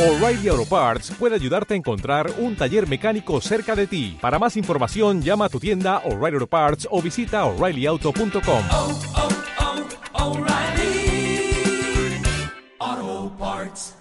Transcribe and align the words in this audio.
O'Reilly 0.00 0.48
Auto 0.48 0.64
Parts 0.64 1.10
puede 1.18 1.34
ayudarte 1.34 1.74
a 1.74 1.76
encontrar 1.76 2.32
un 2.38 2.56
taller 2.56 2.88
mecánico 2.88 3.38
cerca 3.42 3.76
de 3.76 3.86
ti. 3.86 4.16
Para 4.18 4.38
más 4.38 4.56
información, 4.56 5.20
llama 5.20 5.44
a 5.44 5.48
tu 5.50 5.60
tienda 5.60 5.98
O'Reilly 6.06 6.36
Auto 6.36 6.46
Parts 6.46 6.88
o 6.90 7.02
visita 7.02 7.44
oreillyauto.com. 7.44 8.64
oh, 8.70 8.98
oh, 10.14 10.30
O'Reilly 10.30 11.52
Auto 12.78 13.36
Parts. 13.38 13.94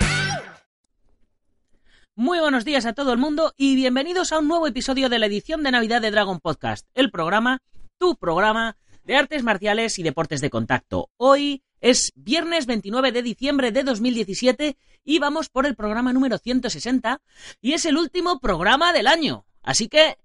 Muy 2.16 2.40
buenos 2.40 2.64
días 2.64 2.86
a 2.86 2.94
todo 2.94 3.12
el 3.12 3.18
mundo 3.18 3.54
y 3.58 3.76
bienvenidos 3.76 4.32
a 4.32 4.40
un 4.40 4.48
nuevo 4.48 4.68
episodio 4.68 5.10
de 5.10 5.20
la 5.20 5.26
edición 5.26 5.64
de 5.64 5.72
Navidad 5.72 6.02
de 6.02 6.12
Dragon 6.12 6.40
Podcast, 6.40 6.88
el 6.94 7.12
programa, 7.12 7.60
tu 7.98 8.16
programa 8.16 8.78
de 9.04 9.16
artes 9.16 9.44
marciales 9.44 10.00
y 10.00 10.04
deportes 10.04 10.42
de 10.42 10.50
contacto. 10.50 11.10
Hoy 11.18 11.64
es 11.82 12.12
viernes 12.16 12.66
29 12.66 13.12
de 13.12 13.22
diciembre 13.22 13.72
de 13.72 13.84
2017 13.84 14.78
y 15.04 15.20
vamos 15.20 15.50
por 15.50 15.66
el 15.66 15.76
programa 15.76 16.14
número 16.14 16.38
160 16.38 17.22
y 17.62 17.74
es 17.74 17.86
el 17.86 17.98
último 17.98 18.40
programa 18.40 18.94
del 18.94 19.08
año. 19.08 19.46
Así 19.64 19.88
que, 19.88 20.18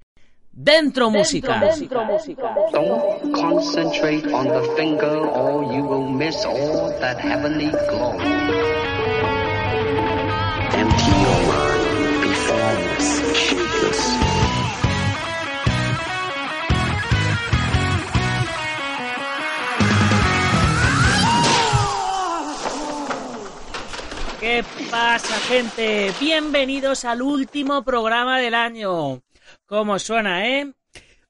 dentro, 0.52 1.10
música. 1.10 1.60
Don't 2.73 3.34
concentrate 3.34 4.27
on 4.32 4.48
the 4.48 4.62
finger 4.77 5.16
or 5.16 5.65
you 5.74 5.84
will 5.84 6.09
miss 6.09 6.45
all 6.45 6.91
that 7.01 7.18
heavenly 7.18 7.70
glow. 7.70 8.12
Empty 10.73 11.10
your 11.10 11.41
mind, 11.46 12.23
be 12.23 12.34
formless, 12.34 13.37
shapeless. 13.37 14.13
¿Qué 24.44 24.62
pasa, 24.90 25.36
gente? 25.48 26.12
Bienvenidos 26.20 27.06
al 27.06 27.22
último 27.22 27.82
programa 27.82 28.38
del 28.38 28.52
año. 28.52 29.23
¿Cómo 29.64 29.98
suena, 29.98 30.46
eh? 30.46 30.70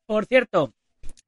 Por 0.04 0.26
cierto, 0.26 0.74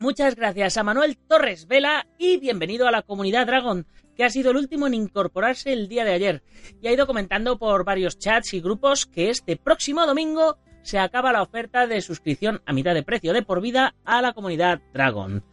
muchas 0.01 0.34
gracias 0.34 0.78
a 0.78 0.83
Manuel 0.83 1.17
Torres 1.17 1.69
Vela 1.69 2.09
y 2.19 2.39
bienvenido 2.39 2.89
a 2.89 2.91
la 2.91 3.03
comunidad 3.03 3.47
Dragon, 3.47 3.87
que 4.17 4.25
ha 4.25 4.31
sido 4.31 4.51
el 4.51 4.56
último 4.56 4.89
en 4.89 4.95
incorporarse 4.95 5.73
el 5.73 5.87
día 5.87 6.05
de 6.05 6.15
ayer. 6.15 6.43
Y 6.83 6.89
ha 6.89 6.93
ido 6.93 7.06
comentando 7.06 7.56
por 7.56 7.84
varios 7.84 8.19
chats 8.19 8.55
y 8.55 8.61
grupos 8.61 9.06
que 9.06 9.31
este 9.31 9.56
próximo 9.56 10.06
domingo 10.06 10.59
se 10.83 10.98
acaba 10.98 11.31
la 11.31 11.43
oferta 11.43 11.87
de 11.87 12.00
suscripción 12.00 12.62
a 12.67 12.73
mitad 12.73 12.95
de 12.95 13.05
precio 13.05 13.33
de 13.33 13.43
por 13.43 13.61
vida 13.61 13.95
a 14.05 14.21
la 14.23 14.33
comunidad 14.33 14.81
Dragon. 14.93 15.45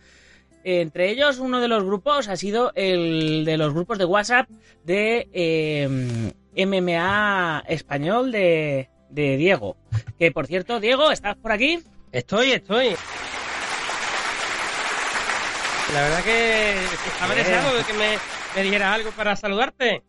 Entre 0.64 1.10
ellos, 1.10 1.40
uno 1.40 1.60
de 1.60 1.68
los 1.68 1.84
grupos 1.84 2.28
ha 2.30 2.38
sido 2.38 2.72
el 2.76 3.44
de 3.46 3.58
los 3.58 3.74
grupos 3.74 3.98
de 3.98 4.06
WhatsApp 4.06 4.50
de 4.84 5.28
eh, 5.34 5.88
MMA 6.66 7.64
español 7.68 8.32
de, 8.32 8.90
de 9.10 9.38
Diego. 9.38 9.76
Que 10.18 10.32
por 10.32 10.48
cierto, 10.48 10.80
Diego, 10.80 11.12
¿estás 11.12 11.36
por 11.36 11.52
aquí? 11.52 11.80
Estoy, 12.12 12.52
estoy. 12.52 12.96
La 15.94 16.02
verdad 16.02 16.24
que 16.24 16.74
estaba 17.08 17.34
Bien. 17.34 17.46
deseando 17.46 17.76
de 17.76 17.84
que 17.84 17.94
me, 17.94 18.18
me 18.56 18.64
dijeras 18.64 18.96
algo 18.96 19.12
para 19.12 19.36
saludarte. 19.36 20.02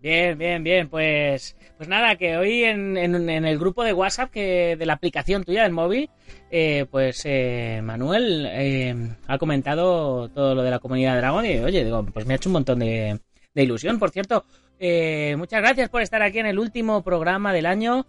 Bien, 0.00 0.36
bien, 0.38 0.62
bien. 0.62 0.88
Pues, 0.88 1.56
pues 1.82 1.88
nada, 1.88 2.14
que 2.14 2.36
hoy 2.36 2.62
en, 2.62 2.96
en- 2.96 3.44
el 3.44 3.58
grupo 3.58 3.82
de 3.82 3.92
WhatsApp 3.92 4.30
que 4.30 4.76
de 4.76 4.86
la 4.86 4.92
aplicación 4.92 5.42
tuya 5.42 5.64
del 5.64 5.72
móvil, 5.72 6.08
eh, 6.48 6.86
pues 6.88 7.22
eh, 7.24 7.80
Manuel 7.82 8.46
eh, 8.48 8.94
ha 9.26 9.36
comentado 9.36 10.28
todo 10.28 10.54
lo 10.54 10.62
de 10.62 10.70
la 10.70 10.78
comunidad 10.78 11.16
Dragon 11.16 11.44
y 11.44 11.58
oye, 11.58 11.84
digo, 11.84 12.06
pues 12.06 12.24
me 12.24 12.34
ha 12.34 12.36
hecho 12.36 12.50
un 12.50 12.52
montón 12.52 12.78
de, 12.78 13.18
de 13.52 13.62
ilusión. 13.64 13.98
Por 13.98 14.10
cierto, 14.10 14.44
eh, 14.78 15.34
muchas 15.36 15.60
gracias 15.60 15.88
por 15.88 16.02
estar 16.02 16.22
aquí 16.22 16.38
en 16.38 16.46
el 16.46 16.60
último 16.60 17.02
programa 17.02 17.52
del 17.52 17.66
año. 17.66 18.06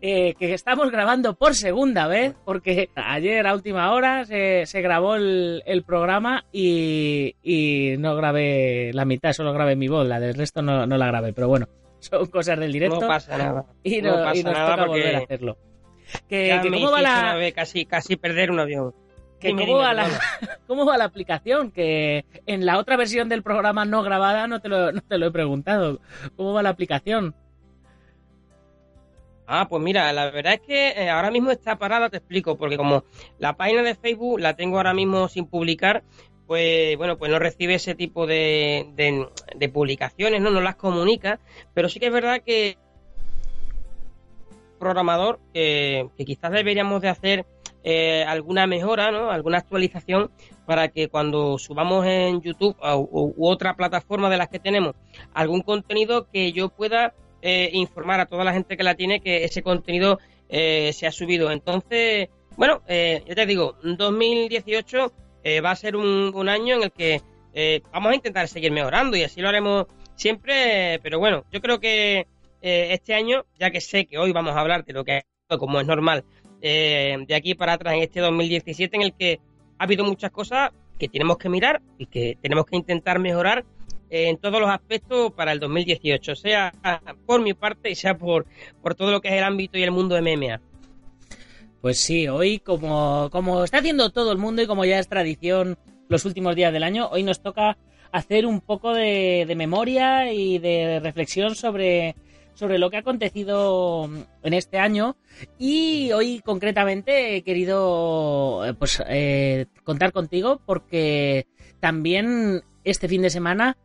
que 0.00 0.34
estamos 0.40 0.90
grabando 0.90 1.34
por 1.34 1.54
segunda 1.54 2.08
vez, 2.08 2.34
porque 2.44 2.90
ayer 2.96 3.46
a 3.46 3.54
última 3.54 3.92
hora 3.92 4.24
se, 4.24 4.64
grabó 4.82 5.14
el, 5.14 5.84
programa 5.86 6.44
y, 6.50 7.36
y 7.40 7.94
no 7.98 8.16
grabé 8.16 8.90
la 8.92 9.04
mitad, 9.04 9.32
solo 9.32 9.52
grabé 9.52 9.76
mi 9.76 9.86
voz, 9.86 10.08
la 10.08 10.18
del 10.18 10.34
resto 10.34 10.60
no, 10.60 10.88
no 10.88 10.98
la 10.98 11.06
grabé, 11.06 11.32
pero 11.32 11.46
bueno, 11.46 11.68
son 12.02 12.26
cosas 12.30 12.58
del 12.58 12.72
directo 12.72 13.00
No 13.00 13.06
pasa 13.08 13.38
nada. 13.38 13.64
y, 13.82 14.02
no 14.02 14.16
no- 14.16 14.24
pasa 14.24 14.36
y 14.36 14.42
nos 14.42 14.52
nada 14.52 14.70
toca 14.70 14.86
porque 14.86 15.00
volver 15.00 15.14
a 15.16 15.18
hacerlo. 15.18 15.56
Que, 16.28 16.60
¿Cómo 16.70 16.90
va 16.90 17.00
la, 17.00 17.34
vez 17.36 17.54
casi, 17.54 17.86
casi 17.86 18.16
perder 18.16 18.50
un 18.50 18.60
avión. 18.60 18.94
que 19.40 19.48
Dime, 19.48 19.62
cómo, 19.62 19.78
dime, 19.78 19.86
va 19.88 19.94
la. 19.94 20.06
¿Cómo 20.66 20.84
va 20.84 20.98
la 20.98 21.04
aplicación? 21.04 21.70
Que 21.70 22.26
en 22.46 22.66
la 22.66 22.76
otra 22.78 22.96
versión 22.98 23.28
del 23.30 23.42
programa 23.42 23.84
no 23.86 24.02
grabada 24.02 24.46
no 24.46 24.60
te 24.60 24.68
lo, 24.68 24.92
no 24.92 25.00
te 25.00 25.16
lo 25.16 25.26
he 25.26 25.30
preguntado. 25.30 26.00
¿Cómo 26.36 26.52
va 26.52 26.62
la 26.62 26.68
aplicación? 26.68 27.34
Ah, 29.46 29.66
pues 29.68 29.82
mira, 29.82 30.12
la 30.12 30.30
verdad 30.30 30.54
es 30.54 30.60
que 30.60 30.88
eh, 30.90 31.10
ahora 31.10 31.30
mismo 31.30 31.50
está 31.50 31.76
parada, 31.76 32.08
te 32.08 32.18
explico, 32.18 32.56
porque 32.56 32.76
como 32.76 33.04
la 33.38 33.54
página 33.56 33.82
de 33.82 33.94
Facebook 33.94 34.38
la 34.40 34.54
tengo 34.54 34.76
ahora 34.76 34.94
mismo 34.94 35.28
sin 35.28 35.46
publicar, 35.46 36.02
pues 36.46 36.96
bueno, 36.96 37.16
pues 37.18 37.30
no 37.30 37.38
recibe 37.38 37.74
ese 37.74 37.94
tipo 37.94 38.26
de, 38.26 38.86
de, 38.94 39.68
publicaciones, 39.68 40.40
¿no? 40.40 40.50
No 40.50 40.60
las 40.60 40.76
comunica, 40.76 41.40
pero 41.74 41.88
sí 41.88 41.98
que 42.00 42.06
es 42.06 42.12
verdad 42.12 42.42
que 42.44 42.76
programador 44.78 45.38
que, 45.54 46.08
quizás 46.26 46.50
deberíamos 46.50 47.00
de 47.00 47.08
hacer 47.08 47.46
eh, 47.84 48.24
alguna 48.26 48.66
mejora, 48.66 49.10
¿no? 49.10 49.30
Alguna 49.30 49.58
actualización 49.58 50.30
para 50.66 50.88
que 50.88 51.08
cuando 51.08 51.58
subamos 51.58 52.06
en 52.06 52.40
YouTube 52.42 52.76
u- 52.80 53.32
u 53.36 53.48
otra 53.48 53.74
plataforma 53.74 54.28
de 54.30 54.36
las 54.36 54.48
que 54.48 54.58
tenemos 54.58 54.94
algún 55.34 55.62
contenido 55.62 56.28
que 56.30 56.52
yo 56.52 56.68
pueda 56.68 57.14
eh, 57.42 57.70
informar 57.72 58.20
a 58.20 58.26
toda 58.26 58.44
la 58.44 58.52
gente 58.52 58.76
que 58.76 58.84
la 58.84 58.94
tiene 58.94 59.20
que 59.20 59.44
ese 59.44 59.62
contenido 59.62 60.18
eh, 60.48 60.92
se 60.92 61.06
ha 61.06 61.12
subido. 61.12 61.50
Entonces, 61.50 62.28
bueno, 62.56 62.82
ya 62.88 63.34
te 63.34 63.46
digo, 63.46 63.76
2018 63.82 65.12
eh, 65.44 65.60
va 65.60 65.70
a 65.70 65.76
ser 65.76 65.96
un, 65.96 66.48
año 66.48 66.76
en 66.76 66.82
el 66.84 66.92
que 66.92 67.20
eh, 67.54 67.82
vamos 67.92 68.12
a 68.12 68.14
intentar 68.14 68.48
seguir 68.48 68.72
mejorando 68.72 69.16
y 69.16 69.22
así 69.22 69.40
lo 69.40 69.48
haremos 69.48 69.86
siempre, 70.14 71.00
pero 71.02 71.18
bueno, 71.18 71.44
yo 71.50 71.60
creo 71.60 71.80
que 71.80 72.26
eh, 72.62 72.88
este 72.92 73.14
año, 73.14 73.44
ya 73.58 73.70
que 73.70 73.80
sé 73.80 74.06
que 74.06 74.18
hoy 74.18 74.32
vamos 74.32 74.54
a 74.54 74.60
hablar 74.60 74.84
de 74.84 74.92
lo 74.92 75.04
que 75.04 75.22
ha 75.48 75.58
como 75.58 75.80
es 75.80 75.86
normal, 75.86 76.24
eh, 76.60 77.16
de 77.26 77.34
aquí 77.34 77.54
para 77.54 77.74
atrás 77.74 77.94
en 77.94 78.02
este 78.02 78.20
2017 78.20 78.96
en 78.96 79.02
el 79.02 79.14
que 79.14 79.40
ha 79.78 79.84
habido 79.84 80.04
muchas 80.04 80.30
cosas 80.30 80.70
que 80.98 81.08
tenemos 81.08 81.36
que 81.38 81.48
mirar 81.48 81.82
y 81.98 82.06
que 82.06 82.38
tenemos 82.40 82.64
que 82.66 82.76
intentar 82.76 83.18
mejorar 83.18 83.64
en 84.08 84.36
todos 84.36 84.60
los 84.60 84.70
aspectos 84.70 85.32
para 85.32 85.52
el 85.52 85.58
2018, 85.58 86.36
sea 86.36 86.72
por 87.26 87.40
mi 87.40 87.54
parte 87.54 87.90
y 87.90 87.94
sea 87.94 88.16
por, 88.16 88.46
por 88.80 88.94
todo 88.94 89.10
lo 89.10 89.20
que 89.20 89.28
es 89.28 89.34
el 89.34 89.44
ámbito 89.44 89.78
y 89.78 89.82
el 89.82 89.90
mundo 89.90 90.14
de 90.14 90.22
MMA. 90.22 90.60
Pues 91.82 92.00
sí, 92.00 92.28
hoy 92.28 92.60
como, 92.60 93.28
como 93.32 93.64
está 93.64 93.78
haciendo 93.78 94.10
todo 94.10 94.30
el 94.30 94.38
mundo 94.38 94.62
y 94.62 94.68
como 94.68 94.84
ya 94.84 95.00
es 95.00 95.08
tradición 95.08 95.76
los 96.08 96.24
últimos 96.24 96.54
días 96.54 96.72
del 96.72 96.84
año, 96.84 97.08
hoy 97.10 97.24
nos 97.24 97.42
toca 97.42 97.76
hacer 98.12 98.46
un 98.46 98.60
poco 98.60 98.94
de, 98.94 99.46
de 99.48 99.56
memoria 99.56 100.32
y 100.32 100.60
de 100.60 101.00
reflexión 101.00 101.56
sobre, 101.56 102.14
sobre 102.54 102.78
lo 102.78 102.88
que 102.88 102.98
ha 102.98 103.00
acontecido 103.00 104.08
en 104.44 104.54
este 104.54 104.78
año 104.78 105.16
y 105.58 106.12
hoy 106.12 106.40
concretamente 106.44 107.34
he 107.34 107.42
querido 107.42 108.64
eh, 108.64 108.74
pues 108.74 109.02
eh, 109.08 109.66
contar 109.82 110.12
contigo 110.12 110.60
porque 110.64 111.48
también 111.80 112.62
este 112.84 113.08
fin 113.08 113.22
de 113.22 113.30
semana 113.30 113.76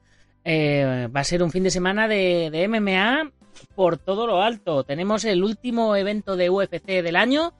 eh, 0.43 1.07
va 1.15 1.21
a 1.21 1.23
ser 1.23 1.41
un 1.41 1.49
fin 1.49 1.63
de 1.63 1.71
semana 1.71 2.07
de, 2.07 2.51
de 2.51 2.67
MMA 2.67 3.31
por 3.73 3.97
todo 3.97 4.27
lo 4.27 4.43
alto. 4.43 4.83
Tenemos 4.83 5.25
el 5.25 5.43
último 5.43 5.95
evento 5.95 6.35
de 6.35 6.51
UFC 6.51 7.01
del 7.01 7.15
año 7.15 7.53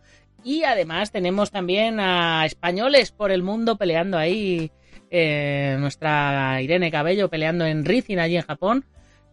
y 0.56 0.64
además 0.64 1.12
tenemos 1.12 1.52
también 1.52 2.00
a 2.00 2.46
españoles 2.46 3.12
por 3.12 3.32
el 3.32 3.44
mundo 3.44 3.76
peleando 3.78 4.18
ahí. 4.18 4.72
eh, 5.10 5.78
nuestra 5.80 6.62
Irene 6.62 6.92
Cabello 6.92 7.30
peleando 7.30 7.66
en 7.66 7.86
Rizin 7.86 8.20
allí 8.20 8.36
en 8.38 8.44
Japón. 8.44 8.86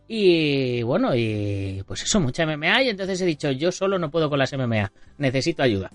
Y 0.07 0.83
bueno, 0.83 1.15
y 1.17 1.83
pues 1.87 2.03
eso, 2.03 2.21
mucha 2.21 2.45
MMA. 2.47 2.83
Y 2.83 2.89
entonces 2.91 3.21
he 3.21 3.27
dicho, 3.27 3.51
yo 3.51 3.73
solo 3.73 3.99
no 3.99 4.11
puedo 4.11 4.29
con 4.29 4.39
las 4.39 4.53
MMA. 4.53 4.93
Necesito 5.19 5.63
ayuda. 5.63 5.91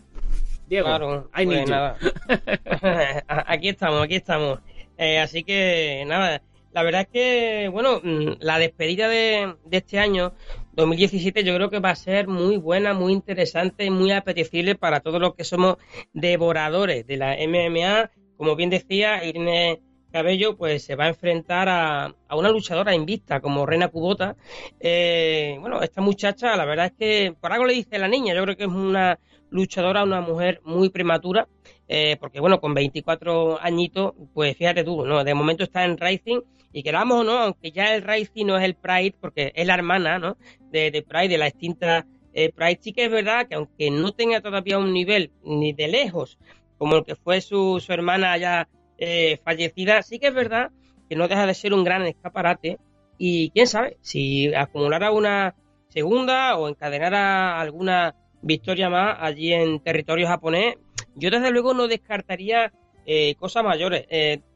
Diego, 0.67 0.87
Claro, 0.87 1.29
I 1.37 1.45
need 1.45 1.57
pues 1.57 1.65
you. 1.65 1.71
nada. 1.71 1.95
aquí 3.47 3.69
estamos, 3.69 4.03
aquí 4.03 4.15
estamos. 4.15 4.59
Eh, 4.97 5.19
así 5.19 5.43
que 5.43 6.03
nada, 6.07 6.41
la 6.73 6.83
verdad 6.83 7.01
es 7.01 7.07
que, 7.07 7.69
bueno, 7.69 8.01
mm, 8.03 8.33
la 8.41 8.59
despedida 8.59 9.07
de, 9.07 9.55
de 9.65 9.77
este 9.77 9.97
año, 9.99 10.33
2017, 10.79 11.43
yo 11.43 11.53
creo 11.55 11.69
que 11.69 11.79
va 11.79 11.89
a 11.89 11.95
ser 11.95 12.27
muy 12.29 12.55
buena, 12.55 12.93
muy 12.93 13.11
interesante 13.11 13.91
muy 13.91 14.11
apetecible 14.11 14.75
para 14.75 15.01
todos 15.01 15.19
los 15.19 15.35
que 15.35 15.43
somos 15.43 15.75
devoradores 16.13 17.05
de 17.05 17.17
la 17.17 17.35
MMA. 17.35 18.11
Como 18.37 18.55
bien 18.55 18.69
decía, 18.69 19.25
Irene 19.25 19.81
Cabello 20.13 20.55
pues 20.55 20.83
se 20.85 20.95
va 20.95 21.05
a 21.05 21.09
enfrentar 21.09 21.67
a, 21.67 22.15
a 22.27 22.35
una 22.37 22.49
luchadora 22.49 22.95
invicta 22.95 23.41
como 23.41 23.65
Rena 23.65 23.89
Kubota. 23.89 24.37
Eh, 24.79 25.57
bueno, 25.59 25.81
esta 25.81 25.99
muchacha, 25.99 26.55
la 26.55 26.63
verdad 26.63 26.85
es 26.85 26.93
que 26.93 27.35
por 27.39 27.51
algo 27.51 27.65
le 27.65 27.73
dice 27.73 27.99
la 27.99 28.07
niña, 28.07 28.33
yo 28.33 28.43
creo 28.43 28.55
que 28.55 28.63
es 28.63 28.69
una 28.69 29.19
luchadora, 29.49 30.03
una 30.03 30.21
mujer 30.21 30.61
muy 30.63 30.89
prematura, 30.89 31.49
eh, 31.89 32.15
porque 32.21 32.39
bueno, 32.39 32.61
con 32.61 32.73
24 32.73 33.61
añitos, 33.61 34.13
pues 34.33 34.55
fíjate 34.55 34.85
tú, 34.85 35.05
¿no? 35.05 35.25
De 35.25 35.33
momento 35.33 35.65
está 35.65 35.83
en 35.83 35.97
Rising 35.97 36.39
y 36.71 36.83
queramos 36.83 37.21
o 37.21 37.23
no, 37.23 37.37
aunque 37.39 37.71
ya 37.71 37.95
el 37.95 38.03
Rising 38.03 38.45
no 38.45 38.57
es 38.57 38.63
el 38.63 38.75
Pride, 38.75 39.15
porque 39.19 39.51
es 39.55 39.65
la 39.65 39.73
hermana, 39.73 40.19
¿no? 40.19 40.37
De, 40.71 40.91
de 40.91 41.01
Pride, 41.01 41.29
de 41.29 41.37
la 41.37 41.47
extinta 41.47 42.05
eh, 42.33 42.51
Pride, 42.51 42.79
sí 42.81 42.93
que 42.93 43.05
es 43.05 43.11
verdad 43.11 43.47
que 43.47 43.55
aunque 43.55 43.89
no 43.89 44.11
tenga 44.11 44.41
todavía 44.41 44.77
un 44.77 44.93
nivel 44.93 45.31
ni 45.43 45.73
de 45.73 45.87
lejos 45.87 46.37
como 46.77 46.95
el 46.95 47.03
que 47.03 47.15
fue 47.15 47.41
su, 47.41 47.79
su 47.79 47.91
hermana 47.91 48.37
ya 48.37 48.69
eh, 48.97 49.39
fallecida, 49.43 50.01
sí 50.03 50.19
que 50.19 50.27
es 50.27 50.33
verdad 50.33 50.71
que 51.09 51.15
no 51.15 51.27
deja 51.27 51.45
de 51.45 51.53
ser 51.53 51.73
un 51.73 51.83
gran 51.83 52.05
escaparate 52.05 52.77
y 53.17 53.49
quién 53.49 53.67
sabe 53.67 53.97
si 54.01 54.53
acumulara 54.53 55.11
una 55.11 55.55
segunda 55.89 56.55
o 56.57 56.69
encadenara 56.69 57.59
alguna 57.59 58.15
victoria 58.41 58.89
más 58.89 59.17
allí 59.19 59.51
en 59.51 59.81
territorio 59.81 60.27
japonés, 60.27 60.75
yo 61.15 61.31
desde 61.31 61.51
luego 61.51 61.73
no 61.73 61.87
descartaría 61.87 62.71
eh, 63.05 63.35
cosas 63.35 63.63
mayores. 63.63 64.07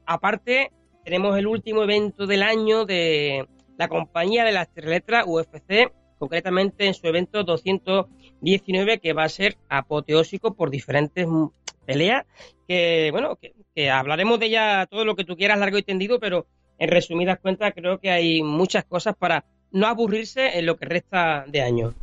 Aparte, 0.05 0.71
tenemos 1.03 1.37
el 1.37 1.47
último 1.47 1.83
evento 1.83 2.27
del 2.27 2.43
año 2.43 2.85
de 2.85 3.47
la 3.77 3.87
compañía 3.87 4.43
de 4.43 4.51
las 4.51 4.71
tres 4.73 4.85
letras 4.85 5.25
UFC, 5.27 5.91
concretamente 6.17 6.85
en 6.85 6.93
su 6.93 7.07
evento 7.07 7.43
219, 7.43 8.99
que 8.99 9.13
va 9.13 9.23
a 9.23 9.29
ser 9.29 9.57
apoteósico 9.69 10.53
por 10.53 10.69
diferentes 10.69 11.27
peleas, 11.85 12.25
que 12.67 13.09
bueno, 13.11 13.37
que 13.75 13.89
hablaremos 13.89 14.39
de 14.39 14.45
ella 14.45 14.87
todo 14.89 15.05
lo 15.05 15.15
que 15.15 15.25
tú 15.25 15.35
quieras, 15.35 15.59
largo 15.59 15.77
y 15.77 15.83
tendido, 15.83 16.19
pero 16.19 16.45
en 16.79 16.89
resumidas 16.89 17.39
cuentas 17.39 17.73
creo 17.75 17.99
que 17.99 18.11
hay 18.11 18.41
muchas 18.41 18.85
cosas 18.85 19.15
para 19.15 19.45
no 19.71 19.87
aburrirse 19.87 20.57
en 20.57 20.65
lo 20.65 20.77
que 20.77 20.85
resta 20.85 21.45
de 21.47 21.61
año. 21.61 21.93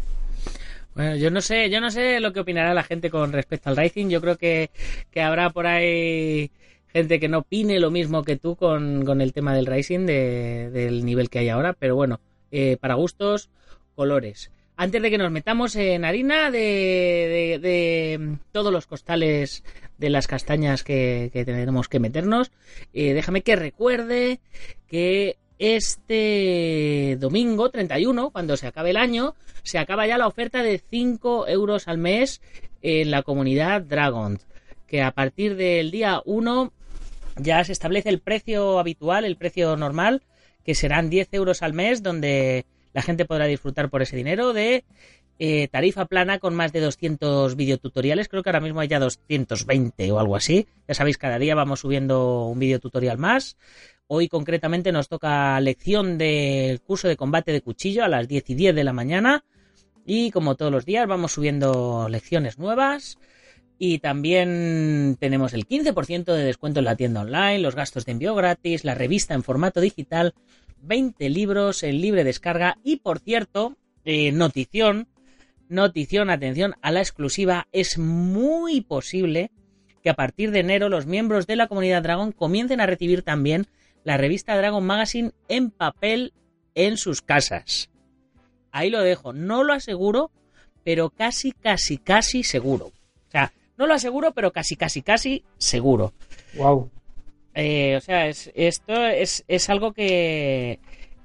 Bueno, 0.95 1.17
yo 1.17 1.31
no 1.31 1.41
sé, 1.41 1.71
yo 1.71 1.81
no 1.81 1.91
sé 1.91 2.21
lo 2.21 2.33
que 2.33 2.41
opinará 2.41 2.75
la 2.75 2.83
gente 2.83 3.11
con 3.11 3.33
respecto 3.33 3.71
al 3.71 3.77
Racing. 3.77 4.09
Yo 4.09 4.21
creo 4.21 4.37
que, 4.37 4.71
que 5.13 5.23
habrá 5.23 5.51
por 5.51 5.67
ahí 5.67 6.51
gente 6.93 7.21
que 7.21 7.29
no 7.29 7.39
opine 7.39 7.81
lo 7.81 7.91
mismo 7.91 8.23
que 8.23 8.37
tú 8.37 8.57
con, 8.57 9.05
con 9.05 9.21
el 9.21 9.33
tema 9.33 9.55
del 9.55 9.67
Racing, 9.67 10.07
de, 10.07 10.71
del 10.71 11.05
nivel 11.05 11.31
que 11.31 11.41
hay 11.41 11.49
ahora. 11.49 11.73
Pero 11.73 11.97
bueno, 11.97 12.21
eh, 12.51 12.77
para 12.81 12.95
gustos, 12.95 13.51
colores. 13.95 14.51
Antes 14.77 15.03
de 15.03 15.11
que 15.11 15.19
nos 15.19 15.31
metamos 15.31 15.77
en 15.77 16.05
harina 16.05 16.51
de, 16.51 16.59
de, 16.59 17.59
de 17.61 18.39
todos 18.51 18.73
los 18.73 18.87
costales 18.87 19.63
de 19.99 20.09
las 20.09 20.27
castañas 20.27 20.83
que, 20.83 21.29
que 21.33 21.45
tenemos 21.45 21.89
que 21.89 22.01
meternos, 22.01 22.51
eh, 22.95 23.13
déjame 23.13 23.43
que 23.43 23.57
recuerde 23.57 24.41
que 24.89 25.37
este 25.59 27.19
domingo 27.21 27.69
31, 27.69 28.31
cuando 28.31 28.57
se 28.57 28.67
acabe 28.67 28.91
el 28.91 28.97
año, 28.97 29.35
se 29.63 29.79
acaba 29.79 30.07
ya 30.07 30.17
la 30.17 30.27
oferta 30.27 30.63
de 30.63 30.79
5 30.79 31.47
euros 31.49 31.87
al 31.87 31.99
mes 31.99 32.41
en 32.81 33.11
la 33.11 33.23
comunidad 33.23 33.83
Dragon. 33.83 34.39
Que 34.87 35.03
a 35.03 35.13
partir 35.13 35.57
del 35.57 35.91
día 35.91 36.23
1 36.25 36.73
ya 37.37 37.63
se 37.65 37.73
establece 37.73 38.09
el 38.09 38.21
precio 38.21 38.79
habitual, 38.79 39.25
el 39.25 39.37
precio 39.37 39.77
normal, 39.77 40.23
que 40.65 40.75
serán 40.75 41.11
10 41.11 41.29
euros 41.33 41.63
al 41.63 41.73
mes, 41.73 42.03
donde 42.03 42.67
la 42.93 43.03
gente 43.03 43.25
podrá 43.25 43.47
disfrutar 43.47 43.91
por 43.91 44.03
ese 44.03 44.17
dinero 44.17 44.53
de 44.53 44.85
eh, 45.39 45.69
tarifa 45.69 46.05
plana 46.05 46.39
con 46.39 46.55
más 46.55 46.73
de 46.73 46.81
200 46.81 47.57
videotutoriales. 47.57 48.29
Creo 48.29 48.43
que 48.43 48.51
ahora 48.51 48.61
mismo 48.61 48.81
hay 48.81 48.89
ya 48.89 48.99
220 48.99 50.13
o 50.13 50.19
algo 50.19 50.37
así. 50.37 50.67
Ya 50.87 50.95
sabéis, 50.95 51.17
cada 51.19 51.39
día 51.39 51.55
vamos 51.55 51.81
subiendo 51.81 52.47
un 52.47 52.59
videotutorial 52.59 53.17
más. 53.17 53.57
Hoy 54.07 54.29
concretamente 54.29 54.93
nos 54.93 55.09
toca 55.09 55.59
lección 55.61 56.19
del 56.19 56.81
curso 56.83 57.09
de 57.09 57.17
combate 57.17 57.53
de 57.53 57.63
cuchillo 57.63 58.05
a 58.05 58.09
las 58.09 58.29
10 58.29 58.51
y 58.51 58.55
10 58.55 58.75
de 58.75 58.85
la 58.85 58.93
mañana. 58.93 59.45
Y 60.05 60.31
como 60.31 60.57
todos 60.57 60.73
los 60.73 60.85
días 60.85 61.07
vamos 61.07 61.33
subiendo 61.33 62.09
lecciones 62.11 62.59
nuevas. 62.59 63.19
Y 63.83 64.01
también 64.01 65.17
tenemos 65.19 65.55
el 65.55 65.67
15% 65.67 66.35
de 66.35 66.45
descuento 66.45 66.81
en 66.81 66.85
la 66.85 66.97
tienda 66.97 67.23
online, 67.23 67.61
los 67.61 67.75
gastos 67.75 68.05
de 68.05 68.13
envío 68.13 68.35
gratis, 68.35 68.85
la 68.85 68.95
revista 68.95 69.33
en 69.33 69.43
formato 69.43 69.81
digital, 69.81 70.35
20 70.83 71.31
libros 71.31 71.83
en 71.83 71.99
libre 72.03 72.23
descarga. 72.23 72.77
Y 72.85 72.97
por 72.97 73.21
cierto, 73.21 73.79
eh, 74.05 74.33
notición, 74.33 75.09
notición, 75.71 76.29
atención 76.29 76.75
a 76.83 76.93
la 76.93 77.01
exclusiva, 77.01 77.69
es 77.73 77.97
muy 77.97 78.83
posible 78.83 79.51
que 80.03 80.11
a 80.11 80.15
partir 80.15 80.51
de 80.51 80.61
enero 80.61 80.91
los 80.91 81.07
miembros 81.07 81.47
de 81.47 81.57
la 81.57 81.67
comunidad 81.67 82.03
Dragon 82.03 82.33
comiencen 82.33 82.83
a 82.83 82.87
recibir 82.87 83.23
también 83.23 83.67
la 84.05 84.19
revista 84.19 84.59
Dragon 84.59 84.85
Magazine 84.85 85.33
en 85.49 85.71
papel 85.71 86.35
en 86.75 86.99
sus 86.99 87.23
casas. 87.23 87.89
Ahí 88.73 88.91
lo 88.91 89.01
dejo. 89.01 89.33
No 89.33 89.65
lo 89.65 89.73
aseguro, 89.73 90.31
pero 90.85 91.09
casi, 91.09 91.53
casi, 91.53 91.97
casi 91.97 92.43
seguro. 92.43 92.89
O 92.89 93.31
sea, 93.31 93.55
no 93.81 93.87
lo 93.87 93.95
aseguro, 93.95 94.33
pero 94.33 94.53
casi, 94.53 94.77
casi, 94.77 95.01
casi 95.01 95.43
seguro. 95.57 96.13
Wow. 96.55 96.91
Eh, 97.55 97.97
o 97.97 98.01
sea, 98.01 98.29
es, 98.29 98.53
esto 98.55 99.07
es, 99.07 99.43
es 99.49 99.71
algo 99.71 99.93
que, 99.93 100.79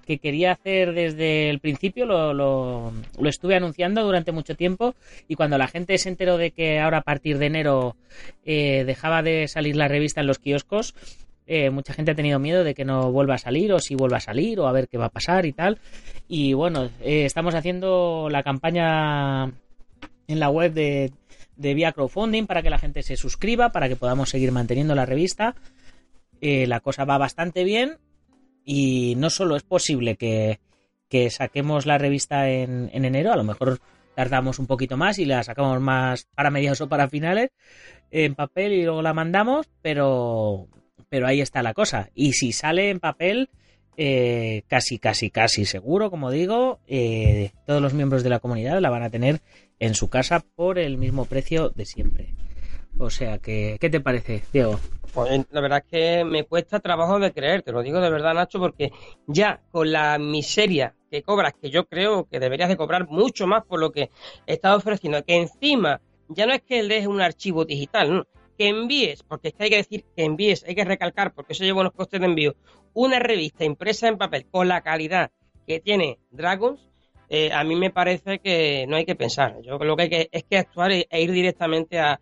que 0.08 0.20
quería 0.20 0.54
hacer 0.54 0.94
desde 0.94 1.50
el 1.50 1.60
principio, 1.60 2.06
lo, 2.06 2.34
lo, 2.34 2.94
lo, 3.20 3.30
estuve 3.30 3.58
anunciando 3.58 4.04
durante 4.04 4.32
mucho 4.32 4.56
tiempo 4.56 4.96
y 5.28 5.36
cuando 5.36 5.58
la 5.58 5.68
gente 5.68 5.98
se 5.98 6.08
enteró 6.08 6.38
de 6.38 6.52
que 6.52 6.80
ahora 6.80 7.00
a 7.00 7.04
partir 7.04 7.40
de 7.40 7.48
enero 7.48 7.98
eh, 8.46 8.86
dejaba 8.86 9.22
de 9.22 9.50
salir 9.50 9.76
la 9.76 9.90
revista 9.90 10.22
en 10.22 10.28
los 10.28 10.40
kioscos, 10.40 10.96
eh, 11.48 11.70
mucha 11.72 11.94
gente 11.94 12.12
ha 12.12 12.16
tenido 12.16 12.40
miedo 12.40 12.64
de 12.64 12.74
que 12.74 12.86
no 12.86 13.12
vuelva 13.12 13.36
a 13.36 13.38
salir 13.38 13.74
o 13.74 13.80
si 13.80 13.96
vuelva 13.96 14.18
a 14.18 14.22
salir 14.22 14.62
o 14.62 14.68
a 14.68 14.72
ver 14.72 14.88
qué 14.88 14.98
va 14.98 15.08
a 15.08 15.10
pasar 15.10 15.46
y 15.46 15.52
tal. 15.52 15.78
Y 16.30 16.54
bueno, 16.54 16.90
eh, 17.02 17.26
estamos 17.26 17.54
haciendo 17.54 18.30
la 18.32 18.44
campaña 18.44 19.52
en 20.28 20.40
la 20.40 20.50
web 20.50 20.74
de, 20.74 21.12
de 21.58 21.74
vía 21.74 21.92
crowdfunding 21.92 22.46
para 22.46 22.62
que 22.62 22.70
la 22.70 22.78
gente 22.78 23.04
se 23.04 23.18
suscriba, 23.18 23.72
para 23.72 23.88
que 23.88 23.96
podamos 23.96 24.30
seguir 24.30 24.52
manteniendo 24.52 24.96
la 24.96 25.06
revista. 25.06 25.56
Eh, 26.42 26.68
la 26.68 26.80
cosa 26.80 27.06
va 27.06 27.18
bastante 27.18 27.64
bien 27.64 27.98
y 28.64 29.16
no 29.18 29.30
solo 29.30 29.56
es 29.56 29.64
posible 29.64 30.16
que, 30.16 30.60
que 31.10 31.30
saquemos 31.30 31.86
la 31.86 31.98
revista 31.98 32.50
en, 32.50 32.90
en 32.94 33.06
enero, 33.06 33.32
a 33.32 33.38
lo 33.38 33.44
mejor 33.44 33.80
tardamos 34.16 34.60
un 34.60 34.68
poquito 34.68 34.98
más 34.98 35.20
y 35.20 35.26
la 35.26 35.44
sacamos 35.44 35.80
más 35.82 36.28
para 36.36 36.50
mediados 36.50 36.82
o 36.82 36.90
para 36.90 37.10
finales 37.10 37.50
en 38.12 38.36
papel 38.36 38.74
y 38.74 38.84
luego 38.84 39.02
la 39.02 39.14
mandamos, 39.14 39.70
pero 39.82 40.68
pero 41.10 41.28
ahí 41.28 41.42
está 41.42 41.64
la 41.64 41.74
cosa. 41.74 42.10
Y 42.14 42.34
si 42.34 42.52
sale 42.52 42.90
en 42.90 43.00
papel, 43.00 43.50
eh, 43.98 44.64
casi, 44.68 45.00
casi, 45.00 45.30
casi 45.30 45.66
seguro, 45.66 46.10
como 46.10 46.32
digo, 46.32 46.80
eh, 46.88 47.52
todos 47.66 47.82
los 47.82 47.94
miembros 47.94 48.24
de 48.24 48.30
la 48.30 48.40
comunidad 48.40 48.80
la 48.80 48.90
van 48.90 49.04
a 49.04 49.10
tener 49.10 49.42
en 49.80 49.94
su 49.96 50.10
casa 50.10 50.44
por 50.56 50.80
el 50.80 50.98
mismo 50.98 51.26
precio 51.26 51.70
de 51.70 51.86
siempre. 51.86 52.36
O 52.98 53.10
sea 53.10 53.40
que, 53.40 53.78
¿qué 53.80 53.90
te 53.90 54.00
parece, 54.00 54.44
Diego? 54.54 54.80
Pues 55.14 55.46
la 55.50 55.62
verdad 55.62 55.84
es 55.86 55.92
que 55.92 56.26
me 56.26 56.44
cuesta 56.44 56.80
trabajo 56.80 57.20
de 57.20 57.32
creer, 57.32 57.62
te 57.62 57.72
lo 57.72 57.82
digo 57.82 58.02
de 58.02 58.10
verdad, 58.10 58.34
Nacho, 58.34 58.60
porque 58.60 58.92
ya 59.28 59.62
con 59.72 59.92
la 59.92 60.18
miseria 60.18 60.94
que 61.10 61.24
cobras, 61.24 61.54
que 61.62 61.70
yo 61.70 61.86
creo 61.86 62.26
que 62.26 62.40
deberías 62.40 62.70
de 62.70 62.78
cobrar 62.78 63.08
mucho 63.08 63.48
más 63.48 63.64
por 63.66 63.80
lo 63.80 63.92
que 63.92 64.10
estás 64.46 64.76
ofreciendo, 64.76 65.24
que 65.24 65.36
encima 65.36 66.02
ya 66.28 66.46
no 66.46 66.54
es 66.54 66.62
que 66.64 66.84
lees 66.84 67.08
un 67.08 67.22
archivo 67.22 67.66
digital, 67.66 68.14
¿no? 68.14 68.28
Que 68.58 68.68
envíes, 68.68 69.24
porque 69.24 69.50
es 69.50 69.54
que 69.54 69.64
hay 69.64 69.70
que 69.70 69.78
decir 69.78 70.06
que 70.16 70.24
envíes, 70.24 70.64
hay 70.64 70.76
que 70.76 70.86
recalcar, 70.86 71.34
porque 71.34 71.54
eso 71.54 71.64
lleva 71.64 71.82
unos 71.82 71.94
costes 71.94 72.20
de 72.20 72.26
envío, 72.26 72.56
una 72.94 73.20
revista 73.20 73.66
impresa 73.66 74.08
en 74.08 74.18
papel 74.18 74.46
con 74.50 74.68
la 74.68 74.82
calidad 74.82 75.32
que 75.68 75.80
tiene 75.80 76.20
Dragons, 76.32 76.90
eh, 77.30 77.52
a 77.52 77.64
mí 77.64 77.76
me 77.76 77.90
parece 77.90 78.40
que 78.40 78.86
no 78.88 78.96
hay 78.96 79.06
que 79.06 79.16
pensar. 79.16 79.60
Yo 79.64 79.80
creo 79.80 79.96
que, 79.96 80.04
hay 80.04 80.10
que 80.10 80.30
es 80.32 80.44
que 80.44 80.58
actuar 80.58 80.92
e, 80.92 81.08
ir 81.12 81.32
directamente 81.32 82.00
a, 82.00 82.20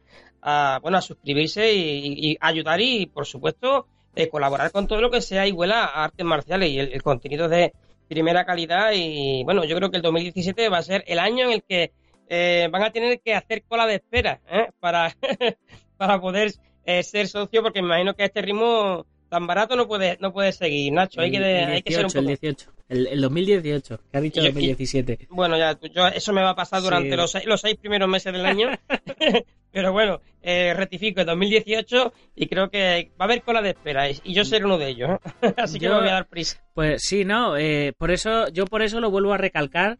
bueno 0.82 0.98
a 0.98 1.02
suscribirse 1.02 1.74
y, 1.74 2.38
ayudar 2.40 2.80
y, 2.80 3.06
por 3.08 3.25
supuesto, 3.25 3.88
eh, 4.16 4.30
colaborar 4.30 4.72
con 4.72 4.88
todo 4.88 5.02
lo 5.02 5.12
que 5.12 5.22
sea 5.22 5.46
huela 5.54 5.84
a 5.84 6.06
artes 6.06 6.25
marciales 6.25 6.70
y 6.70 6.80
el, 6.80 6.94
el 6.94 7.04
contenido 7.04 7.50
de 7.50 7.74
primera 8.08 8.46
calidad. 8.46 8.92
Y 8.94 9.44
bueno, 9.44 9.66
yo 9.66 9.75
creo 9.75 9.92
que 9.92 9.98
el 9.98 10.04
2017 10.04 10.70
va 10.70 10.78
a 10.78 10.84
ser 10.84 11.04
el 11.08 11.20
año 11.20 11.46
en 11.46 11.52
el 11.52 11.63
que 11.63 11.92
eh, 12.30 12.68
van 12.72 12.84
a 12.84 12.92
tener 12.92 13.20
que 13.20 13.36
hacer 13.36 13.63
cola 13.63 13.86
de 13.86 13.96
espera 13.96 14.42
¿eh? 14.50 14.70
para 14.80 15.16
para 15.98 16.20
poder 16.20 16.52
eh, 16.86 17.04
ser 17.04 17.28
socio, 17.28 17.62
porque 17.62 17.82
me 17.82 17.88
imagino 17.88 18.14
que 18.16 18.24
a 18.24 18.26
este 18.28 18.42
ritmo 18.42 19.06
tan 19.30 19.48
barato 19.48 19.76
no 19.76 19.88
puede, 19.88 20.18
no 20.22 20.32
puede 20.32 20.52
seguir, 20.52 20.94
Nacho. 20.94 21.20
Hay, 21.22 21.36
el, 21.36 21.42
que, 21.42 21.60
el 21.64 21.66
18, 21.72 21.72
hay 21.74 21.82
que 21.82 21.94
ser 21.94 22.06
un 22.06 22.12
poco... 22.12 22.20
el 22.20 22.28
18, 22.28 22.72
el, 22.90 23.08
el 23.08 23.22
2018, 23.22 24.00
que 24.12 24.18
ha 24.18 24.22
dicho 24.22 24.40
Yo- 24.42 24.46
2017. 24.48 25.28
Bueno, 25.32 25.58
ya, 25.58 25.80
yo, 25.92 26.08
eso 26.08 26.34
me 26.34 26.44
va 26.44 26.52
a 26.52 26.56
pasar 26.56 26.82
durante 26.84 27.10
Sí. 27.10 27.16
los, 27.16 27.32
seis, 27.32 27.46
los 27.46 27.62
seis 27.62 27.76
primeros 27.78 28.08
meses 28.08 28.32
del 28.32 28.46
año. 28.46 28.70
Pero 29.72 29.92
bueno, 29.92 30.22
eh, 30.44 30.74
rectifico, 30.76 31.22
es 31.22 31.26
2018 31.26 32.14
y 32.36 32.46
creo 32.48 32.70
que 32.70 33.12
va 33.20 33.24
a 33.24 33.24
haber 33.24 33.42
cola 33.42 33.62
de 33.64 33.72
espera 33.72 34.08
y 34.10 34.20
y 34.24 34.34
yo 34.36 34.46
seré 34.46 34.66
uno 34.66 34.78
de 34.78 34.90
ellos. 34.90 35.10
Así 35.58 35.80
que 35.80 35.86
Yo- 35.86 35.94
me 35.96 36.02
voy 36.02 36.10
a 36.10 36.14
dar 36.14 36.28
prisa. 36.28 36.62
Pues 36.76 37.02
sí, 37.04 37.26
no, 37.26 37.58
eh, 37.58 37.94
por 37.98 38.12
eso, 38.12 38.50
yo 38.50 38.66
por 38.68 38.84
eso 38.84 39.00
lo 39.00 39.10
vuelvo 39.10 39.34
a 39.34 39.38
recalcar 39.38 39.98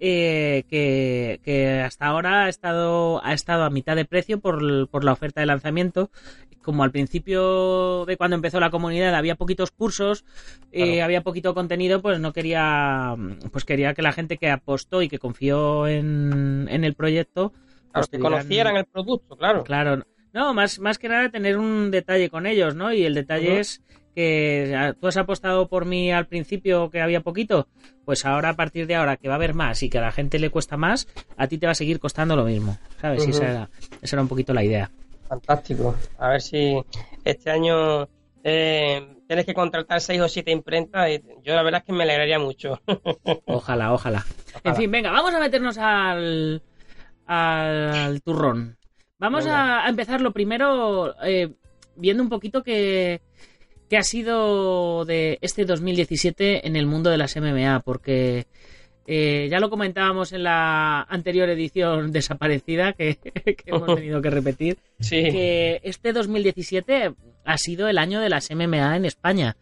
eh, 0.00 0.64
que, 0.68 1.40
que 1.44 1.80
hasta 1.80 2.06
ahora 2.06 2.44
ha 2.44 2.48
estado, 2.48 3.24
ha 3.24 3.32
estado 3.32 3.64
a 3.64 3.70
mitad 3.70 3.96
de 3.96 4.04
precio 4.04 4.40
por, 4.40 4.88
por 4.88 5.04
la 5.04 5.12
oferta 5.12 5.40
de 5.40 5.46
lanzamiento. 5.46 6.10
Como 6.62 6.82
al 6.82 6.90
principio 6.90 8.04
de 8.06 8.16
cuando 8.16 8.34
empezó 8.34 8.58
la 8.58 8.70
comunidad 8.70 9.14
había 9.14 9.36
poquitos 9.36 9.70
cursos, 9.70 10.24
eh, 10.72 10.84
Claro. 10.84 11.04
había 11.04 11.20
poquito 11.22 11.54
contenido, 11.54 12.02
pues 12.02 12.18
no 12.18 12.32
quería, 12.32 13.14
pues 13.52 13.64
quería 13.64 13.94
que 13.94 14.02
la 14.02 14.12
gente 14.12 14.36
que 14.36 14.50
apostó 14.50 15.00
y 15.00 15.08
que 15.08 15.18
confió 15.20 15.86
en, 15.86 16.66
en 16.68 16.82
el 16.84 16.94
proyecto, 16.94 17.50
Claro, 17.50 17.90
pues 17.92 18.08
que 18.08 18.16
tuvieran- 18.18 18.32
conocieran 18.32 18.76
el 18.78 18.84
producto, 18.86 19.36
claro. 19.36 19.62
Claro, 19.62 20.02
no, 20.32 20.52
más, 20.54 20.80
más 20.80 20.98
que 20.98 21.08
nada 21.08 21.30
tener 21.30 21.56
un 21.56 21.90
detalle 21.92 22.28
con 22.30 22.46
ellos, 22.46 22.74
¿no? 22.74 22.92
Y 22.92 23.04
el 23.04 23.14
detalle 23.14 23.60
es 23.60 23.80
que 24.16 24.94
tú 24.98 25.08
has 25.08 25.18
apostado 25.18 25.68
por 25.68 25.84
mí 25.84 26.10
al 26.10 26.26
principio 26.26 26.88
que 26.88 27.02
había 27.02 27.20
poquito, 27.20 27.68
pues 28.06 28.24
ahora 28.24 28.48
a 28.48 28.56
partir 28.56 28.86
de 28.86 28.94
ahora 28.94 29.18
que 29.18 29.28
va 29.28 29.34
a 29.34 29.36
haber 29.36 29.52
más 29.52 29.82
y 29.82 29.90
que 29.90 29.98
a 29.98 30.00
la 30.00 30.10
gente 30.10 30.38
le 30.38 30.48
cuesta 30.48 30.78
más, 30.78 31.06
a 31.36 31.46
ti 31.48 31.58
te 31.58 31.66
va 31.66 31.72
a 31.72 31.74
seguir 31.74 32.00
costando 32.00 32.34
lo 32.34 32.44
mismo, 32.44 32.78
¿sabes? 32.98 33.20
Y 33.26 33.30
Ujú. 33.30 33.36
esa 33.36 33.50
era, 33.50 33.70
esa 34.00 34.16
era 34.16 34.22
un 34.22 34.28
poquito 34.28 34.54
la 34.54 34.64
idea. 34.64 34.90
Fantástico. 35.28 35.94
A 36.18 36.30
ver 36.30 36.40
si 36.40 36.82
este 37.24 37.50
año 37.50 38.08
eh, 38.42 39.06
tienes 39.28 39.44
que 39.44 39.52
contratar 39.52 40.00
seis 40.00 40.20
o 40.22 40.28
siete 40.28 40.50
imprentas. 40.50 41.10
y 41.10 41.22
yo 41.42 41.54
la 41.54 41.62
verdad 41.62 41.82
es 41.82 41.86
que 41.86 41.92
me 41.92 42.04
alegraría 42.04 42.38
mucho. 42.38 42.80
Ojalá, 43.44 43.92
ojalá. 43.92 44.24
En 44.64 44.76
fin, 44.76 44.90
venga, 44.90 45.10
vamos 45.10 45.34
a 45.34 45.40
meternos 45.40 45.76
al, 45.76 46.62
al 47.26 48.22
turrón. 48.22 48.78
Vamos 49.18 49.46
a 49.46 49.86
empezar 49.88 50.22
lo 50.22 50.32
primero 50.32 51.14
eh, 51.22 51.52
viendo 51.96 52.22
un 52.22 52.28
poquito 52.30 52.62
que, 52.62 53.20
que 53.88 53.96
ha 53.96 54.02
sido 54.02 55.04
de 55.04 55.38
este 55.40 55.64
2017 55.64 56.66
en 56.66 56.76
el 56.76 56.86
mundo 56.86 57.10
de 57.10 57.18
las 57.18 57.36
MMA, 57.36 57.80
porque 57.80 58.46
eh, 59.06 59.46
ya 59.50 59.60
lo 59.60 59.70
comentábamos 59.70 60.32
en 60.32 60.42
la 60.42 61.02
anterior 61.02 61.48
edición 61.48 62.10
desaparecida 62.12 62.92
que, 62.92 63.16
que 63.44 63.56
hemos 63.66 63.94
tenido 63.94 64.20
que 64.20 64.30
repetir, 64.30 64.78
sí. 64.98 65.22
que 65.22 65.80
este 65.84 66.12
2017 66.12 67.14
ha 67.44 67.58
sido 67.58 67.88
el 67.88 67.98
año 67.98 68.20
de 68.20 68.28
las 68.28 68.50
MMA 68.50 68.96
en 68.96 69.04
España. 69.04 69.56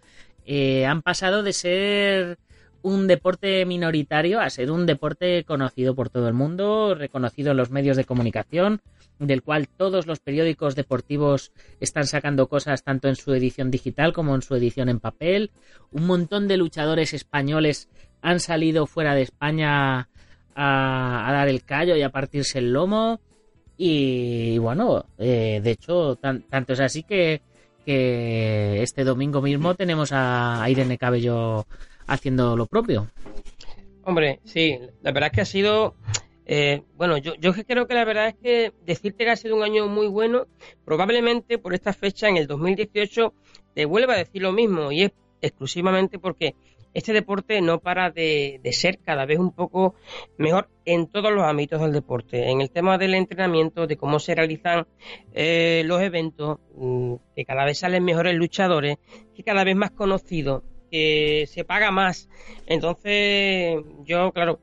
Eh, 0.47 0.87
han 0.87 1.02
pasado 1.02 1.43
de 1.43 1.52
ser 1.52 2.38
un 2.83 3.07
deporte 3.07 3.64
minoritario 3.64 4.40
a 4.40 4.50
ser 4.50 4.71
un 4.71 4.85
deporte 4.85 5.45
conocido 5.45 5.95
por 5.95 6.11
todo 6.11 6.28
el 6.28 6.35
mundo, 6.35 6.95
reconocido 6.95 7.52
en 7.52 7.57
los 7.57 7.71
medios 7.71 7.97
de 7.97 8.04
comunicación, 8.04 8.83
del 9.18 9.42
cual 9.42 9.68
todos 9.68 10.06
los 10.06 10.21
periódicos 10.21 10.75
deportivos 10.75 11.52
están 11.80 12.06
sacando 12.06 12.49
cosas 12.49 12.83
tanto 12.83 13.09
en 13.09 13.16
su 13.16 13.33
edición 13.33 13.71
digital 13.71 14.12
como 14.12 14.35
en 14.35 14.42
su 14.42 14.54
edición 14.54 14.88
en 14.88 15.00
papel. 15.00 15.50
Un 15.92 16.06
montón 16.06 16.49
de 16.49 16.56
luchadores 16.56 17.14
españoles 17.14 17.88
han 18.23 18.40
salido 18.40 18.87
fuera 18.87 19.14
de 19.14 19.23
España 19.23 20.09
a, 20.56 21.28
dar 21.33 21.49
el 21.49 21.64
callo 21.64 21.97
y 21.97 22.02
a 22.02 22.11
partirse 22.11 22.59
el 22.59 22.73
lomo. 22.73 23.21
Y 23.76 24.59
bueno, 24.59 25.04
eh, 25.18 25.61
de 25.62 25.71
hecho, 25.71 26.16
tan- 26.16 26.42
tanto 26.42 26.73
es 26.75 26.80
así 26.80 27.02
que, 27.02 27.42
que 27.85 28.83
este 28.83 29.04
domingo 29.04 29.42
mismo 29.42 29.75
tenemos 29.75 30.12
a, 30.12 30.62
a 30.62 30.71
Irene 30.71 30.99
Cabello 30.99 31.66
haciendo 32.06 32.56
lo 32.56 32.66
propio. 32.66 33.09
Hombre, 34.04 34.40
sí, 34.44 34.78
la 35.02 35.12
verdad 35.12 35.28
es 35.30 35.35
que 35.35 35.40
ha 35.40 35.47
sido. 35.47 35.94
Eh, 36.46 36.82
bueno, 36.96 37.16
yo, 37.18 37.34
yo 37.36 37.52
creo 37.52 37.86
que 37.86 37.94
la 37.94 38.04
verdad 38.04 38.28
es 38.28 38.34
que 38.34 38.72
decirte 38.84 39.24
que 39.24 39.30
ha 39.30 39.36
sido 39.36 39.56
un 39.56 39.62
año 39.62 39.86
muy 39.88 40.06
bueno, 40.06 40.46
probablemente 40.84 41.58
por 41.58 41.74
esta 41.74 41.92
fecha 41.92 42.28
en 42.28 42.36
el 42.36 42.46
2018 42.46 43.32
te 43.74 43.84
vuelva 43.86 44.14
a 44.14 44.18
decir 44.18 44.42
lo 44.42 44.52
mismo 44.52 44.92
y 44.92 45.02
es 45.04 45.12
exclusivamente 45.40 46.18
porque 46.18 46.54
este 46.94 47.12
deporte 47.12 47.60
no 47.60 47.80
para 47.80 48.10
de, 48.10 48.60
de 48.62 48.72
ser 48.72 48.98
cada 49.00 49.26
vez 49.26 49.38
un 49.38 49.50
poco 49.50 49.94
mejor 50.38 50.68
en 50.84 51.08
todos 51.08 51.32
los 51.32 51.42
ámbitos 51.42 51.80
del 51.80 51.92
deporte, 51.92 52.50
en 52.50 52.60
el 52.60 52.70
tema 52.70 52.98
del 52.98 53.14
entrenamiento, 53.14 53.86
de 53.86 53.96
cómo 53.96 54.20
se 54.20 54.34
realizan 54.34 54.86
eh, 55.32 55.82
los 55.86 56.00
eventos, 56.00 56.58
mm, 56.76 57.14
que 57.34 57.44
cada 57.44 57.64
vez 57.64 57.78
salen 57.78 58.04
mejores 58.04 58.34
luchadores, 58.34 58.98
que 59.34 59.42
cada 59.42 59.64
vez 59.64 59.74
más 59.74 59.90
conocidos, 59.90 60.62
que 60.90 61.46
se 61.48 61.64
paga 61.64 61.90
más. 61.90 62.28
Entonces, 62.66 63.82
yo, 64.04 64.30
claro, 64.32 64.60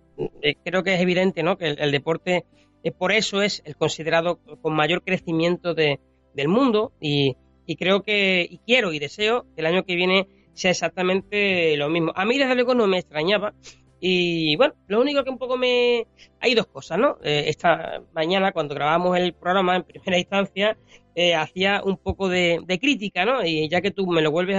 creo 0.64 0.84
que 0.84 0.94
es 0.94 1.02
evidente, 1.02 1.44
¿no? 1.44 1.58
Que 1.58 1.70
el, 1.70 1.92
deporte, 1.92 2.46
eh, 2.84 2.92
por 2.92 3.12
eso 3.12 3.42
es 3.42 3.62
el 3.66 3.76
considerado 3.76 4.40
con 4.62 4.76
mayor 4.76 5.04
crecimiento 5.04 5.74
de, 5.74 6.00
del 6.34 6.48
mundo 6.48 6.94
y, 7.00 7.36
y 7.66 7.76
creo 7.76 8.04
que, 8.04 8.48
y 8.50 8.58
quiero 8.60 8.94
y 8.94 9.00
deseo 9.00 9.46
que 9.56 9.62
el 9.62 9.68
año 9.68 9.84
que 9.84 9.96
viene 9.96 10.28
sea 10.54 10.72
exactamente 10.72 11.76
lo 11.78 11.90
mismo. 11.90 12.12
A 12.16 12.26
mí, 12.26 12.38
desde 12.38 12.56
luego, 12.56 12.76
no 12.76 12.88
me 12.88 13.00
extrañaba. 13.00 13.54
Y 14.00 14.56
bueno, 14.56 14.74
lo 14.88 15.00
único 15.00 15.24
que 15.24 15.30
un 15.30 15.38
poco 15.38 15.58
me... 15.58 16.08
Hay 16.40 16.56
dos 16.56 16.66
cosas, 16.68 16.98
¿no? 16.98 17.18
Eh, 17.24 17.44
esta 17.48 18.02
mañana, 18.14 18.52
cuando 18.52 18.74
grabamos 18.74 19.18
el 19.18 19.34
programa 19.34 19.76
en 19.76 19.84
primera 19.84 20.18
instancia, 20.18 20.78
eh, 21.14 21.36
hacía 21.36 21.82
un 21.84 21.98
poco 21.98 22.28
de, 22.28 22.64
crítica, 22.82 23.26
¿no? 23.26 23.46
Y 23.46 23.70
ya 23.70 23.82
que 23.82 23.92
tú 23.92 24.08
me 24.08 24.22
lo 24.22 24.32
vuelves 24.32 24.58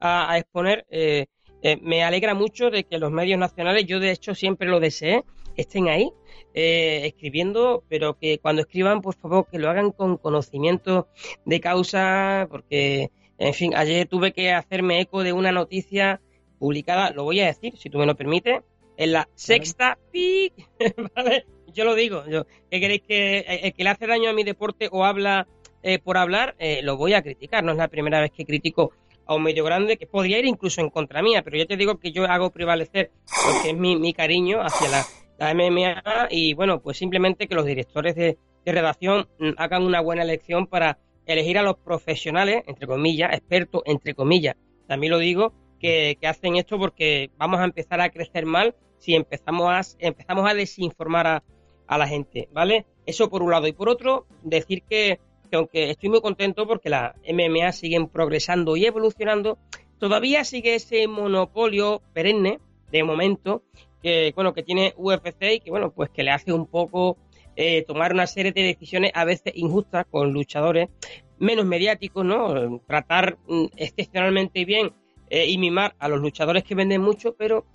a 0.00 0.38
exponer, 0.38 0.86
eh, 0.88 1.26
eh, 1.66 1.80
me 1.82 2.04
alegra 2.04 2.32
mucho 2.32 2.70
de 2.70 2.84
que 2.84 2.96
los 2.96 3.10
medios 3.10 3.40
nacionales, 3.40 3.86
yo 3.86 3.98
de 3.98 4.12
hecho 4.12 4.36
siempre 4.36 4.68
lo 4.68 4.78
deseé, 4.78 5.24
estén 5.56 5.88
ahí 5.88 6.12
eh, 6.54 7.02
escribiendo, 7.06 7.82
pero 7.88 8.16
que 8.16 8.38
cuando 8.38 8.62
escriban, 8.62 9.02
por 9.02 9.16
favor, 9.16 9.48
que 9.50 9.58
lo 9.58 9.68
hagan 9.68 9.90
con 9.90 10.16
conocimiento 10.16 11.08
de 11.44 11.60
causa, 11.60 12.46
porque, 12.52 13.10
en 13.38 13.52
fin, 13.52 13.74
ayer 13.74 14.06
tuve 14.06 14.30
que 14.32 14.52
hacerme 14.52 15.00
eco 15.00 15.24
de 15.24 15.32
una 15.32 15.50
noticia 15.50 16.20
publicada, 16.60 17.10
lo 17.10 17.24
voy 17.24 17.40
a 17.40 17.46
decir, 17.46 17.76
si 17.76 17.90
tú 17.90 17.98
me 17.98 18.06
lo 18.06 18.14
permites, 18.14 18.62
en 18.96 19.10
la 19.10 19.28
sexta 19.34 19.98
PIC, 20.12 20.52
¿vale? 21.16 21.46
Yo 21.74 21.84
lo 21.84 21.96
digo, 21.96 22.22
yo, 22.28 22.46
¿qué 22.70 22.78
queréis 22.78 23.02
que 23.02 23.38
el 23.40 23.74
que 23.74 23.82
le 23.82 23.90
hace 23.90 24.06
daño 24.06 24.30
a 24.30 24.32
mi 24.32 24.44
deporte 24.44 24.88
o 24.92 25.04
habla 25.04 25.48
eh, 25.88 26.00
por 26.00 26.16
hablar, 26.16 26.56
eh, 26.58 26.80
lo 26.82 26.96
voy 26.96 27.14
a 27.14 27.22
criticar, 27.22 27.62
no 27.62 27.70
es 27.70 27.78
la 27.78 27.86
primera 27.86 28.20
vez 28.20 28.32
que 28.32 28.44
critico 28.44 28.92
a 29.26 29.34
un 29.34 29.42
medio 29.42 29.64
grande 29.64 29.96
que 29.96 30.06
podría 30.06 30.38
ir 30.38 30.46
incluso 30.46 30.80
en 30.80 30.90
contra 30.90 31.22
mía, 31.22 31.42
pero 31.42 31.56
yo 31.56 31.66
te 31.66 31.76
digo 31.76 31.98
que 31.98 32.12
yo 32.12 32.24
hago 32.24 32.50
prevalecer 32.50 33.10
porque 33.44 33.70
es 33.70 33.76
mi, 33.76 33.96
mi 33.96 34.12
cariño 34.12 34.60
hacia 34.62 34.88
la, 34.88 35.04
la 35.38 35.54
MMA 35.54 36.28
y 36.30 36.54
bueno, 36.54 36.80
pues 36.80 36.96
simplemente 36.96 37.48
que 37.48 37.54
los 37.54 37.66
directores 37.66 38.14
de, 38.14 38.38
de 38.64 38.72
redacción 38.72 39.28
hagan 39.56 39.82
una 39.82 40.00
buena 40.00 40.22
elección 40.22 40.66
para 40.66 40.98
elegir 41.26 41.58
a 41.58 41.62
los 41.62 41.76
profesionales, 41.78 42.62
entre 42.66 42.86
comillas, 42.86 43.32
expertos, 43.32 43.82
entre 43.84 44.14
comillas, 44.14 44.56
también 44.86 45.10
lo 45.10 45.18
digo, 45.18 45.52
que, 45.80 46.16
que 46.20 46.26
hacen 46.26 46.56
esto 46.56 46.78
porque 46.78 47.30
vamos 47.36 47.60
a 47.60 47.64
empezar 47.64 48.00
a 48.00 48.10
crecer 48.10 48.46
mal 48.46 48.74
si 48.98 49.14
empezamos 49.14 49.68
a, 49.68 49.80
empezamos 49.98 50.48
a 50.48 50.54
desinformar 50.54 51.26
a, 51.26 51.42
a 51.86 51.98
la 51.98 52.06
gente, 52.06 52.48
¿vale? 52.52 52.86
Eso 53.04 53.28
por 53.28 53.42
un 53.42 53.50
lado. 53.50 53.66
Y 53.66 53.72
por 53.72 53.88
otro, 53.88 54.26
decir 54.42 54.82
que, 54.88 55.20
que 55.46 55.56
aunque 55.56 55.90
estoy 55.90 56.08
muy 56.08 56.20
contento 56.20 56.66
porque 56.66 56.90
las 56.90 57.14
MMA 57.28 57.72
siguen 57.72 58.08
progresando 58.08 58.76
y 58.76 58.86
evolucionando, 58.86 59.58
todavía 59.98 60.44
sigue 60.44 60.74
ese 60.74 61.06
monopolio 61.08 62.02
perenne, 62.12 62.60
de 62.90 63.02
momento, 63.02 63.62
que 64.02 64.32
bueno, 64.34 64.54
que 64.54 64.62
tiene 64.62 64.94
UFC 64.96 65.54
y 65.54 65.60
que 65.60 65.70
bueno, 65.70 65.90
pues 65.90 66.10
que 66.10 66.22
le 66.22 66.30
hace 66.30 66.52
un 66.52 66.66
poco 66.66 67.16
eh, 67.56 67.84
tomar 67.86 68.12
una 68.12 68.26
serie 68.26 68.52
de 68.52 68.62
decisiones 68.62 69.12
a 69.14 69.24
veces 69.24 69.52
injustas 69.56 70.06
con 70.10 70.32
luchadores 70.32 70.90
menos 71.38 71.64
mediáticos, 71.64 72.24
¿no? 72.24 72.80
Tratar 72.86 73.38
mm, 73.48 73.66
excepcionalmente 73.76 74.64
bien 74.64 74.92
eh, 75.28 75.46
y 75.46 75.58
mimar 75.58 75.94
a 75.98 76.08
los 76.08 76.20
luchadores 76.20 76.64
que 76.64 76.74
venden 76.74 77.00
mucho, 77.00 77.34
pero 77.34 77.66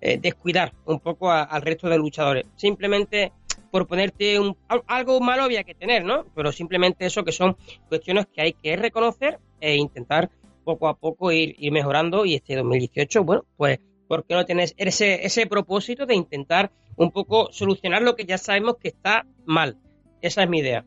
eh, 0.00 0.18
descuidar 0.18 0.74
un 0.84 1.00
poco 1.00 1.30
al 1.30 1.62
resto 1.62 1.88
de 1.88 1.98
luchadores. 1.98 2.44
Simplemente 2.54 3.32
por 3.70 3.86
ponerte 3.86 4.38
un, 4.40 4.56
al- 4.68 4.82
algo 4.86 5.20
malo 5.20 5.44
había 5.44 5.64
que 5.64 5.74
tener, 5.74 6.04
¿no? 6.04 6.24
Pero 6.34 6.52
simplemente 6.52 7.06
eso 7.06 7.24
que 7.24 7.32
son 7.32 7.56
cuestiones 7.88 8.26
que 8.32 8.42
hay 8.42 8.52
que 8.52 8.76
reconocer 8.76 9.38
e 9.60 9.76
intentar 9.76 10.30
poco 10.64 10.88
a 10.88 10.96
poco 10.96 11.32
ir, 11.32 11.54
ir 11.58 11.72
mejorando 11.72 12.24
y 12.24 12.34
este 12.34 12.56
2018, 12.56 13.24
bueno, 13.24 13.44
pues 13.56 13.78
¿por 14.08 14.24
qué 14.24 14.34
no 14.34 14.44
tienes 14.44 14.74
ese, 14.76 15.24
ese 15.24 15.46
propósito 15.46 16.04
de 16.06 16.14
intentar 16.14 16.70
un 16.96 17.10
poco 17.10 17.48
solucionar 17.52 18.02
lo 18.02 18.16
que 18.16 18.24
ya 18.24 18.38
sabemos 18.38 18.76
que 18.76 18.88
está 18.88 19.26
mal? 19.46 19.78
Esa 20.20 20.42
es 20.42 20.48
mi 20.50 20.58
idea. 20.58 20.84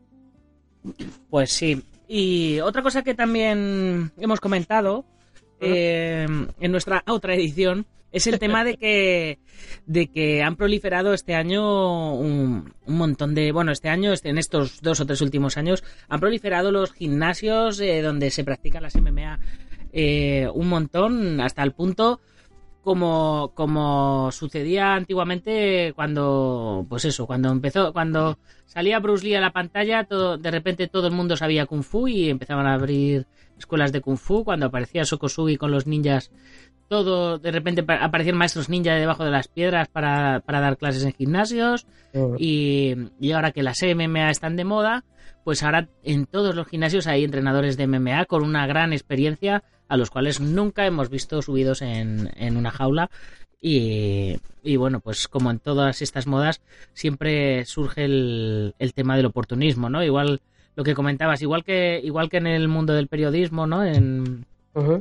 Pues 1.30 1.50
sí. 1.50 1.82
Y 2.06 2.60
otra 2.60 2.82
cosa 2.82 3.02
que 3.02 3.14
también 3.14 4.12
hemos 4.18 4.40
comentado 4.40 5.04
eh, 5.60 6.26
en 6.60 6.70
nuestra 6.72 7.02
otra 7.06 7.34
edición 7.34 7.86
es 8.14 8.26
el 8.28 8.38
tema 8.38 8.64
de 8.64 8.76
que 8.76 9.38
de 9.86 10.06
que 10.06 10.42
han 10.42 10.56
proliferado 10.56 11.12
este 11.12 11.34
año 11.34 12.14
un, 12.14 12.72
montón 12.86 13.34
de 13.34 13.52
bueno 13.52 13.72
este 13.72 13.88
año 13.88 14.12
este- 14.12 14.30
en 14.30 14.38
estos 14.38 14.80
dos 14.80 15.00
o 15.00 15.06
tres 15.06 15.20
últimos 15.20 15.58
años 15.58 15.82
han 16.08 16.20
proliferado 16.20 16.70
los 16.70 16.92
gimnasios 16.92 17.80
eh, 17.80 18.00
donde 18.02 18.30
se 18.30 18.44
practican 18.44 18.84
las 18.84 18.94
MMA 18.94 19.40
eh, 19.92 20.48
un 20.54 20.68
montón 20.68 21.40
hasta 21.40 21.62
el 21.62 21.72
punto 21.72 22.20
como, 22.84 23.52
como 23.54 24.30
sucedía 24.30 24.94
antiguamente 24.94 25.94
cuando, 25.96 26.84
pues 26.88 27.06
eso, 27.06 27.26
cuando 27.26 27.50
empezó, 27.50 27.94
cuando 27.94 28.38
salía 28.66 28.98
Bruce 29.00 29.24
Lee 29.24 29.36
a 29.36 29.40
la 29.40 29.52
pantalla, 29.52 30.04
todo, 30.04 30.36
de 30.36 30.50
repente 30.50 30.86
todo 30.86 31.06
el 31.06 31.14
mundo 31.14 31.36
sabía 31.36 31.64
Kung 31.64 31.82
Fu 31.82 32.08
y 32.08 32.28
empezaban 32.28 32.66
a 32.66 32.74
abrir 32.74 33.26
escuelas 33.58 33.90
de 33.90 34.02
Kung 34.02 34.18
Fu, 34.18 34.44
cuando 34.44 34.66
aparecía 34.66 35.06
Sokosugi 35.06 35.56
con 35.56 35.70
los 35.70 35.86
ninjas, 35.86 36.30
todo, 36.88 37.38
de 37.38 37.50
repente 37.50 37.82
pa- 37.82 37.96
aparecían 38.04 38.36
maestros 38.36 38.68
ninja 38.68 38.94
debajo 38.94 39.24
de 39.24 39.30
las 39.30 39.48
piedras 39.48 39.88
para, 39.88 40.40
para 40.40 40.60
dar 40.60 40.76
clases 40.76 41.04
en 41.04 41.12
gimnasios, 41.12 41.86
y, 42.38 42.94
y 43.20 43.32
ahora 43.32 43.50
que 43.52 43.62
las 43.62 43.82
MMA 43.82 44.30
están 44.30 44.56
de 44.56 44.64
moda, 44.64 45.04
pues 45.44 45.62
ahora 45.62 45.88
en 46.02 46.26
todos 46.26 46.54
los 46.54 46.66
gimnasios 46.68 47.06
hay 47.06 47.24
entrenadores 47.24 47.76
de 47.76 47.86
MMA 47.86 48.24
con 48.26 48.42
una 48.42 48.66
gran 48.66 48.92
experiencia 48.92 49.62
a 49.88 49.96
los 49.96 50.10
cuales 50.10 50.40
nunca 50.40 50.86
hemos 50.86 51.10
visto 51.10 51.42
subidos 51.42 51.82
en, 51.82 52.30
en 52.36 52.56
una 52.56 52.70
jaula. 52.70 53.10
Y, 53.60 54.36
y 54.62 54.76
bueno, 54.76 55.00
pues 55.00 55.26
como 55.26 55.50
en 55.50 55.58
todas 55.58 56.02
estas 56.02 56.26
modas, 56.26 56.60
siempre 56.92 57.64
surge 57.64 58.04
el, 58.04 58.74
el 58.78 58.92
tema 58.94 59.16
del 59.16 59.26
oportunismo, 59.26 59.88
¿no? 59.88 60.04
Igual 60.04 60.40
lo 60.76 60.84
que 60.84 60.94
comentabas, 60.94 61.40
igual 61.42 61.64
que, 61.64 62.00
igual 62.02 62.28
que 62.28 62.36
en 62.38 62.46
el 62.46 62.68
mundo 62.68 62.92
del 62.92 63.08
periodismo, 63.08 63.66
¿no? 63.66 63.82
En, 63.84 64.44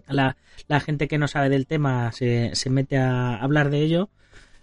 La, 0.08 0.38
la 0.68 0.80
gente 0.80 1.08
que 1.08 1.18
no 1.18 1.28
sabe 1.28 1.50
del 1.50 1.66
tema 1.68 2.12
se, 2.12 2.56
se 2.56 2.70
mete 2.70 2.98
a 2.98 3.36
hablar 3.38 3.70
de 3.70 3.82
ello, 3.82 4.10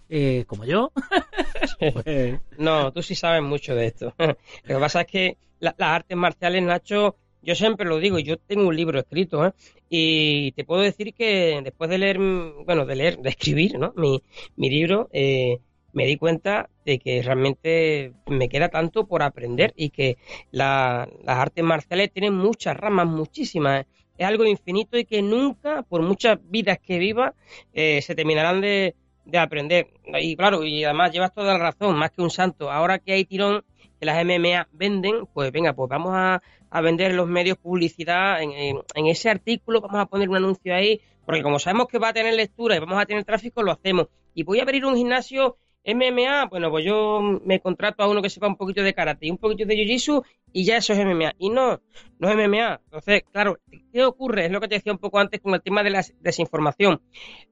eh, 0.09 0.45
como 0.47 0.65
yo. 0.65 0.91
Pues, 2.03 2.39
No, 2.57 2.91
tú 2.93 3.01
sí 3.03 3.15
sabes 3.15 3.41
mucho 3.41 3.75
de 3.75 3.87
esto. 3.87 4.13
Lo 4.19 4.35
que 4.75 4.79
pasa 4.79 5.01
es 5.01 5.07
que 5.07 5.37
la- 5.59 5.75
las 5.77 5.89
artes 5.89 6.17
marciales, 6.17 6.63
Nacho, 6.63 7.15
yo 7.41 7.55
siempre 7.55 7.87
lo 7.87 7.97
digo, 7.99 8.19
yo 8.19 8.37
tengo 8.37 8.67
un 8.67 8.75
libro 8.75 8.99
escrito, 8.99 9.45
¿eh? 9.47 9.51
Y 9.89 10.51
te 10.53 10.63
puedo 10.63 10.81
decir 10.81 11.13
que 11.13 11.59
después 11.63 11.89
de 11.89 11.97
leer, 11.97 12.17
bueno, 12.19 12.85
de 12.85 12.95
leer, 12.95 13.17
de 13.17 13.29
escribir, 13.29 13.77
¿no? 13.79 13.93
Mi, 13.95 14.21
mi 14.55 14.69
libro, 14.69 15.09
eh, 15.11 15.59
me 15.93 16.05
di 16.05 16.17
cuenta 16.17 16.69
de 16.85 16.99
que 16.99 17.21
realmente 17.21 18.13
me 18.27 18.47
queda 18.47 18.69
tanto 18.69 19.05
por 19.07 19.23
aprender 19.23 19.73
y 19.75 19.89
que 19.89 20.17
la- 20.51 21.07
las 21.23 21.37
artes 21.37 21.63
marciales 21.63 22.11
tienen 22.13 22.33
muchas 22.35 22.77
ramas, 22.77 23.07
muchísimas. 23.07 23.81
¿eh? 23.81 23.87
Es 24.21 24.27
algo 24.27 24.45
infinito 24.45 24.97
y 24.97 25.05
que 25.05 25.21
nunca, 25.21 25.81
por 25.83 26.01
muchas 26.03 26.37
vidas 26.49 26.77
que 26.79 26.99
viva, 26.99 27.33
eh, 27.73 28.01
se 28.01 28.13
terminarán 28.15 28.61
de, 28.61 28.95
de 29.25 29.37
aprender. 29.39 29.87
Y 30.21 30.35
claro, 30.35 30.63
y 30.63 30.83
además 30.83 31.11
llevas 31.11 31.33
toda 31.33 31.53
la 31.53 31.59
razón, 31.59 31.97
más 31.97 32.11
que 32.11 32.21
un 32.21 32.29
santo. 32.29 32.69
Ahora 32.71 32.99
que 32.99 33.13
hay 33.13 33.25
tirón, 33.25 33.63
que 33.99 34.05
las 34.05 34.17
MMA 34.21 34.67
venden, 34.73 35.25
pues 35.33 35.51
venga, 35.51 35.73
pues 35.73 35.89
vamos 35.89 36.11
a, 36.13 36.41
a 36.69 36.81
vender 36.81 37.11
en 37.11 37.17
los 37.17 37.27
medios 37.27 37.57
publicidad 37.57 38.41
en, 38.43 38.51
en- 38.51 38.79
en 38.95 39.07
ese 39.07 39.29
artículo, 39.29 39.81
vamos 39.81 39.99
a 40.01 40.05
poner 40.05 40.29
un 40.29 40.35
anuncio 40.37 40.73
ahí, 40.75 41.01
porque 41.25 41.41
como 41.43 41.59
sabemos 41.59 41.87
que 41.87 41.99
va 41.99 42.09
a 42.09 42.13
tener 42.13 42.33
lectura 42.35 42.75
y 42.75 42.79
vamos 42.79 43.01
a 43.01 43.05
tener 43.05 43.23
tráfico, 43.25 43.63
lo 43.63 43.71
hacemos. 43.71 44.07
Y 44.35 44.43
voy 44.43 44.59
a 44.59 44.63
abrir 44.63 44.85
un 44.85 44.95
gimnasio 44.95 45.57
MMA, 45.85 46.45
bueno, 46.45 46.69
pues 46.69 46.85
yo 46.85 47.21
me 47.43 47.59
contrato 47.59 48.03
a 48.03 48.07
uno 48.07 48.21
que 48.21 48.29
sepa 48.29 48.47
un 48.47 48.55
poquito 48.55 48.83
de 48.83 48.93
karate 48.93 49.25
y 49.25 49.31
un 49.31 49.37
poquito 49.37 49.65
de 49.65 49.75
jiu-jitsu 49.75 50.23
y 50.53 50.63
ya 50.63 50.77
eso 50.77 50.93
es 50.93 50.99
MMA. 50.99 51.33
Y 51.39 51.49
no, 51.49 51.81
no 52.19 52.29
es 52.29 52.35
MMA. 52.35 52.81
Entonces, 52.85 53.23
claro, 53.31 53.57
¿qué 53.91 54.05
ocurre? 54.05 54.45
Es 54.45 54.51
lo 54.51 54.61
que 54.61 54.67
te 54.67 54.75
decía 54.75 54.93
un 54.93 54.99
poco 54.99 55.19
antes 55.19 55.41
con 55.41 55.53
el 55.53 55.61
tema 55.61 55.83
de 55.83 55.89
la 55.89 56.05
desinformación. 56.19 57.01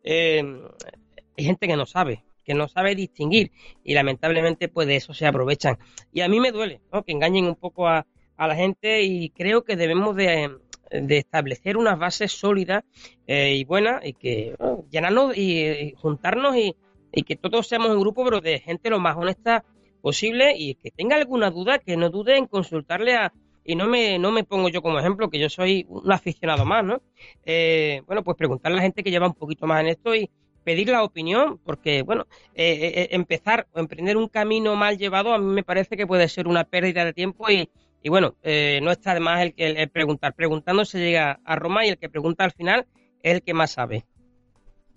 Eh, 0.04 0.44
hay 1.38 1.44
gente 1.44 1.68
que 1.68 1.76
no 1.76 1.86
sabe, 1.86 2.24
que 2.44 2.54
no 2.54 2.68
sabe 2.68 2.96
distinguir 2.96 3.52
y 3.84 3.94
lamentablemente 3.94 4.68
pues 4.68 4.88
de 4.88 4.98
eso 4.98 5.14
se 5.14 5.26
aprovechan. 5.26 5.80
Y 6.12 6.22
a 6.22 6.28
mí 6.28 6.40
me 6.40 6.52
duele 6.52 6.82
¿no? 6.94 7.04
que 7.04 7.14
engañen 7.14 7.46
un 7.46 7.56
poco 7.56 7.88
a, 7.88 8.06
la 8.38 8.56
gente 8.56 9.02
y 9.04 9.32
creo 9.32 9.66
que 9.66 9.76
debemos 9.76 10.16
de, 10.16 10.50
establecer 10.92 11.76
unas 11.76 12.00
bases 12.00 12.32
sólidas 12.32 12.86
eh, 13.28 13.56
y 13.58 13.66
buenas 13.66 14.06
y 14.06 14.14
que 14.14 14.56
llenarnos 14.90 15.36
y 15.36 15.94
juntarnos 15.98 16.56
y, 16.56 16.74
y 17.12 17.24
que 17.24 17.36
todos 17.36 17.68
seamos 17.68 17.90
un 17.90 18.00
grupo 18.00 18.24
pero 18.24 18.42
de 18.42 18.60
gente 18.60 18.90
lo 18.90 19.00
más 19.00 19.18
honesta 19.18 19.64
posible 20.02 20.54
y 20.58 20.76
que 20.76 20.92
tenga 20.92 21.16
alguna 21.16 21.50
duda 21.50 21.80
que 21.80 21.98
no 21.98 22.10
dude 22.10 22.38
en 22.38 22.46
consultarle 22.46 23.16
a 23.16 23.34
y 23.64 23.76
no 23.76 23.88
me 23.88 24.18
no 24.18 24.32
me 24.32 24.44
pongo 24.44 24.70
yo 24.70 24.82
como 24.82 25.00
ejemplo 25.00 25.30
que 25.30 25.40
yo 25.40 25.50
soy 25.50 25.86
un 25.90 26.12
aficionado 26.12 26.66
más 26.66 26.84
no 26.84 27.02
Eh, 27.46 28.02
bueno 28.08 28.24
pues 28.24 28.38
preguntarle 28.38 28.76
a 28.76 28.80
la 28.80 28.84
gente 28.84 29.04
que 29.04 29.12
lleva 29.12 29.28
un 29.28 29.34
poquito 29.34 29.68
más 29.68 29.82
en 29.82 29.88
esto 29.88 30.16
y 30.16 30.30
pedir 30.64 30.90
la 30.90 31.04
opinión 31.04 31.60
porque 31.64 32.02
bueno 32.04 32.28
eh, 32.54 32.92
eh, 32.96 33.08
empezar 33.12 33.68
o 33.74 33.80
emprender 33.80 34.18
un 34.18 34.28
camino 34.28 34.76
mal 34.76 34.98
llevado 34.98 35.34
a 35.34 35.38
mí 35.38 35.46
me 35.46 35.64
parece 35.64 35.98
que 35.98 36.08
puede 36.08 36.28
ser 36.30 36.48
una 36.48 36.64
pérdida 36.64 37.06
de 37.06 37.14
tiempo 37.14 37.50
y 37.50 37.70
y 38.02 38.10
bueno, 38.10 38.36
eh, 38.44 38.80
no 38.82 38.92
está 38.92 39.14
de 39.14 39.20
más 39.20 39.42
el, 39.42 39.54
el, 39.58 39.78
el 39.78 39.90
preguntar. 39.90 40.34
Preguntando 40.34 40.86
se 40.86 41.00
llega 41.00 41.40
a 41.44 41.56
Roma 41.56 41.86
y 41.86 41.90
el 41.90 41.98
que 41.98 42.10
pregunta 42.10 42.44
al 42.44 42.52
final 42.52 42.88
es 43.22 43.34
el 43.36 43.42
que 43.42 43.54
más 43.54 43.72
sabe. 43.72 44.06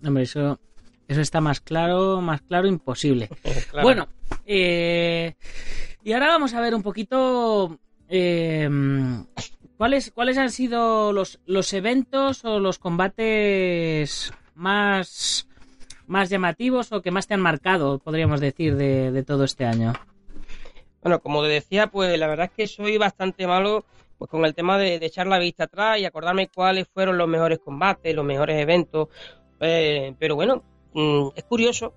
hombre, 0.05 0.23
eso, 0.23 0.59
eso 1.07 1.21
está 1.21 1.41
más 1.41 1.61
claro, 1.61 2.21
más 2.21 2.41
claro 2.41 2.67
imposible. 2.67 3.29
Claro. 3.71 3.83
Bueno, 3.83 4.07
eh, 4.45 5.35
y 6.03 6.13
ahora 6.13 6.27
vamos 6.27 6.53
a 6.53 6.61
ver 6.61 6.75
un 6.75 6.83
poquito 6.83 7.79
eh, 8.07 8.69
cuáles 9.77 10.11
cuáles 10.11 10.37
han 10.37 10.51
sido 10.51 11.11
los, 11.11 11.39
los 11.45 11.73
eventos 11.73 12.45
o 12.45 12.59
los 12.59 12.77
combates 12.77 14.31
más 14.55 15.47
más 16.05 16.29
llamativos 16.29 16.91
o 16.91 17.01
que 17.01 17.11
más 17.11 17.27
te 17.27 17.33
han 17.33 17.41
marcado, 17.41 17.97
podríamos 17.99 18.39
decir, 18.41 18.75
de, 18.75 19.11
de 19.11 19.23
todo 19.23 19.45
este 19.45 19.65
año. 19.65 19.93
Bueno, 21.01 21.19
como 21.19 21.41
te 21.41 21.49
decía, 21.49 21.87
pues 21.87 22.17
la 22.19 22.27
verdad 22.27 22.45
es 22.45 22.51
que 22.51 22.67
soy 22.67 22.97
bastante 22.97 23.47
malo 23.47 23.85
pues 24.17 24.29
con 24.29 24.45
el 24.45 24.53
tema 24.53 24.77
de, 24.77 24.99
de 24.99 25.05
echar 25.05 25.27
la 25.27 25.39
vista 25.39 25.65
atrás 25.65 25.99
y 25.99 26.05
acordarme 26.05 26.47
cuáles 26.47 26.87
fueron 26.87 27.17
los 27.17 27.27
mejores 27.27 27.59
combates, 27.59 28.15
los 28.15 28.23
mejores 28.25 28.61
eventos. 28.61 29.09
Eh, 29.59 30.13
pero 30.19 30.35
bueno, 30.35 30.63
mm, 30.93 31.27
es 31.35 31.43
curioso 31.43 31.93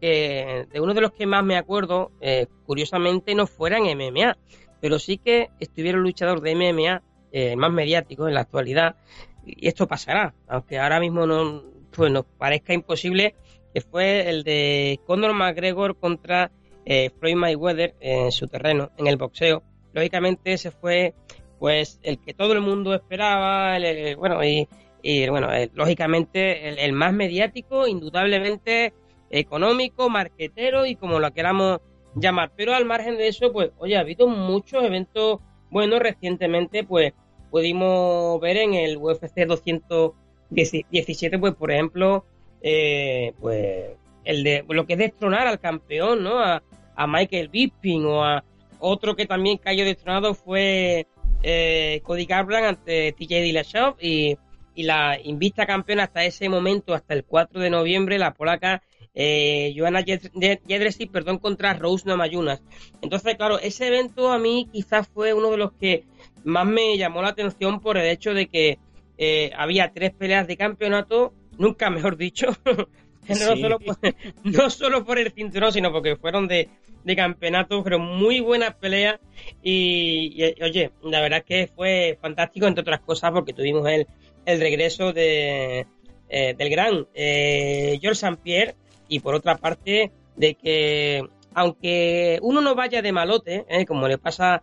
que 0.00 0.66
de 0.70 0.80
uno 0.80 0.94
de 0.94 1.00
los 1.00 1.12
que 1.12 1.26
más 1.26 1.44
me 1.44 1.56
acuerdo, 1.56 2.12
eh, 2.20 2.46
curiosamente 2.64 3.34
no 3.34 3.46
fuera 3.46 3.78
en 3.78 3.86
MMA, 3.98 4.36
pero 4.80 4.98
sí 4.98 5.18
que 5.18 5.48
estuviera 5.58 5.98
un 5.98 6.04
luchador 6.04 6.40
de 6.40 6.52
MMA 6.54 7.02
eh, 7.32 7.56
más 7.56 7.72
mediático 7.72 8.28
en 8.28 8.34
la 8.34 8.40
actualidad. 8.40 8.96
Y 9.44 9.66
esto 9.66 9.86
pasará, 9.88 10.34
aunque 10.46 10.78
ahora 10.78 11.00
mismo 11.00 11.26
no, 11.26 11.62
pues 11.90 12.12
parezca 12.38 12.72
imposible, 12.74 13.34
que 13.74 13.80
fue 13.80 14.28
el 14.28 14.44
de 14.44 15.00
Conor 15.06 15.34
McGregor 15.34 15.96
contra 15.96 16.50
eh, 16.84 17.10
Floyd 17.18 17.34
Mayweather 17.36 17.94
en 18.00 18.30
su 18.30 18.46
terreno, 18.46 18.90
en 18.96 19.06
el 19.08 19.16
boxeo. 19.16 19.62
Lógicamente 19.92 20.52
ese 20.52 20.70
fue 20.70 21.14
pues 21.58 21.98
el 22.02 22.20
que 22.20 22.34
todo 22.34 22.52
el 22.52 22.60
mundo 22.60 22.94
esperaba, 22.94 23.76
el- 23.76 24.14
bueno, 24.16 24.42
y, 24.44 24.68
y, 25.02 25.28
bueno, 25.28 25.52
eh, 25.52 25.70
lógicamente 25.74 26.68
el, 26.68 26.78
el 26.78 26.92
más 26.92 27.12
mediático, 27.12 27.86
indudablemente 27.86 28.92
económico, 29.30 30.08
marquetero 30.08 30.86
y 30.86 30.96
como 30.96 31.20
lo 31.20 31.32
queramos 31.32 31.80
llamar. 32.14 32.52
Pero 32.56 32.74
al 32.74 32.84
margen 32.84 33.16
de 33.16 33.28
eso, 33.28 33.52
pues, 33.52 33.70
oye, 33.78 33.96
ha 33.96 34.00
habido 34.00 34.26
muchos 34.26 34.82
eventos 34.84 35.40
buenos 35.70 36.00
recientemente, 36.00 36.84
pues 36.84 37.12
pudimos 37.50 38.40
ver 38.40 38.56
en 38.58 38.74
el 38.74 38.96
UFC 38.96 39.46
217, 39.46 41.38
pues, 41.38 41.54
por 41.54 41.70
ejemplo, 41.70 42.24
eh, 42.62 43.32
pues 43.40 43.96
el 44.24 44.44
de 44.44 44.64
lo 44.68 44.86
que 44.86 44.94
es 44.94 44.98
destronar 44.98 45.46
al 45.46 45.60
campeón, 45.60 46.22
¿no? 46.22 46.40
A, 46.40 46.62
a 46.96 47.06
Michael 47.06 47.48
Bisping 47.48 48.04
o 48.06 48.24
a 48.24 48.44
otro 48.80 49.16
que 49.16 49.26
también 49.26 49.58
cayó 49.58 49.84
destronado 49.84 50.34
fue 50.34 51.06
eh, 51.42 52.00
Cody 52.04 52.26
Garbrandt 52.26 52.66
ante 52.66 53.12
TJ 53.12 53.42
Dillashaw 53.42 53.96
y, 54.00 54.36
y 54.78 54.84
la 54.84 55.18
invicta 55.20 55.66
campeona 55.66 56.04
hasta 56.04 56.24
ese 56.24 56.48
momento, 56.48 56.94
hasta 56.94 57.12
el 57.12 57.24
4 57.24 57.60
de 57.60 57.68
noviembre, 57.68 58.16
la 58.16 58.32
polaca 58.32 58.80
eh, 59.12 59.74
Jed- 59.74 60.60
Jedrzejczyk, 60.68 61.10
perdón, 61.10 61.38
contra 61.38 61.74
Rose 61.74 62.06
Namajunas. 62.06 62.62
Entonces, 63.02 63.34
claro, 63.34 63.58
ese 63.58 63.88
evento 63.88 64.30
a 64.30 64.38
mí 64.38 64.68
quizás 64.72 65.08
fue 65.08 65.34
uno 65.34 65.50
de 65.50 65.56
los 65.56 65.72
que 65.72 66.04
más 66.44 66.64
me 66.64 66.96
llamó 66.96 67.22
la 67.22 67.30
atención 67.30 67.80
por 67.80 67.98
el 67.98 68.06
hecho 68.06 68.34
de 68.34 68.46
que 68.46 68.78
eh, 69.18 69.50
había 69.56 69.90
tres 69.92 70.12
peleas 70.12 70.46
de 70.46 70.56
campeonato, 70.56 71.32
nunca 71.58 71.90
mejor 71.90 72.16
dicho, 72.16 72.46
no, 73.28 73.34
Sí. 73.34 73.60
solo 73.60 73.80
por, 73.80 73.96
no 74.44 74.70
solo 74.70 75.04
por 75.04 75.18
el 75.18 75.32
cinturón, 75.32 75.72
sino 75.72 75.90
porque 75.90 76.14
fueron 76.14 76.46
de, 76.46 76.68
de 77.02 77.16
campeonato, 77.16 77.82
pero 77.82 77.98
muy 77.98 78.38
buenas 78.38 78.76
peleas. 78.76 79.18
Y, 79.62 80.32
y, 80.36 80.62
oye, 80.62 80.92
la 81.02 81.20
verdad 81.20 81.40
es 81.40 81.44
que 81.44 81.72
fue 81.74 82.16
fantástico, 82.22 82.66
entre 82.66 82.82
otras 82.82 83.00
cosas, 83.00 83.32
porque 83.32 83.52
tuvimos 83.52 83.86
el, 83.88 84.06
el 84.48 84.60
regreso 84.60 85.12
de, 85.12 85.86
eh, 86.30 86.54
del 86.56 86.70
gran 86.70 87.06
eh, 87.14 87.98
George 88.00 88.26
St. 88.26 88.40
Pierre, 88.42 88.74
y 89.06 89.20
por 89.20 89.34
otra 89.34 89.56
parte, 89.56 90.10
de 90.36 90.54
que 90.54 91.22
aunque 91.52 92.38
uno 92.40 92.62
no 92.62 92.74
vaya 92.74 93.02
de 93.02 93.12
malote, 93.12 93.66
eh, 93.68 93.84
como 93.84 94.08
le 94.08 94.16
pasa, 94.16 94.62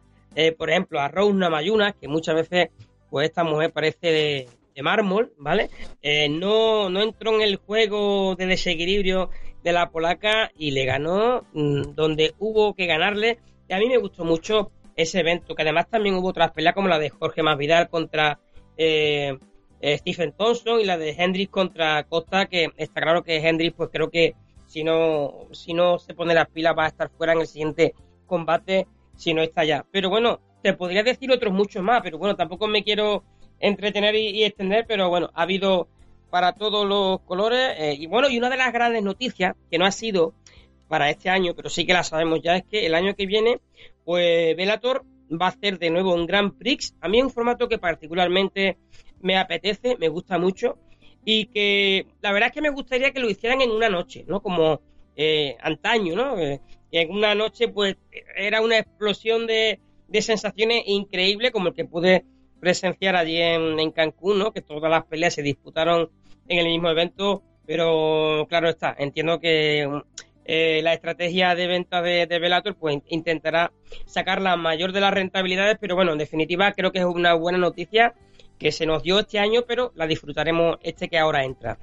por 0.57 0.69
ejemplo, 0.69 0.99
a 0.99 1.07
Rose 1.07 1.33
Namajunas, 1.33 1.95
que 1.95 2.07
muchas 2.07 2.35
veces, 2.35 2.69
pues 3.09 3.29
esta 3.29 3.43
mujer 3.43 3.71
parece 3.71 4.11
de, 4.11 4.83
mármol, 4.83 5.31
¿vale? 5.37 5.69
No, 6.29 6.89
no 6.89 7.01
entró 7.01 7.33
en 7.35 7.41
el 7.41 7.55
juego 7.55 8.35
de 8.35 8.45
desequilibrio 8.45 9.29
de 9.63 9.71
la 9.71 9.89
polaca 9.89 10.51
y 10.57 10.71
le 10.71 10.83
ganó 10.83 11.45
mm, 11.53 11.93
donde 11.95 12.33
hubo 12.39 12.73
que 12.73 12.85
ganarle. 12.85 13.39
Y 13.69 13.73
a 13.73 13.77
mí 13.77 13.87
me 13.87 13.97
gustó 13.97 14.25
mucho 14.25 14.71
ese 14.97 15.21
evento, 15.21 15.55
que 15.55 15.61
además 15.61 15.89
también 15.89 16.15
hubo 16.15 16.27
otras 16.27 16.51
peleas 16.51 16.75
como 16.75 16.89
la 16.89 16.99
de 16.99 17.09
Jorge 17.09 17.41
Masvidal 17.41 17.89
contra 17.89 18.39
Stephen 19.81 20.33
Thompson 20.33 20.79
y 20.79 20.85
la 20.85 20.97
de 20.97 21.11
Hendrix 21.11 21.51
contra 21.51 22.03
Costa, 22.03 22.47
que 22.47 22.69
está 22.77 23.01
claro 23.01 23.23
que 23.23 23.37
Hendrix, 23.37 23.75
pues 23.75 23.89
creo 23.91 24.09
que 24.09 24.35
si 24.67 24.83
no, 24.83 25.47
si 25.51 25.73
no 25.73 25.99
se 25.99 26.13
pone 26.13 26.33
las 26.33 26.49
pilas 26.49 26.75
va 26.77 26.85
a 26.85 26.89
estar 26.89 27.09
fuera 27.09 27.33
en 27.33 27.41
el 27.41 27.47
siguiente 27.47 27.93
combate 28.25 28.87
si 29.15 29.33
no 29.33 29.41
está 29.41 29.63
ya. 29.63 29.85
Pero 29.91 30.09
bueno, 30.09 30.39
te 30.61 30.73
podría 30.73 31.03
decir 31.03 31.31
otros 31.31 31.53
muchos 31.53 31.83
más, 31.83 32.01
pero 32.01 32.17
bueno, 32.17 32.35
tampoco 32.35 32.67
me 32.67 32.83
quiero 32.83 33.23
entretener 33.59 34.15
y, 34.15 34.43
extender, 34.43 34.85
pero 34.87 35.09
bueno, 35.09 35.29
ha 35.33 35.43
habido 35.43 35.87
para 36.29 36.53
todos 36.53 36.85
los 36.85 37.21
colores. 37.21 37.75
eh, 37.77 37.95
y 37.97 38.07
bueno, 38.07 38.29
y 38.29 38.37
una 38.37 38.49
de 38.49 38.57
las 38.57 38.73
grandes 38.73 39.03
noticias, 39.03 39.55
que 39.69 39.77
no 39.77 39.85
ha 39.85 39.91
sido 39.91 40.33
para 40.87 41.09
este 41.09 41.29
año, 41.29 41.53
pero 41.55 41.69
sí 41.69 41.85
que 41.85 41.93
la 41.93 42.03
sabemos 42.03 42.41
ya, 42.41 42.57
es 42.57 42.63
que 42.63 42.85
el 42.85 42.95
año 42.95 43.15
que 43.15 43.25
viene, 43.25 43.59
pues 44.03 44.55
Velator 44.55 45.03
va 45.31 45.47
a 45.47 45.49
hacer 45.49 45.79
de 45.79 45.89
nuevo 45.89 46.13
un 46.13 46.25
Grand 46.25 46.57
Prix. 46.57 46.95
A 47.01 47.07
mí 47.07 47.21
un 47.21 47.31
formato 47.31 47.67
que 47.67 47.77
particularmente 47.77 48.77
me 49.21 49.37
apetece, 49.37 49.97
me 49.97 50.09
gusta 50.09 50.37
mucho 50.37 50.77
y 51.25 51.47
que 51.47 52.05
la 52.21 52.31
verdad 52.31 52.47
es 52.47 52.53
que 52.53 52.61
me 52.61 52.69
gustaría 52.69 53.11
que 53.11 53.19
lo 53.19 53.29
hicieran 53.29 53.61
en 53.61 53.71
una 53.71 53.89
noche, 53.89 54.23
¿no? 54.27 54.41
Como 54.41 54.79
eh, 55.15 55.57
antaño, 55.61 56.15
¿no? 56.15 56.37
Eh, 56.37 56.61
en 56.91 57.11
una 57.11 57.35
noche 57.35 57.67
pues 57.67 57.97
era 58.37 58.61
una 58.61 58.77
explosión 58.77 59.47
de, 59.47 59.79
de 60.07 60.21
sensaciones 60.21 60.83
increíble 60.85 61.51
como 61.51 61.69
el 61.69 61.73
que 61.73 61.85
pude 61.85 62.25
presenciar 62.59 63.15
allí 63.15 63.41
en, 63.41 63.79
en 63.79 63.91
Cancún, 63.91 64.39
¿no? 64.39 64.53
Que 64.53 64.61
todas 64.61 64.89
las 64.89 65.05
peleas 65.05 65.33
se 65.33 65.41
disputaron 65.41 66.09
en 66.47 66.59
el 66.59 66.67
mismo 66.67 66.89
evento, 66.89 67.43
pero 67.65 68.45
claro 68.47 68.69
está, 68.69 68.95
entiendo 68.97 69.39
que 69.39 69.89
eh, 70.45 70.81
la 70.83 70.93
estrategia 70.93 71.55
de 71.55 71.65
venta 71.65 72.03
de, 72.03 72.27
de 72.27 72.39
Bellator 72.39 72.75
pues 72.75 72.99
intentará 73.09 73.71
sacar 74.05 74.41
la 74.41 74.55
mayor 74.57 74.91
de 74.91 75.01
las 75.01 75.13
rentabilidades, 75.13 75.77
pero 75.81 75.95
bueno, 75.95 76.11
en 76.11 76.19
definitiva 76.19 76.71
creo 76.73 76.91
que 76.91 76.99
es 76.99 77.05
una 77.05 77.33
buena 77.33 77.57
noticia 77.57 78.13
que 78.59 78.71
se 78.71 78.85
nos 78.85 79.03
dio 79.03 79.19
este 79.19 79.39
año, 79.39 79.63
pero 79.67 79.91
la 79.95 80.07
disfrutaremos 80.07 80.77
este 80.81 81.09
que 81.09 81.17
ahora 81.17 81.43
entra. 81.43 81.77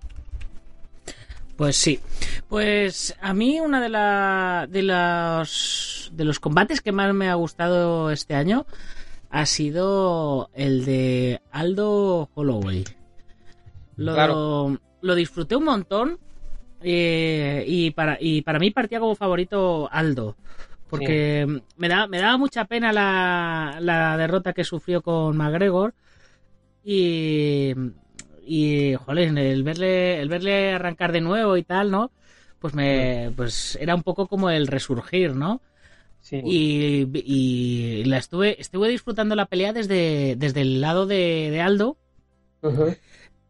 Pues 1.56 1.76
sí. 1.76 2.00
Pues 2.48 3.14
a 3.20 3.34
mí 3.34 3.60
una 3.60 3.80
de, 3.80 3.88
la, 3.88 4.66
de 4.68 4.82
los 4.82 6.10
de 6.12 6.24
los 6.24 6.40
combates 6.40 6.80
que 6.80 6.92
más 6.92 7.12
me 7.14 7.28
ha 7.28 7.34
gustado 7.34 8.10
este 8.10 8.34
año 8.34 8.66
ha 9.30 9.46
sido 9.46 10.50
el 10.54 10.84
de 10.84 11.40
Aldo 11.50 12.28
Holloway. 12.34 12.84
Lo, 13.96 14.14
Claro. 14.14 14.78
lo 15.00 15.14
disfruté 15.14 15.56
un 15.56 15.64
montón 15.64 16.18
eh, 16.82 17.64
y, 17.66 17.90
para, 17.92 18.18
y 18.20 18.42
para 18.42 18.58
mí 18.58 18.70
partía 18.70 19.00
como 19.00 19.14
favorito 19.14 19.88
Aldo. 19.90 20.36
Porque 20.90 21.46
me, 21.76 21.88
da, 21.88 22.06
me 22.06 22.18
daba 22.18 22.36
mucha 22.36 22.66
pena 22.66 22.92
la, 22.92 23.78
la 23.80 24.16
derrota 24.18 24.52
que 24.52 24.64
sufrió 24.64 25.00
con 25.00 25.34
McGregor. 25.36 25.94
Y, 26.84 27.72
y 28.44 28.94
joder, 28.94 29.38
el 29.38 29.62
verle, 29.62 30.20
el 30.20 30.28
verle 30.28 30.72
arrancar 30.72 31.12
de 31.12 31.20
nuevo 31.20 31.56
y 31.56 31.62
tal, 31.62 31.90
¿no? 31.90 32.10
Pues 32.58 32.74
me, 32.74 33.32
pues 33.36 33.76
era 33.80 33.94
un 33.94 34.02
poco 34.02 34.26
como 34.26 34.50
el 34.50 34.66
resurgir, 34.66 35.34
¿no? 35.34 35.60
Sí. 36.20 36.40
Y, 36.44 37.08
y 37.24 38.04
la 38.04 38.18
estuve, 38.18 38.60
estuve 38.60 38.88
disfrutando 38.88 39.34
la 39.34 39.46
pelea 39.46 39.72
desde, 39.72 40.36
desde 40.36 40.60
el 40.60 40.80
lado 40.80 41.06
de, 41.06 41.50
de 41.50 41.60
Aldo 41.60 41.98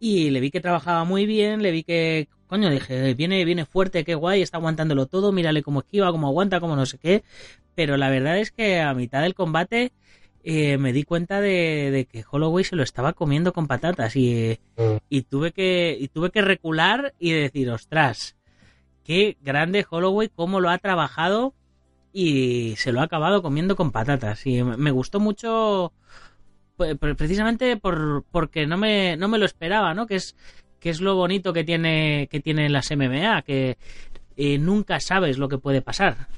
y 0.00 0.30
le 0.30 0.40
vi 0.40 0.50
que 0.50 0.60
trabajaba 0.60 1.04
muy 1.04 1.26
bien, 1.26 1.62
le 1.62 1.70
vi 1.70 1.84
que, 1.84 2.28
coño, 2.46 2.70
dije, 2.70 3.14
viene, 3.14 3.44
viene 3.44 3.66
fuerte, 3.66 4.04
qué 4.04 4.14
guay, 4.14 4.42
está 4.42 4.56
aguantándolo 4.56 5.06
todo, 5.06 5.32
mírale 5.32 5.62
cómo 5.62 5.80
esquiva, 5.80 6.10
cómo 6.10 6.26
aguanta, 6.26 6.60
cómo 6.60 6.74
no 6.74 6.86
sé 6.86 6.98
qué. 6.98 7.22
Pero 7.74 7.96
la 7.96 8.10
verdad 8.10 8.38
es 8.38 8.50
que 8.50 8.80
a 8.80 8.94
mitad 8.94 9.22
del 9.22 9.34
combate 9.34 9.92
eh, 10.44 10.76
me 10.78 10.92
di 10.92 11.04
cuenta 11.04 11.40
de, 11.40 11.90
de 11.90 12.04
que 12.06 12.24
Holloway 12.28 12.64
se 12.64 12.76
lo 12.76 12.82
estaba 12.82 13.12
comiendo 13.12 13.52
con 13.52 13.66
patatas 13.66 14.16
y, 14.16 14.58
Mm. 14.76 14.96
y 15.08 15.22
tuve 15.22 15.52
que, 15.52 15.96
y 15.98 16.08
tuve 16.08 16.30
que 16.30 16.42
recular 16.42 17.14
y 17.18 17.32
decir, 17.32 17.70
ostras, 17.70 18.36
qué 19.04 19.36
grande 19.42 19.86
Holloway, 19.88 20.28
cómo 20.34 20.60
lo 20.60 20.70
ha 20.70 20.78
trabajado 20.78 21.54
y 22.12 22.74
se 22.76 22.92
lo 22.92 23.00
ha 23.00 23.04
acabado 23.04 23.42
comiendo 23.42 23.76
con 23.76 23.90
patatas. 23.92 24.46
Y 24.46 24.62
me 24.62 24.90
gustó 24.90 25.20
mucho 25.20 25.92
pues, 26.76 26.96
pre- 26.98 27.14
precisamente 27.14 27.76
por, 27.76 28.24
porque 28.30 28.66
no 28.66 28.76
me, 28.78 29.16
no 29.16 29.28
me 29.28 29.38
lo 29.38 29.44
esperaba, 29.46 29.94
¿no? 29.94 30.06
Que 30.06 30.16
es, 30.16 30.34
que 30.80 30.90
es 30.90 31.00
lo 31.00 31.14
bonito 31.14 31.52
que 31.52 31.64
tiene, 31.64 32.28
que 32.30 32.40
tiene 32.40 32.68
las 32.68 32.90
MMA, 32.90 33.42
que 33.42 33.76
eh, 34.36 34.58
nunca 34.58 34.98
sabes 35.00 35.38
lo 35.38 35.48
que 35.48 35.58
puede 35.58 35.82
pasar. 35.82 36.28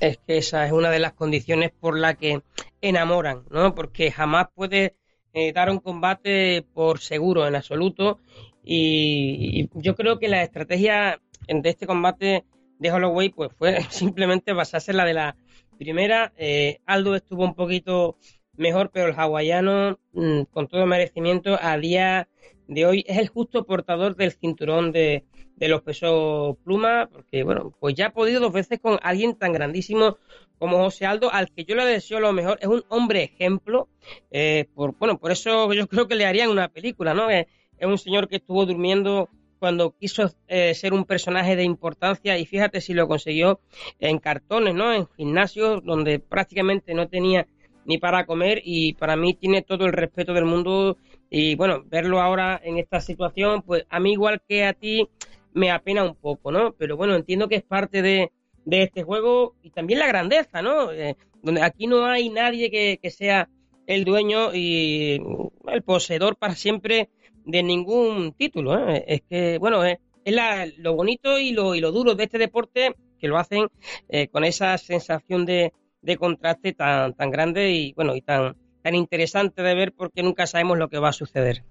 Es 0.00 0.18
que 0.18 0.38
esa 0.38 0.66
es 0.66 0.72
una 0.72 0.90
de 0.90 0.98
las 0.98 1.12
condiciones 1.12 1.72
por 1.72 1.98
la 1.98 2.14
que 2.14 2.42
enamoran, 2.80 3.44
¿no? 3.50 3.74
Porque 3.74 4.10
jamás 4.10 4.48
puedes 4.54 4.92
eh, 5.32 5.52
dar 5.52 5.70
un 5.70 5.78
combate 5.78 6.64
por 6.74 7.00
seguro 7.00 7.46
en 7.46 7.54
absoluto. 7.54 8.18
Y, 8.64 9.62
y 9.62 9.70
yo 9.74 9.94
creo 9.94 10.18
que 10.18 10.28
la 10.28 10.42
estrategia 10.42 11.20
de 11.48 11.68
este 11.68 11.86
combate 11.86 12.44
de 12.78 12.92
Holloway 12.92 13.30
pues 13.30 13.50
fue 13.56 13.82
simplemente 13.90 14.52
basarse 14.52 14.90
en 14.90 14.96
la 14.98 15.04
de 15.04 15.14
la 15.14 15.36
primera. 15.78 16.32
Eh, 16.36 16.80
Aldo 16.86 17.14
estuvo 17.14 17.44
un 17.44 17.54
poquito 17.54 18.16
mejor, 18.56 18.90
pero 18.92 19.08
el 19.08 19.14
hawaiano, 19.18 19.98
mm, 20.12 20.42
con 20.50 20.68
todo 20.68 20.86
merecimiento, 20.86 21.58
a 21.60 21.76
día 21.78 22.28
de 22.68 22.86
hoy 22.86 23.04
es 23.06 23.18
el 23.18 23.28
justo 23.28 23.64
portador 23.64 24.16
del 24.16 24.32
cinturón 24.32 24.92
de, 24.92 25.24
de 25.56 25.68
los 25.68 25.82
pesos 25.82 26.56
pluma, 26.64 27.08
porque 27.12 27.44
bueno, 27.44 27.74
pues 27.80 27.94
ya 27.94 28.06
ha 28.06 28.12
podido 28.12 28.40
dos 28.40 28.52
veces 28.52 28.80
con 28.80 28.98
alguien 29.02 29.36
tan 29.36 29.52
grandísimo 29.52 30.18
como 30.58 30.78
José 30.78 31.06
Aldo, 31.06 31.32
al 31.32 31.50
que 31.50 31.64
yo 31.64 31.74
le 31.74 31.84
deseo 31.84 32.20
lo 32.20 32.32
mejor, 32.32 32.58
es 32.60 32.68
un 32.68 32.84
hombre 32.88 33.24
ejemplo, 33.24 33.88
eh, 34.30 34.68
por, 34.74 34.96
bueno, 34.98 35.18
por 35.18 35.32
eso 35.32 35.72
yo 35.72 35.86
creo 35.88 36.06
que 36.06 36.14
le 36.14 36.26
harían 36.26 36.50
una 36.50 36.68
película, 36.68 37.14
¿no? 37.14 37.30
Eh, 37.30 37.48
es 37.78 37.86
un 37.86 37.98
señor 37.98 38.28
que 38.28 38.36
estuvo 38.36 38.64
durmiendo 38.64 39.28
cuando 39.58 39.92
quiso 39.92 40.30
eh, 40.48 40.74
ser 40.74 40.92
un 40.92 41.04
personaje 41.04 41.54
de 41.56 41.62
importancia 41.62 42.36
y 42.38 42.46
fíjate 42.46 42.80
si 42.80 42.94
lo 42.94 43.06
consiguió 43.06 43.60
en 44.00 44.18
cartones, 44.18 44.74
¿no? 44.74 44.92
En 44.92 45.06
gimnasios 45.16 45.84
donde 45.84 46.18
prácticamente 46.18 46.94
no 46.94 47.08
tenía 47.08 47.46
ni 47.84 47.98
para 47.98 48.26
comer 48.26 48.60
y 48.64 48.94
para 48.94 49.16
mí 49.16 49.34
tiene 49.34 49.62
todo 49.62 49.86
el 49.86 49.92
respeto 49.92 50.32
del 50.34 50.44
mundo 50.44 50.96
y 51.30 51.54
bueno, 51.56 51.82
verlo 51.86 52.20
ahora 52.20 52.60
en 52.62 52.78
esta 52.78 53.00
situación, 53.00 53.62
pues 53.62 53.84
a 53.88 53.98
mí 54.00 54.12
igual 54.12 54.42
que 54.46 54.64
a 54.64 54.72
ti 54.74 55.08
me 55.54 55.70
apena 55.70 56.04
un 56.04 56.14
poco, 56.14 56.52
¿no? 56.52 56.72
Pero 56.78 56.96
bueno, 56.96 57.14
entiendo 57.14 57.48
que 57.48 57.56
es 57.56 57.62
parte 57.62 58.02
de, 58.02 58.30
de 58.64 58.82
este 58.84 59.02
juego 59.02 59.54
y 59.62 59.70
también 59.70 59.98
la 60.00 60.06
grandeza, 60.06 60.62
¿no? 60.62 60.92
Eh, 60.92 61.16
donde 61.42 61.62
aquí 61.62 61.86
no 61.86 62.06
hay 62.06 62.28
nadie 62.28 62.70
que, 62.70 62.98
que 63.02 63.10
sea 63.10 63.48
el 63.86 64.04
dueño 64.04 64.54
y 64.54 65.20
el 65.68 65.82
poseedor 65.82 66.36
para 66.36 66.54
siempre 66.54 67.10
de 67.44 67.62
ningún 67.62 68.32
título, 68.32 68.88
¿eh? 68.88 69.04
Es 69.08 69.22
que, 69.28 69.58
bueno, 69.58 69.84
es, 69.84 69.98
es 70.24 70.34
la- 70.34 70.66
lo 70.78 70.94
bonito 70.94 71.38
y 71.38 71.50
lo, 71.52 71.74
y 71.74 71.80
lo 71.80 71.90
duro 71.92 72.14
de 72.14 72.24
este 72.24 72.38
deporte 72.38 72.94
que 73.18 73.28
lo 73.28 73.38
hacen 73.38 73.68
eh, 74.08 74.28
con 74.28 74.44
esa 74.44 74.76
sensación 74.78 75.44
de, 75.46 75.72
de 76.02 76.16
contraste 76.16 76.72
tan, 76.72 77.14
tan 77.14 77.30
grande 77.30 77.70
y, 77.70 77.92
bueno, 77.94 78.14
y 78.14 78.20
tan, 78.20 78.56
tan 78.82 78.94
interesante 78.94 79.62
de 79.62 79.74
ver 79.74 79.92
porque 79.92 80.22
nunca 80.22 80.46
sabemos 80.46 80.78
lo 80.78 80.88
que 80.88 80.98
va 80.98 81.08
a 81.10 81.12
suceder. 81.14 81.64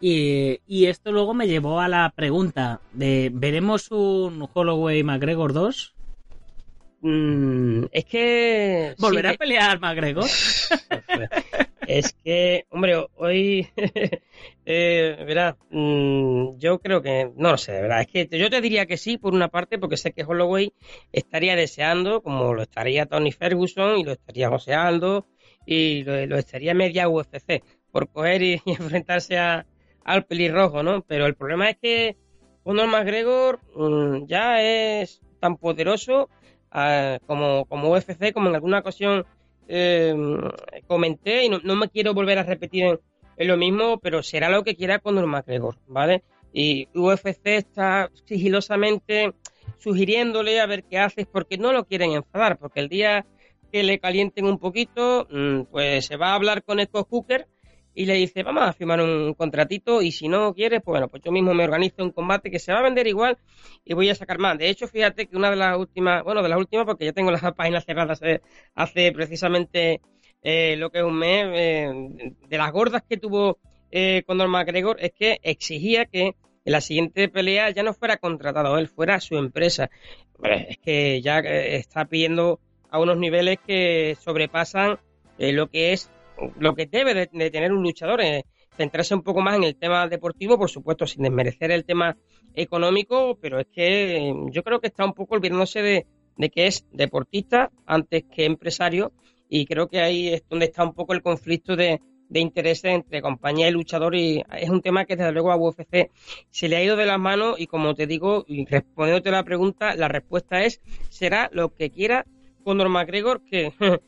Y, 0.00 0.60
y 0.66 0.86
esto 0.86 1.10
luego 1.10 1.34
me 1.34 1.48
llevó 1.48 1.80
a 1.80 1.88
la 1.88 2.12
pregunta 2.14 2.80
de 2.92 3.30
¿veremos 3.32 3.90
un 3.90 4.48
Holloway 4.52 5.02
McGregor 5.02 5.52
2? 5.52 5.94
Mm, 7.00 7.84
es 7.90 8.04
que... 8.04 8.94
¿Volverá 8.98 9.30
eh, 9.30 9.34
a 9.34 9.38
pelear 9.38 9.80
McGregor? 9.80 10.24
Es 11.88 12.12
que, 12.12 12.66
hombre, 12.68 13.06
hoy, 13.16 13.66
eh, 14.66 15.24
verá, 15.26 15.56
mm, 15.70 16.58
yo 16.58 16.80
creo 16.80 17.00
que, 17.00 17.32
no 17.34 17.52
lo 17.52 17.56
sé, 17.56 17.72
verdad, 17.80 18.02
es 18.02 18.08
que 18.28 18.38
yo 18.38 18.50
te 18.50 18.60
diría 18.60 18.84
que 18.84 18.98
sí, 18.98 19.16
por 19.16 19.32
una 19.32 19.48
parte, 19.48 19.78
porque 19.78 19.96
sé 19.96 20.12
que 20.12 20.22
Holloway 20.22 20.74
estaría 21.12 21.56
deseando, 21.56 22.22
como 22.22 22.52
lo 22.52 22.60
estaría 22.60 23.06
Tony 23.06 23.32
Ferguson 23.32 23.96
y 23.96 24.04
lo 24.04 24.12
estaría 24.12 24.50
José 24.50 24.74
Aldo 24.74 25.26
y 25.64 26.04
lo, 26.04 26.36
estaría 26.36 26.74
media 26.74 27.08
UFC, 27.08 27.62
por 27.90 28.10
coger 28.10 28.42
y, 28.42 28.62
enfrentarse 28.66 29.38
al 29.38 30.24
pelirrojo, 30.26 30.82
¿no? 30.82 31.00
Pero 31.00 31.24
el 31.24 31.36
problema 31.36 31.70
es 31.70 31.78
que 31.78 32.18
Conor 32.64 32.88
McGregor 32.88 33.60
mm, 33.74 34.26
ya 34.26 34.60
es 34.62 35.22
tan 35.40 35.56
poderoso 35.56 36.28
ah, 36.70 37.18
como, 37.26 37.64
como 37.64 37.90
UFC, 37.90 38.34
como 38.34 38.50
en 38.50 38.56
alguna 38.56 38.80
ocasión 38.80 39.24
eh, 39.68 40.14
comenté 40.86 41.44
y 41.44 41.48
no, 41.48 41.60
no 41.62 41.76
me 41.76 41.88
quiero 41.88 42.14
volver 42.14 42.38
a 42.38 42.42
repetir 42.42 42.84
en, 42.84 43.00
en 43.36 43.48
lo 43.48 43.56
mismo, 43.56 43.98
pero 43.98 44.22
será 44.22 44.48
lo 44.48 44.64
que 44.64 44.74
quiera 44.74 44.98
Conor 44.98 45.26
McGregor, 45.26 45.76
¿vale? 45.86 46.22
Y 46.52 46.88
UFC 46.94 47.46
está 47.46 48.10
sigilosamente 48.24 49.32
sugiriéndole 49.78 50.60
a 50.60 50.66
ver 50.66 50.84
qué 50.84 50.98
haces 50.98 51.26
porque 51.30 51.58
no 51.58 51.72
lo 51.72 51.84
quieren 51.84 52.12
enfadar, 52.12 52.58
porque 52.58 52.80
el 52.80 52.88
día 52.88 53.26
que 53.70 53.82
le 53.82 53.98
calienten 53.98 54.46
un 54.46 54.58
poquito, 54.58 55.26
mm, 55.30 55.62
pues 55.70 56.06
se 56.06 56.16
va 56.16 56.30
a 56.30 56.34
hablar 56.34 56.62
con 56.64 56.80
Scott 56.80 57.08
Hooker 57.10 57.46
y 57.94 58.06
le 58.06 58.14
dice, 58.14 58.42
vamos 58.42 58.62
a 58.62 58.72
firmar 58.72 59.00
un 59.00 59.34
contratito 59.34 60.02
y 60.02 60.12
si 60.12 60.28
no 60.28 60.54
quieres, 60.54 60.80
pues 60.84 60.92
bueno, 60.92 61.08
pues 61.08 61.22
yo 61.24 61.32
mismo 61.32 61.52
me 61.52 61.64
organizo 61.64 62.04
un 62.04 62.12
combate 62.12 62.50
que 62.50 62.58
se 62.58 62.72
va 62.72 62.78
a 62.78 62.82
vender 62.82 63.06
igual 63.06 63.38
y 63.84 63.94
voy 63.94 64.08
a 64.08 64.14
sacar 64.14 64.38
más. 64.38 64.56
De 64.56 64.68
hecho, 64.68 64.86
fíjate 64.86 65.26
que 65.26 65.36
una 65.36 65.50
de 65.50 65.56
las 65.56 65.76
últimas, 65.76 66.22
bueno, 66.22 66.42
de 66.42 66.48
las 66.48 66.58
últimas 66.58 66.86
porque 66.86 67.06
ya 67.06 67.12
tengo 67.12 67.30
las 67.30 67.42
páginas 67.56 67.84
cerradas 67.84 68.22
hace, 68.22 68.42
hace 68.74 69.12
precisamente 69.12 70.00
eh, 70.42 70.76
lo 70.76 70.90
que 70.90 70.98
es 70.98 71.04
un 71.04 71.18
mes, 71.18 71.46
eh, 71.52 72.34
de 72.48 72.58
las 72.58 72.70
gordas 72.72 73.02
que 73.08 73.16
tuvo 73.16 73.58
eh, 73.90 74.22
Conor 74.26 74.48
McGregor 74.48 74.96
es 75.00 75.12
que 75.12 75.40
exigía 75.42 76.04
que 76.06 76.36
en 76.64 76.72
la 76.72 76.80
siguiente 76.80 77.28
pelea 77.28 77.70
ya 77.70 77.82
no 77.82 77.94
fuera 77.94 78.18
contratado 78.18 78.78
él, 78.78 78.88
fuera 78.88 79.20
su 79.20 79.36
empresa. 79.36 79.90
es 80.42 80.78
que 80.78 81.20
ya 81.22 81.40
eh, 81.40 81.76
está 81.76 82.04
pidiendo 82.04 82.60
a 82.90 83.00
unos 83.00 83.18
niveles 83.18 83.58
que 83.66 84.16
sobrepasan 84.20 84.98
lo 85.38 85.68
que 85.68 85.92
es 85.92 86.10
lo 86.58 86.74
que 86.74 86.86
debe 86.86 87.14
de, 87.14 87.50
tener 87.50 87.72
un 87.72 87.82
luchador. 87.82 88.20
Eh, 88.20 88.44
centrarse 88.76 89.14
un 89.14 89.22
poco 89.22 89.40
más 89.40 89.56
en 89.56 89.64
el 89.64 89.76
tema 89.76 90.06
deportivo, 90.06 90.56
por 90.56 90.70
supuesto, 90.70 91.04
sin 91.04 91.24
desmerecer 91.24 91.72
el 91.72 91.84
tema 91.84 92.16
económico, 92.54 93.36
pero 93.40 93.58
es 93.58 93.66
que 93.66 94.32
yo 94.52 94.62
creo 94.62 94.80
que 94.80 94.86
está 94.86 95.04
un 95.04 95.14
poco 95.14 95.34
olvidándose 95.34 95.82
de, 95.82 96.06
de 96.36 96.48
que 96.48 96.68
es 96.68 96.86
deportista 96.92 97.70
antes 97.86 98.24
que 98.32 98.44
empresario 98.44 99.12
y 99.48 99.66
creo 99.66 99.88
que 99.88 100.00
ahí 100.00 100.28
es 100.28 100.44
donde 100.48 100.66
está 100.66 100.84
un 100.84 100.94
poco 100.94 101.12
el 101.12 101.22
conflicto 101.22 101.74
de, 101.74 102.00
de 102.28 102.40
intereses 102.40 102.92
entre 102.92 103.22
compañía 103.22 103.68
y 103.68 103.72
luchador 103.72 104.14
y 104.14 104.42
es 104.56 104.70
un 104.70 104.82
tema 104.82 105.04
que 105.04 105.16
desde 105.16 105.32
luego 105.32 105.50
a 105.50 105.56
UFC 105.56 106.10
se 106.50 106.68
le 106.68 106.76
ha 106.76 106.82
ido 106.82 106.96
de 106.96 107.06
las 107.06 107.18
manos 107.18 107.58
y 107.58 107.66
como 107.66 107.94
te 107.94 108.06
digo, 108.06 108.44
y 108.46 108.64
respondiéndote 108.66 109.30
la 109.30 109.44
pregunta, 109.44 109.94
la 109.96 110.08
respuesta 110.08 110.62
es 110.64 110.80
será 111.08 111.50
lo 111.52 111.74
que 111.74 111.90
quiera 111.90 112.26
Conor 112.64 112.88
McGregor 112.88 113.42
que 113.44 113.72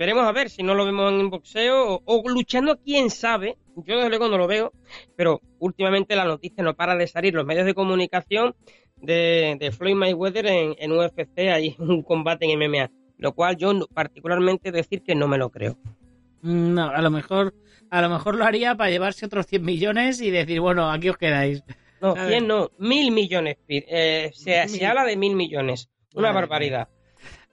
veremos 0.00 0.24
a 0.24 0.32
ver 0.32 0.48
si 0.48 0.62
no 0.62 0.74
lo 0.74 0.86
vemos 0.86 1.12
en 1.12 1.28
boxeo 1.28 2.00
o, 2.02 2.28
luchando, 2.30 2.78
quién 2.78 3.10
sabe. 3.10 3.58
Yo 3.76 3.96
desde 3.96 4.08
luego 4.08 4.28
no 4.28 4.38
lo 4.38 4.46
veo, 4.46 4.72
pero 5.14 5.42
últimamente 5.58 6.16
la 6.16 6.24
noticia 6.24 6.64
no 6.64 6.74
para 6.74 6.96
de 6.96 7.06
salir 7.06 7.34
los 7.34 7.44
medios 7.44 7.66
de 7.66 7.74
comunicación 7.74 8.54
de, 8.96 9.58
de 9.60 9.70
Floyd 9.70 9.96
Mayweather 9.96 10.46
en, 10.46 10.74
en 10.78 10.92
UFC, 10.92 11.50
hay 11.52 11.76
un 11.78 12.02
combate 12.02 12.50
en 12.50 12.58
MMA, 12.58 12.90
lo 13.18 13.34
cual 13.34 13.58
yo 13.58 13.74
particularmente 13.92 14.72
decir 14.72 15.02
que 15.02 15.14
no 15.14 15.28
me 15.28 15.36
lo 15.36 15.50
creo. 15.50 15.76
Mm, 16.40 16.72
no, 16.72 16.88
a 16.88 17.02
lo 17.02 17.10
mejor, 17.10 17.54
a 17.90 18.00
lo 18.00 18.08
mejor 18.08 18.36
lo 18.36 18.46
haría 18.46 18.74
para 18.76 18.88
llevarse 18.88 19.26
otros 19.26 19.46
100 19.48 19.62
millones 19.62 20.22
y 20.22 20.30
decir, 20.30 20.60
bueno, 20.60 20.90
aquí 20.90 21.10
os 21.10 21.18
quedáis. 21.18 21.62
No, 22.00 22.14
100 22.14 22.46
no, 22.46 22.70
mil 22.78 23.12
millones. 23.12 23.58
Eh, 23.68 24.30
se, 24.32 24.86
habla 24.86 25.04
de 25.04 25.18
mil 25.18 25.36
millones. 25.36 25.90
Una 26.14 26.32
barbaridad. 26.32 26.88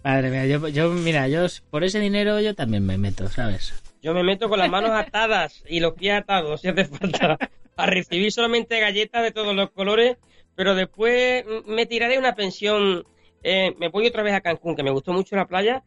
Madre 0.04 0.30
mía, 0.30 0.46
yo, 0.46 0.68
yo, 0.70 0.90
mira, 0.90 1.28
yo 1.28 1.46
por 1.70 1.84
ese 1.84 2.00
dinero 2.00 2.40
yo 2.40 2.56
también 2.56 2.86
me 2.86 2.98
meto, 2.98 3.28
¿sabes? 3.30 3.74
Yo 4.02 4.14
me 4.14 4.24
meto 4.24 4.48
con 4.48 4.60
las 4.60 4.70
manos 4.70 4.92
atadas 4.92 5.64
y 5.68 5.80
los 5.80 5.94
pies 5.94 6.16
atados, 6.20 6.62
si 6.62 6.68
hace 6.68 6.86
falta, 6.86 7.38
a 7.76 7.86
recibir 7.88 8.32
solamente 8.32 8.80
galletas 8.80 9.24
de 9.24 9.32
todos 9.32 9.56
los 9.56 9.72
colores, 9.72 10.18
pero 10.56 10.76
después 10.76 11.44
me 11.66 11.86
tiraré 11.86 12.18
una 12.18 12.36
pensión. 12.36 13.06
Eh, 13.44 13.74
me 13.80 13.90
voy 13.90 14.08
otra 14.08 14.24
vez 14.24 14.34
a 14.34 14.42
Cancún, 14.42 14.76
que 14.76 14.84
me 14.84 14.92
gustó 14.92 15.14
mucho 15.14 15.36
la 15.36 15.48
playa, 15.48 15.84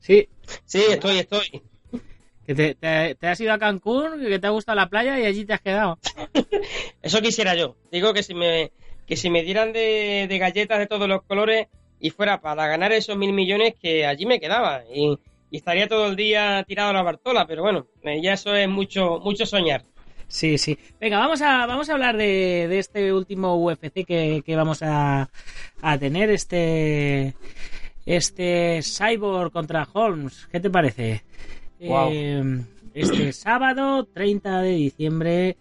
Sí. 0.00 0.28
Sí, 0.64 0.82
estoy, 0.88 1.18
estoy. 1.18 1.62
Que 2.56 2.74
te, 2.74 3.28
has 3.28 3.40
ido 3.40 3.52
a 3.52 3.58
Cancún, 3.60 4.18
que 4.18 4.40
te 4.40 4.46
ha 4.48 4.50
gustado 4.50 4.74
la 4.74 4.88
playa 4.88 5.16
y 5.20 5.24
allí 5.24 5.44
te 5.44 5.52
has 5.52 5.60
quedado. 5.60 6.00
Eso 7.02 7.22
quisiera 7.22 7.54
yo. 7.54 7.76
Digo 7.92 8.12
que 8.12 8.24
si 8.24 8.34
me, 8.34 8.72
que 9.06 9.16
si 9.16 9.30
me 9.30 9.44
dieran 9.44 9.72
de, 9.72 10.26
galletas 10.40 10.80
de 10.80 10.88
todos 10.88 11.08
los 11.08 11.22
colores 11.22 11.68
y 12.00 12.10
fuera 12.10 12.40
para 12.40 12.66
ganar 12.66 12.90
esos 12.90 13.16
mil 13.16 13.32
millones, 13.32 13.74
que 13.80 14.04
allí 14.04 14.26
me 14.26 14.40
quedaba. 14.40 14.82
Y, 14.92 15.16
estaría 15.52 15.86
todo 15.86 16.08
el 16.08 16.16
día 16.16 16.64
tirado 16.66 16.90
a 16.90 16.92
la 16.92 17.02
Bartola, 17.02 17.46
pero 17.46 17.62
bueno, 17.62 17.86
eh, 18.02 18.20
ya 18.20 18.32
eso 18.32 18.56
es 18.56 18.68
mucho, 18.68 19.20
mucho 19.20 19.46
soñar. 19.46 19.84
Sí, 20.26 20.58
sí. 20.58 20.76
Venga, 21.00 21.18
vamos 21.18 21.42
a, 21.42 21.66
vamos 21.66 21.88
a 21.88 21.92
hablar 21.92 22.16
de, 22.16 22.78
este 22.78 23.12
último 23.12 23.64
UFC 23.64 24.04
que, 24.04 24.42
que 24.44 24.56
vamos 24.56 24.82
a, 24.82 25.30
a 25.82 25.98
tener, 25.98 26.30
este 26.30 27.36
este 28.06 28.80
Cyborg 28.82 29.52
contra 29.52 29.86
Holmes. 29.92 30.48
¿Qué 30.50 30.58
te 30.58 30.70
parece? 30.70 31.22
Eh, 31.80 32.60
este 32.94 33.32
sábado, 33.32 34.04
30 34.04 34.62
de 34.62 34.70
diciembre, 34.70 35.56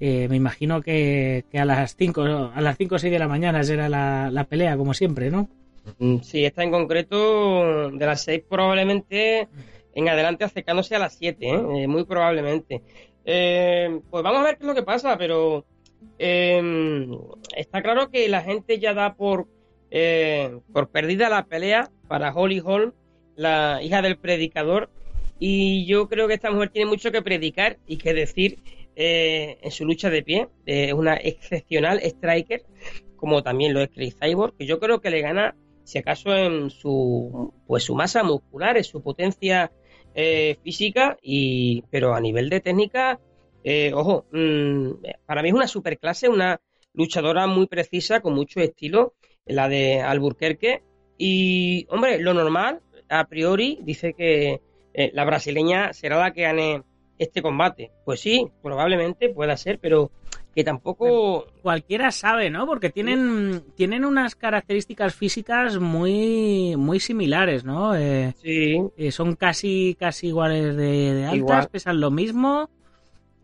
eh, 0.00 0.26
me 0.28 0.36
imagino 0.36 0.80
que, 0.82 1.44
a 1.52 1.64
las 1.64 1.96
5 1.96 2.22
a 2.54 2.60
las 2.60 2.76
5 2.76 2.94
o 2.94 2.98
6 2.98 3.12
de 3.12 3.18
la 3.18 3.28
mañana 3.28 3.62
será 3.62 3.88
la, 3.88 4.46
pelea, 4.48 4.76
como 4.76 4.94
siempre, 4.94 5.30
¿no? 5.30 5.48
Mm, 5.98 6.18
sí, 6.22 6.44
esta 6.44 6.62
en 6.62 6.70
concreto 6.70 7.90
de 7.90 8.06
las 8.06 8.22
6 8.22 8.42
probablemente 8.48 9.48
en 9.94 10.08
adelante 10.08 10.44
acercándose 10.44 10.96
a 10.96 11.00
las 11.00 11.14
7, 11.14 11.48
¿eh? 11.48 11.88
muy 11.88 12.04
probablemente. 12.04 12.82
pues 13.24 14.22
vamos 14.22 14.40
a 14.40 14.44
ver 14.44 14.56
qué 14.56 14.62
es 14.62 14.66
lo 14.66 14.74
que 14.74 14.82
pasa, 14.82 15.16
pero 15.18 15.64
está 16.18 17.82
claro 17.82 18.10
que 18.10 18.28
la 18.28 18.42
gente 18.42 18.78
ya 18.78 18.94
da 18.94 19.14
por 19.14 19.46
eh, 19.90 20.60
por 20.72 20.88
perdida 20.88 21.28
la 21.28 21.46
pelea 21.46 21.90
para 22.06 22.32
Holly 22.32 22.62
Holm, 22.64 22.92
la 23.36 23.80
hija 23.82 24.02
del 24.02 24.16
predicador. 24.16 24.88
Y 25.40 25.86
yo 25.86 26.08
creo 26.08 26.28
que 26.28 26.34
esta 26.34 26.50
mujer 26.50 26.68
tiene 26.68 26.90
mucho 26.90 27.10
que 27.10 27.22
predicar 27.22 27.78
y 27.86 27.96
que 27.96 28.12
decir 28.12 28.62
eh, 28.94 29.58
en 29.62 29.70
su 29.70 29.86
lucha 29.86 30.10
de 30.10 30.22
pie. 30.22 30.48
Es 30.66 30.92
una 30.92 31.16
excepcional 31.16 31.98
striker, 32.02 32.62
como 33.16 33.42
también 33.42 33.72
lo 33.72 33.80
es 33.80 33.88
Chris 33.88 34.16
Cyborg, 34.20 34.54
que 34.56 34.66
yo 34.66 34.78
creo 34.78 35.00
que 35.00 35.10
le 35.10 35.22
gana, 35.22 35.56
si 35.82 35.98
acaso, 35.98 36.36
en 36.36 36.68
su, 36.68 37.54
pues, 37.66 37.84
su 37.84 37.94
masa 37.94 38.22
muscular, 38.22 38.76
en 38.76 38.84
su 38.84 39.02
potencia 39.02 39.72
eh, 40.14 40.58
física, 40.62 41.16
y, 41.22 41.84
pero 41.90 42.14
a 42.14 42.20
nivel 42.20 42.50
de 42.50 42.60
técnica, 42.60 43.18
ojo, 43.94 44.26
mm, 44.32 44.90
para 45.24 45.42
mí 45.42 45.48
es 45.48 45.54
una 45.54 45.68
superclase, 45.68 46.28
una 46.28 46.60
luchadora 46.92 47.46
muy 47.46 47.66
precisa, 47.66 48.20
con 48.20 48.34
mucho 48.34 48.60
estilo 48.60 49.14
la 49.46 49.68
de 49.68 50.00
Alburquerque. 50.00 50.82
Y, 51.16 51.86
hombre, 51.90 52.18
lo 52.18 52.34
normal, 52.34 52.80
a 53.08 53.26
priori, 53.26 53.78
dice 53.82 54.14
que 54.14 54.60
eh, 54.94 55.10
la 55.14 55.24
brasileña 55.24 55.92
será 55.92 56.18
la 56.18 56.32
que 56.32 56.42
gane 56.42 56.82
este 57.18 57.42
combate. 57.42 57.90
Pues 58.04 58.20
sí, 58.20 58.46
probablemente 58.62 59.28
pueda 59.28 59.56
ser, 59.56 59.78
pero 59.78 60.10
que 60.54 60.64
tampoco 60.64 61.46
cualquiera 61.62 62.10
sabe, 62.10 62.50
¿no? 62.50 62.66
Porque 62.66 62.90
tienen 62.90 63.62
tienen 63.76 64.04
unas 64.04 64.34
características 64.34 65.14
físicas 65.14 65.78
muy 65.78 66.74
muy 66.76 66.98
similares, 66.98 67.64
¿no? 67.64 67.94
Eh, 67.94 68.34
sí. 68.42 68.80
Eh, 68.96 69.12
son 69.12 69.36
casi 69.36 69.96
casi 69.98 70.28
iguales 70.28 70.76
de, 70.76 71.26
altas, 71.26 71.68
pesan 71.68 72.00
lo 72.00 72.10
mismo 72.10 72.68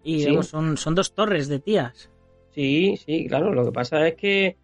y 0.02 0.22
son 0.42 0.76
son 0.76 0.94
dos 0.94 1.14
torres 1.14 1.48
de 1.48 1.60
tías. 1.60 2.10
Sí, 2.50 2.96
sí, 3.04 3.26
claro. 3.28 3.52
Lo 3.52 3.66
que 3.66 3.72
pasa 3.72 4.08
es 4.08 4.14
que 4.14 4.56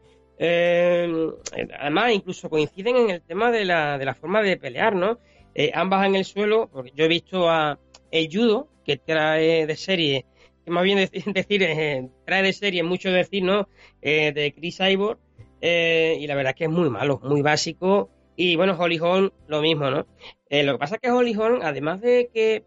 eh, 0.45 1.31
además, 1.79 2.12
incluso 2.12 2.51
coinciden 2.51 2.97
en 2.97 3.11
el 3.11 3.23
tema 3.23 3.53
de 3.53 3.64
la, 3.64 3.97
de 3.97 4.05
la 4.05 4.14
forma 4.14 4.42
de 4.42 4.57
pelear, 4.57 4.97
¿no? 4.97 5.18
Eh, 5.55 5.71
ambas 5.75 6.07
en 6.07 6.15
el 6.15 6.25
suelo, 6.25 6.69
porque 6.73 6.93
yo 6.95 7.05
he 7.05 7.09
visto 7.09 7.49
a 7.49 7.79
el 8.11 8.29
judo, 8.33 8.69
que 8.85 8.97
trae 8.97 9.67
de 9.67 9.77
serie, 9.77 10.27
que 10.65 10.71
más 10.71 10.85
bien 10.85 10.99
decir, 11.35 11.62
eh, 11.62 12.09
trae 12.27 12.43
de 12.43 12.53
serie 12.53 12.83
mucho 12.83 13.11
decir, 13.11 13.43
¿no? 13.43 13.69
de 14.01 14.55
Chris 14.57 14.79
Cyborg, 14.79 15.19
y 15.61 16.27
la 16.27 16.35
verdad 16.35 16.51
es 16.51 16.57
que 16.57 16.65
es 16.65 16.71
muy 16.71 16.91
malo, 16.91 17.21
muy 17.23 17.43
básico. 17.43 18.11
Y 18.35 18.57
bueno, 18.57 18.77
Holly 18.79 18.99
Holm, 18.99 19.31
lo 19.47 19.61
mismo, 19.61 19.91
¿no? 19.91 20.07
lo 20.51 20.73
que 20.73 20.79
pasa 20.79 20.97
es 20.97 21.01
que 21.01 21.11
Holly 21.11 21.35
Holm, 21.35 21.61
además 21.62 22.01
de 22.01 22.31
que 22.33 22.65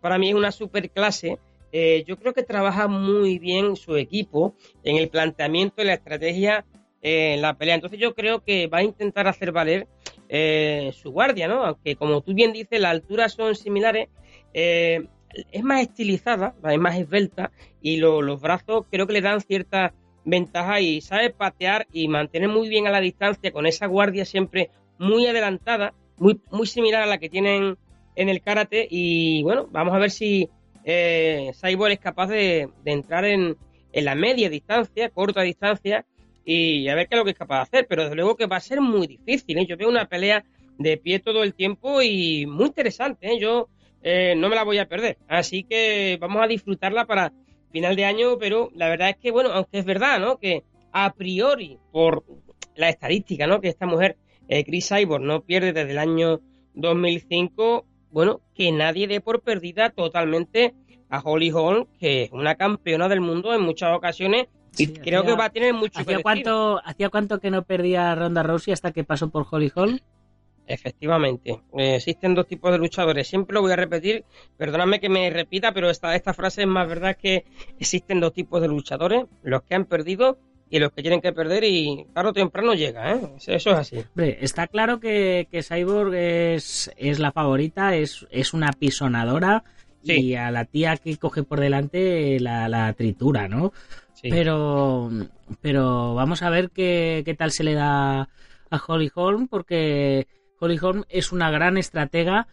para 0.00 0.18
mí 0.18 0.28
es 0.28 0.34
una 0.34 0.52
super 0.52 0.90
clase, 0.90 1.38
yo 1.72 2.18
creo 2.18 2.34
que 2.34 2.42
trabaja 2.42 2.88
muy 2.88 3.38
bien 3.38 3.76
su 3.76 3.96
equipo 3.96 4.54
en 4.82 4.96
el 4.96 5.08
planteamiento 5.08 5.82
y 5.82 5.86
la 5.86 5.94
estrategia 5.94 6.66
en 7.04 7.42
la 7.42 7.56
pelea. 7.56 7.76
Entonces 7.76 8.00
yo 8.00 8.14
creo 8.14 8.42
que 8.42 8.66
va 8.66 8.78
a 8.78 8.82
intentar 8.82 9.28
hacer 9.28 9.52
valer 9.52 9.86
eh, 10.28 10.92
su 10.94 11.10
guardia, 11.10 11.48
¿no? 11.48 11.64
Aunque 11.64 11.96
como 11.96 12.20
tú 12.22 12.34
bien 12.34 12.52
dices, 12.52 12.80
las 12.80 12.92
alturas 12.92 13.32
son 13.32 13.54
similares, 13.54 14.08
eh, 14.52 15.06
es 15.52 15.62
más 15.62 15.82
estilizada, 15.82 16.54
es 16.70 16.78
más 16.78 16.96
esbelta 16.96 17.50
y 17.82 17.96
los 17.96 18.40
brazos 18.40 18.86
creo 18.90 19.06
que 19.06 19.12
le 19.12 19.20
dan 19.20 19.40
cierta 19.40 19.92
ventaja 20.24 20.80
y 20.80 21.00
sabe 21.00 21.30
patear 21.30 21.86
y 21.92 22.08
mantener 22.08 22.48
muy 22.48 22.68
bien 22.68 22.86
a 22.86 22.90
la 22.90 23.00
distancia 23.00 23.52
con 23.52 23.66
esa 23.66 23.86
guardia 23.86 24.24
siempre 24.24 24.70
muy 24.98 25.26
adelantada, 25.26 25.92
muy, 26.16 26.40
muy 26.50 26.66
similar 26.66 27.02
a 27.02 27.06
la 27.06 27.18
que 27.18 27.28
tienen 27.28 27.76
en 28.16 28.28
el 28.28 28.40
karate 28.40 28.86
y 28.88 29.42
bueno, 29.42 29.68
vamos 29.70 29.94
a 29.94 29.98
ver 29.98 30.10
si 30.10 30.48
eh, 30.84 31.50
Cyborg 31.60 31.92
es 31.92 31.98
capaz 31.98 32.28
de, 32.28 32.68
entrar 32.84 33.24
en, 33.24 33.56
en 33.92 34.04
la 34.04 34.14
media 34.14 34.48
distancia, 34.48 35.10
corta 35.10 35.42
distancia 35.42 36.06
y 36.44 36.88
a 36.88 36.94
ver 36.94 37.08
qué 37.08 37.14
es 37.14 37.18
lo 37.18 37.24
que 37.24 37.30
es 37.30 37.38
capaz 37.38 37.56
de 37.56 37.62
hacer, 37.62 37.86
pero 37.88 38.02
desde 38.02 38.16
luego 38.16 38.36
que 38.36 38.46
va 38.46 38.56
a 38.56 38.60
ser 38.60 38.80
muy 38.80 39.06
difícil. 39.06 39.58
¿eh? 39.58 39.66
Yo 39.66 39.76
veo 39.76 39.88
una 39.88 40.08
pelea 40.08 40.44
de 40.78 40.96
pie 40.96 41.20
todo 41.20 41.42
el 41.42 41.54
tiempo 41.54 42.02
y 42.02 42.46
muy 42.46 42.66
interesante. 42.66 43.28
¿eh? 43.28 43.38
Yo 43.40 43.68
eh, 44.02 44.34
no 44.36 44.48
me 44.48 44.56
la 44.56 44.64
voy 44.64 44.78
a 44.78 44.88
perder. 44.88 45.18
Así 45.28 45.64
que 45.64 46.18
vamos 46.20 46.42
a 46.42 46.46
disfrutarla 46.46 47.06
para 47.06 47.32
final 47.72 47.96
de 47.96 48.04
año, 48.04 48.38
pero 48.38 48.70
la 48.74 48.88
verdad 48.88 49.10
es 49.10 49.16
que, 49.16 49.30
bueno, 49.30 49.50
aunque 49.52 49.78
es 49.78 49.84
verdad, 49.84 50.20
¿no? 50.20 50.38
Que 50.38 50.62
a 50.92 51.12
priori, 51.14 51.78
por 51.90 52.24
la 52.76 52.88
estadística, 52.88 53.46
¿no? 53.46 53.60
Que 53.60 53.68
esta 53.68 53.86
mujer, 53.86 54.16
Chris 54.48 54.88
Cyborg, 54.88 55.24
no 55.24 55.40
pierde 55.40 55.72
desde 55.72 55.90
el 55.90 55.98
año 55.98 56.40
2005, 56.74 57.84
bueno, 58.12 58.42
que 58.54 58.70
nadie 58.70 59.08
dé 59.08 59.20
por 59.20 59.42
perdida 59.42 59.90
totalmente 59.90 60.74
a 61.08 61.20
Holly 61.20 61.50
Holm, 61.50 61.86
que 61.98 62.24
es 62.24 62.32
una 62.32 62.54
campeona 62.54 63.08
del 63.08 63.20
mundo 63.20 63.52
en 63.54 63.62
muchas 63.62 63.96
ocasiones 63.96 64.46
Y 64.76 64.86
Sí, 64.86 64.92
creo 64.94 65.20
hacía- 65.20 65.30
que 65.34 65.38
va 65.38 65.44
a 65.46 65.50
tener 65.50 65.74
mucho 65.74 66.00
¿Hacía 66.00 66.18
cuánto, 66.22 66.80
¿Hacía 66.84 67.08
cuánto 67.08 67.38
que 67.40 67.50
no 67.50 67.62
perdía 67.62 68.14
Ronda 68.14 68.42
Rousey 68.42 68.72
hasta 68.72 68.92
que 68.92 69.04
pasó 69.04 69.30
por 69.30 69.46
Holly 69.50 69.70
Holm? 69.74 69.98
Efectivamente, 70.66 71.60
Eh, 71.76 71.96
existen 71.96 72.34
dos 72.34 72.46
tipos 72.46 72.72
de 72.72 72.78
luchadores. 72.78 73.28
Siempre 73.28 73.54
lo 73.54 73.60
voy 73.60 73.72
a 73.72 73.76
repetir, 73.76 74.24
perdóname 74.56 74.98
que 74.98 75.10
me 75.10 75.28
repita, 75.28 75.72
pero 75.72 75.90
esta, 75.90 76.14
esta 76.16 76.32
frase 76.32 76.62
es 76.62 76.66
más 76.68 76.88
verdad 76.88 77.16
que 77.20 77.44
existen 77.78 78.18
dos 78.20 78.32
tipos 78.32 78.62
de 78.62 78.68
luchadores, 78.68 79.24
los 79.42 79.62
que 79.62 79.74
han 79.74 79.84
perdido 79.84 80.38
y 80.70 80.78
los 80.78 80.90
que 80.92 81.02
tienen 81.02 81.20
que 81.20 81.34
perder 81.34 81.64
y 81.64 82.06
tarde 82.14 82.30
o 82.30 82.32
temprano 82.32 82.72
llega, 82.72 83.12
¿eh? 83.12 83.20
Eso, 83.36 83.52
eso 83.52 83.70
es 83.72 83.76
así. 83.76 83.96
Hombre, 83.98 84.38
está 84.40 84.66
claro 84.66 84.98
que, 85.00 85.46
que 85.50 85.62
Cyborg 85.62 86.14
es, 86.14 86.90
es 86.96 87.18
la 87.18 87.30
favorita, 87.30 87.94
es, 87.94 88.26
es 88.30 88.54
una 88.54 88.70
pisonadora 88.72 89.64
Sí. 90.02 90.20
y 90.20 90.34
a 90.34 90.50
la 90.50 90.66
tía 90.66 90.96
que 90.98 91.16
coge 91.16 91.44
por 91.44 91.60
delante 91.60 92.38
la, 92.38 92.68
la 92.68 92.92
tritura, 92.92 93.48
¿no? 93.48 93.72
Sí. 94.24 94.30
Pero, 94.30 95.10
pero 95.60 96.14
vamos 96.14 96.40
a 96.42 96.48
ver 96.48 96.70
qué, 96.70 97.20
qué 97.26 97.34
tal 97.34 97.50
se 97.50 97.62
le 97.62 97.74
da 97.74 98.22
a 98.70 98.82
Holly 98.86 99.10
Holm, 99.14 99.48
porque 99.48 100.26
Holly 100.60 100.78
Holm 100.80 101.04
es 101.10 101.30
una 101.30 101.50
gran 101.50 101.76
estratega 101.76 102.46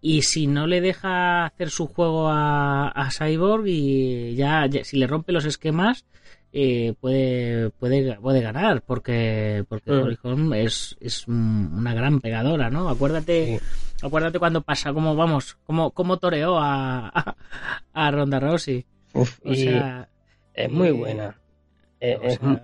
y 0.00 0.22
si 0.22 0.46
no 0.46 0.66
le 0.66 0.80
deja 0.80 1.44
hacer 1.44 1.68
su 1.68 1.86
juego 1.86 2.28
a, 2.30 2.88
a 2.88 3.10
Cyborg 3.10 3.66
y 3.66 4.36
ya, 4.36 4.64
ya- 4.66 4.84
si 4.84 4.96
le 4.96 5.06
rompe 5.06 5.32
los 5.32 5.44
esquemas 5.44 6.06
eh, 6.50 6.94
puede, 6.98 7.68
puede 7.70 8.16
puede 8.18 8.40
ganar 8.40 8.80
porque 8.80 9.64
porque 9.68 9.90
Mm. 9.92 10.02
Holly 10.02 10.18
Holm 10.22 10.54
es, 10.54 10.96
es 10.98 11.28
un- 11.28 11.74
una 11.76 11.92
gran 11.92 12.20
pegadora, 12.20 12.70
¿no? 12.70 12.88
Acuérdate 12.88 13.60
acuérdate 14.00 14.38
cuando 14.38 14.62
pasa 14.62 14.94
como 14.94 15.14
vamos 15.14 15.58
como 15.66 15.90
como 15.90 16.16
toreó 16.16 16.56
a, 16.58 17.08
a, 17.08 17.36
a 17.92 18.10
Ronda 18.10 18.40
Rousey. 18.40 18.86
Uf, 19.12 19.38
O 19.44 19.52
y 19.52 19.56
sea, 19.56 20.08
es 20.64 20.70
muy 20.70 20.88
eh, 20.88 20.92
buena. 20.92 21.40
Eh, 22.00 22.16
o 22.22 22.24
es 22.24 22.38
sea, 22.38 22.48
mu- 22.48 22.58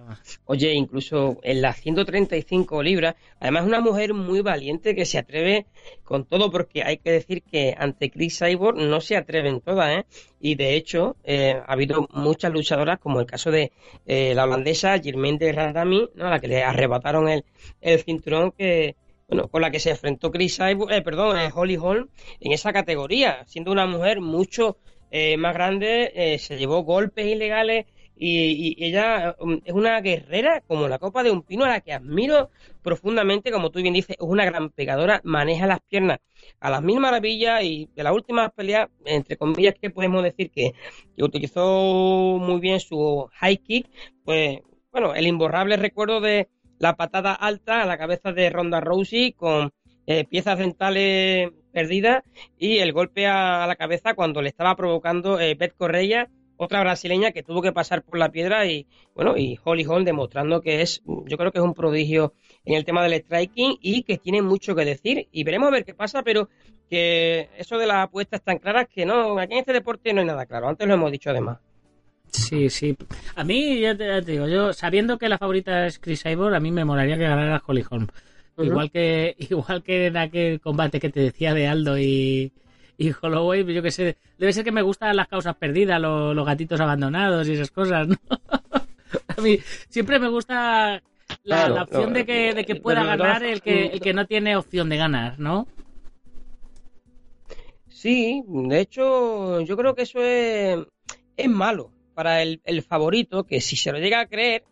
Oye, 0.46 0.72
incluso 0.74 1.38
en 1.42 1.60
las 1.60 1.80
135 1.80 2.82
libras, 2.84 3.16
además 3.40 3.64
una 3.66 3.80
mujer 3.80 4.14
muy 4.14 4.42
valiente 4.42 4.94
que 4.94 5.04
se 5.06 5.18
atreve 5.18 5.66
con 6.04 6.24
todo, 6.24 6.52
porque 6.52 6.84
hay 6.84 6.98
que 6.98 7.10
decir 7.10 7.42
que 7.42 7.74
ante 7.76 8.10
Chris 8.10 8.38
Cyborg 8.38 8.76
no 8.78 9.00
se 9.00 9.16
atreven 9.16 9.60
todas, 9.60 9.98
¿eh? 9.98 10.06
Y 10.40 10.54
de 10.54 10.76
hecho, 10.76 11.16
eh, 11.24 11.60
ha 11.66 11.72
habido 11.72 12.06
muchas 12.12 12.52
luchadoras, 12.52 13.00
como 13.00 13.18
el 13.20 13.26
caso 13.26 13.50
de 13.50 13.72
eh, 14.06 14.34
la 14.36 14.44
holandesa 14.44 15.00
Germaine 15.00 15.38
de 15.38 15.50
Randami, 15.52 16.08
¿no? 16.14 16.26
A 16.26 16.30
la 16.30 16.40
que 16.40 16.48
le 16.48 16.62
arrebataron 16.62 17.28
el, 17.28 17.44
el 17.80 17.98
cinturón 18.00 18.52
que, 18.52 18.94
bueno, 19.28 19.48
con 19.48 19.62
la 19.62 19.70
que 19.72 19.80
se 19.80 19.90
enfrentó 19.90 20.30
Chris 20.30 20.56
Cyborg, 20.58 20.92
eh, 20.92 21.02
perdón, 21.02 21.38
eh, 21.38 21.50
Holly 21.52 21.76
Holm 21.76 22.08
en 22.40 22.52
esa 22.52 22.72
categoría, 22.72 23.44
siendo 23.46 23.72
una 23.72 23.86
mujer 23.86 24.20
mucho 24.20 24.76
eh, 25.16 25.36
más 25.36 25.54
grande, 25.54 26.10
eh, 26.16 26.40
se 26.40 26.58
llevó 26.58 26.82
golpes 26.82 27.24
ilegales 27.24 27.86
y, 28.16 28.74
ella 28.84 29.36
um, 29.38 29.60
es 29.64 29.72
una 29.72 30.00
guerrera 30.00 30.60
como 30.62 30.88
la 30.88 30.98
copa 30.98 31.22
de 31.22 31.30
un 31.30 31.42
pino 31.42 31.64
a 31.64 31.68
la 31.68 31.80
que 31.82 31.92
admiro 31.92 32.50
profundamente, 32.82 33.52
como 33.52 33.70
tú 33.70 33.80
bien 33.80 33.94
dices, 33.94 34.16
es 34.18 34.26
una 34.26 34.44
gran 34.44 34.70
pegadora, 34.70 35.20
maneja 35.22 35.68
las 35.68 35.78
piernas 35.82 36.18
a 36.58 36.68
las 36.68 36.82
mil 36.82 36.98
maravillas 36.98 37.62
y 37.62 37.88
de 37.94 38.02
las 38.02 38.12
últimas 38.12 38.50
peleas, 38.54 38.88
entre 39.04 39.36
comillas, 39.36 39.76
que 39.80 39.90
podemos 39.90 40.24
decir 40.24 40.50
que, 40.50 40.74
que 41.16 41.22
utilizó 41.22 42.36
muy 42.40 42.58
bien 42.58 42.80
su 42.80 43.28
high 43.34 43.58
kick, 43.58 43.88
pues 44.24 44.62
bueno, 44.90 45.14
el 45.14 45.28
imborrable 45.28 45.76
recuerdo 45.76 46.20
de 46.20 46.48
la 46.80 46.96
patada 46.96 47.34
alta 47.34 47.82
a 47.82 47.86
la 47.86 47.98
cabeza 47.98 48.32
de 48.32 48.50
Ronda 48.50 48.80
Rousey 48.80 49.30
con 49.30 49.70
eh, 50.06 50.24
piezas 50.24 50.58
dentales 50.58 51.50
perdidas 51.72 52.22
y 52.58 52.78
el 52.78 52.92
golpe 52.92 53.26
a, 53.26 53.66
la 53.66 53.76
cabeza 53.76 54.14
cuando 54.14 54.42
le 54.42 54.48
estaba 54.48 54.76
provocando 54.76 55.40
eh, 55.40 55.54
Beth 55.54 55.74
Correia, 55.76 56.30
otra 56.56 56.80
brasileña 56.80 57.32
que 57.32 57.42
tuvo 57.42 57.62
que 57.62 57.72
pasar 57.72 58.02
por 58.02 58.18
la 58.18 58.30
piedra 58.30 58.66
y 58.66 58.86
bueno, 59.14 59.36
y 59.36 59.58
Holly 59.62 59.84
Holm 59.84 60.04
demostrando 60.04 60.60
que 60.60 60.82
es, 60.82 61.02
yo 61.04 61.36
creo 61.36 61.50
que 61.50 61.58
es 61.58 61.64
un 61.64 61.74
prodigio 61.74 62.32
en 62.64 62.74
el 62.74 62.84
tema 62.84 63.02
del 63.02 63.20
striking 63.20 63.78
y 63.80 64.04
que 64.04 64.18
tiene 64.18 64.40
mucho 64.40 64.74
que 64.74 64.84
decir 64.84 65.28
y 65.32 65.44
veremos 65.44 65.68
a 65.68 65.72
ver 65.72 65.84
qué 65.84 65.94
pasa, 65.94 66.22
pero 66.22 66.48
que 66.88 67.48
eso 67.58 67.78
de 67.78 67.86
las 67.86 68.04
apuestas 68.04 68.42
tan 68.42 68.58
claras 68.58 68.86
que 68.88 69.04
no, 69.04 69.38
aquí 69.38 69.54
en 69.54 69.60
este 69.60 69.72
deporte 69.72 70.12
no 70.12 70.20
hay 70.20 70.26
nada 70.26 70.46
claro, 70.46 70.68
antes 70.68 70.86
lo 70.86 70.94
hemos 70.94 71.10
dicho 71.10 71.30
además. 71.30 71.58
Sí, 72.30 72.68
sí. 72.68 72.96
A 73.36 73.44
mí, 73.44 73.80
ya 73.80 73.96
te, 73.96 74.06
ya 74.06 74.20
te 74.20 74.32
digo, 74.32 74.48
yo 74.48 74.72
sabiendo 74.72 75.18
que 75.18 75.28
la 75.28 75.38
favorita 75.38 75.86
es 75.86 76.00
Chris 76.00 76.22
Cyborg, 76.24 76.54
a 76.54 76.60
mí 76.60 76.72
me 76.72 76.84
molaría 76.84 77.16
que 77.16 77.22
ganara 77.22 77.62
Holly 77.64 77.84
Holm. 77.88 78.08
Igual 78.58 78.90
que 78.90 79.34
igual 79.50 79.82
que 79.82 80.06
en 80.06 80.16
aquel 80.16 80.60
combate 80.60 81.00
que 81.00 81.10
te 81.10 81.20
decía 81.20 81.54
de 81.54 81.66
Aldo 81.66 81.98
y, 81.98 82.52
y 82.96 83.10
Holloway, 83.20 83.64
pues 83.64 83.74
yo 83.74 83.82
que 83.82 83.90
sé, 83.90 84.16
debe 84.38 84.52
ser 84.52 84.64
que 84.64 84.72
me 84.72 84.82
gustan 84.82 85.16
las 85.16 85.28
causas 85.28 85.56
perdidas, 85.56 86.00
lo- 86.00 86.34
los 86.34 86.46
gatitos 86.46 86.80
abandonados 86.80 87.48
y 87.48 87.52
esas 87.52 87.70
cosas, 87.70 88.06
¿no? 88.08 88.16
a 89.36 89.40
mí 89.40 89.58
siempre 89.88 90.18
me 90.18 90.28
gusta 90.28 90.54
la, 90.94 91.00
Claro, 91.42 91.74
la 91.74 91.82
opción 91.82 92.12
no, 92.12 92.18
de 92.18 92.26
que, 92.26 92.54
de 92.54 92.64
que 92.64 92.74
pero 92.74 92.82
pueda 92.84 93.04
ganar 93.04 93.42
el 93.42 93.60
que, 93.60 93.86
el 93.86 94.00
que 94.00 94.12
no 94.14 94.26
tiene 94.26 94.56
opción 94.56 94.88
de 94.88 94.96
ganar, 94.98 95.38
¿no? 95.40 95.66
Sí, 97.88 98.42
de 98.46 98.80
hecho, 98.80 99.60
yo 99.62 99.76
creo 99.76 99.94
que 99.94 100.02
eso 100.02 100.20
es, 100.22 100.78
es 101.36 101.48
malo 101.48 101.90
para 102.14 102.42
el, 102.42 102.60
el 102.64 102.82
favorito, 102.82 103.44
que 103.44 103.60
si 103.60 103.76
se 103.76 103.92
lo 103.92 103.98
llega 103.98 104.20
a 104.20 104.26
creer, 104.26 104.64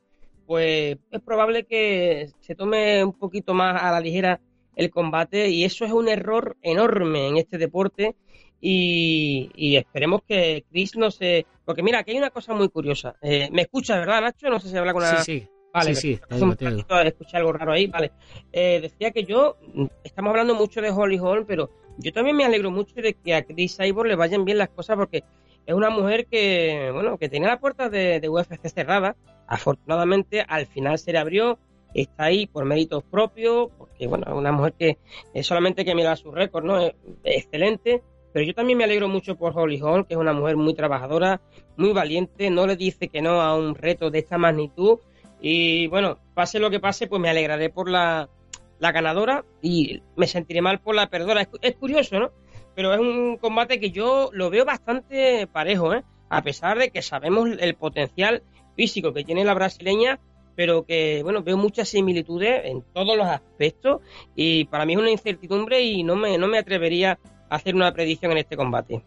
pues 0.53 0.99
es 1.11 1.21
probable 1.23 1.65
que 1.65 2.29
se 2.41 2.55
tome 2.55 3.03
un 3.03 3.15
poquito 3.15 3.55
más 3.55 3.83
a 3.83 3.91
la 3.91 4.01
ligera 4.01 4.39
el 4.77 4.91
combate 4.91 5.49
y 5.49 5.65
eso 5.65 5.87
es 5.87 5.93
un 5.93 6.09
error 6.09 6.59
enorme 6.61 7.29
en 7.29 7.39
este 7.39 7.57
deporte 7.57 8.17
y, 8.61 9.51
y 9.55 9.77
esperemos 9.77 10.21
que 10.29 10.67
Chris 10.71 10.95
no 10.95 11.11
se... 11.11 11.47
Porque 11.65 11.83
mira, 11.83 12.01
aquí 12.01 12.11
hay 12.11 12.19
una 12.19 12.29
cosa 12.29 12.53
muy 12.53 12.69
curiosa. 12.69 13.17
Eh, 13.23 13.49
¿Me 13.51 13.63
escuchas, 13.63 14.01
verdad, 14.01 14.21
Nacho? 14.21 14.51
No 14.51 14.61
sé 14.61 14.69
si 14.69 14.77
habla 14.77 14.93
con 14.93 15.03
una... 15.03 15.25
Sí, 15.25 15.41
sí. 15.41 15.49
Vale, 15.73 15.95
sí, 15.95 16.21
un 16.39 16.51
ratito 16.51 17.01
escuché 17.01 17.39
algo 17.39 17.55
raro 17.55 17.73
ahí, 17.73 17.87
vale. 17.87 18.13
Eh, 18.53 18.81
decía 18.83 19.11
que 19.11 19.25
yo, 19.25 19.57
estamos 20.05 20.33
hablando 20.33 20.55
mucho 20.55 20.83
de 20.83 20.91
Holly 20.91 21.19
Holm, 21.19 21.47
pero 21.47 21.71
yo 21.97 22.13
también 22.13 22.37
me 22.37 22.45
alegro 22.45 22.71
mucho 22.71 22.95
de 22.97 23.15
que 23.15 23.35
a 23.35 23.43
Chris 23.43 23.79
Cyborg 23.79 24.07
le 24.07 24.17
vayan 24.17 24.45
bien 24.45 24.59
las 24.59 24.69
cosas 24.69 24.99
porque 24.99 25.25
es 25.65 25.75
una 25.75 25.89
mujer 25.89 26.27
que, 26.27 26.91
bueno, 26.93 27.17
que 27.17 27.31
tenía 27.31 27.49
las 27.49 27.59
puertas 27.59 27.91
de, 27.91 28.21
de 28.21 28.29
UFC 28.29 28.69
cerradas. 28.69 29.17
Afortunadamente, 29.47 30.45
al 30.47 30.67
final 30.67 30.99
se 30.99 31.13
le 31.13 31.19
abrió, 31.19 31.59
está 31.95 32.25
ahí 32.25 32.47
por 32.47 32.65
méritos 32.65 33.03
propios, 33.05 33.69
porque, 33.79 34.07
bueno, 34.07 34.25
es 34.27 34.33
una 34.35 34.53
mujer 34.53 34.75
que 34.79 34.99
eh, 35.35 35.43
solamente 35.43 35.85
que 35.85 35.95
mirar 35.95 36.17
su 36.17 36.31
récord, 36.31 36.65
¿no? 36.65 36.79
Es, 36.79 36.95
es 37.25 37.45
excelente. 37.45 38.03
Pero 38.33 38.47
yo 38.47 38.55
también 38.55 38.79
me 38.79 38.85
alegro 38.85 39.09
mucho 39.09 39.37
por 39.37 39.53
Holly 39.55 39.81
Holm, 39.83 40.05
que 40.05 40.15
es 40.15 40.21
una 40.21 40.33
mujer 40.33 40.57
muy 40.57 40.73
trabajadora, 40.73 41.43
muy 41.77 41.93
valiente, 41.93 42.49
no 42.49 42.67
le 42.67 42.77
dice 42.77 43.09
que 43.09 43.21
no 43.21 43.43
a 43.43 43.55
un 43.55 43.75
reto 43.75 44.11
de 44.11 44.21
esta 44.21 44.39
magnitud. 44.39 45.01
Y 45.41 45.87
bueno, 45.89 46.19
pase 46.33 46.59
lo 46.59 46.71
que 46.71 46.81
pase, 46.81 47.09
pues 47.09 47.21
me 47.21 47.29
alegraré 47.29 47.69
por 47.69 47.91
la, 47.91 48.31
la 48.79 48.93
ganadora 48.93 49.45
y 49.61 50.03
me 50.17 50.27
sentiré 50.27 50.63
mal 50.63 50.81
por 50.81 50.95
la 50.95 51.11
perdedora. 51.11 51.43
Es, 51.43 51.49
es 51.61 51.77
curioso, 51.77 52.19
¿no? 52.19 52.31
Pero 52.75 52.95
es 52.95 53.01
un 53.01 53.37
combate 53.37 53.79
que 53.79 53.91
yo 53.91 54.31
lo 54.33 54.49
veo 54.49 54.65
bastante 54.65 55.47
parejo, 55.47 55.93
¿eh? 55.93 56.03
A 56.31 56.43
pesar 56.43 56.79
de 56.79 56.91
que 56.91 57.03
sabemos 57.03 57.51
el 57.61 57.75
potencial 57.75 58.43
físico 58.75 59.13
que 59.13 59.25
tiene 59.25 59.45
la 59.45 59.55
brasileña, 59.55 60.19
pero 60.55 60.85
que, 60.85 61.23
bueno, 61.23 61.43
veo 61.43 61.57
muchas 61.57 61.89
similitudes 61.89 62.63
en 62.65 62.83
todos 62.93 63.17
los 63.17 63.27
aspectos 63.27 64.01
y 64.35 64.65
para 64.65 64.85
mí 64.85 64.93
es 64.95 64.99
una 64.99 65.11
incertidumbre 65.11 65.83
y 65.83 66.03
no 66.03 66.17
me, 66.17 66.37
no 66.39 66.49
me 66.49 66.59
atrevería 66.59 67.19
a 67.49 67.57
hacer 67.57 67.75
una 67.75 67.93
predicción 67.93 68.33
en 68.33 68.39
este 68.39 68.57
combate. 68.57 69.03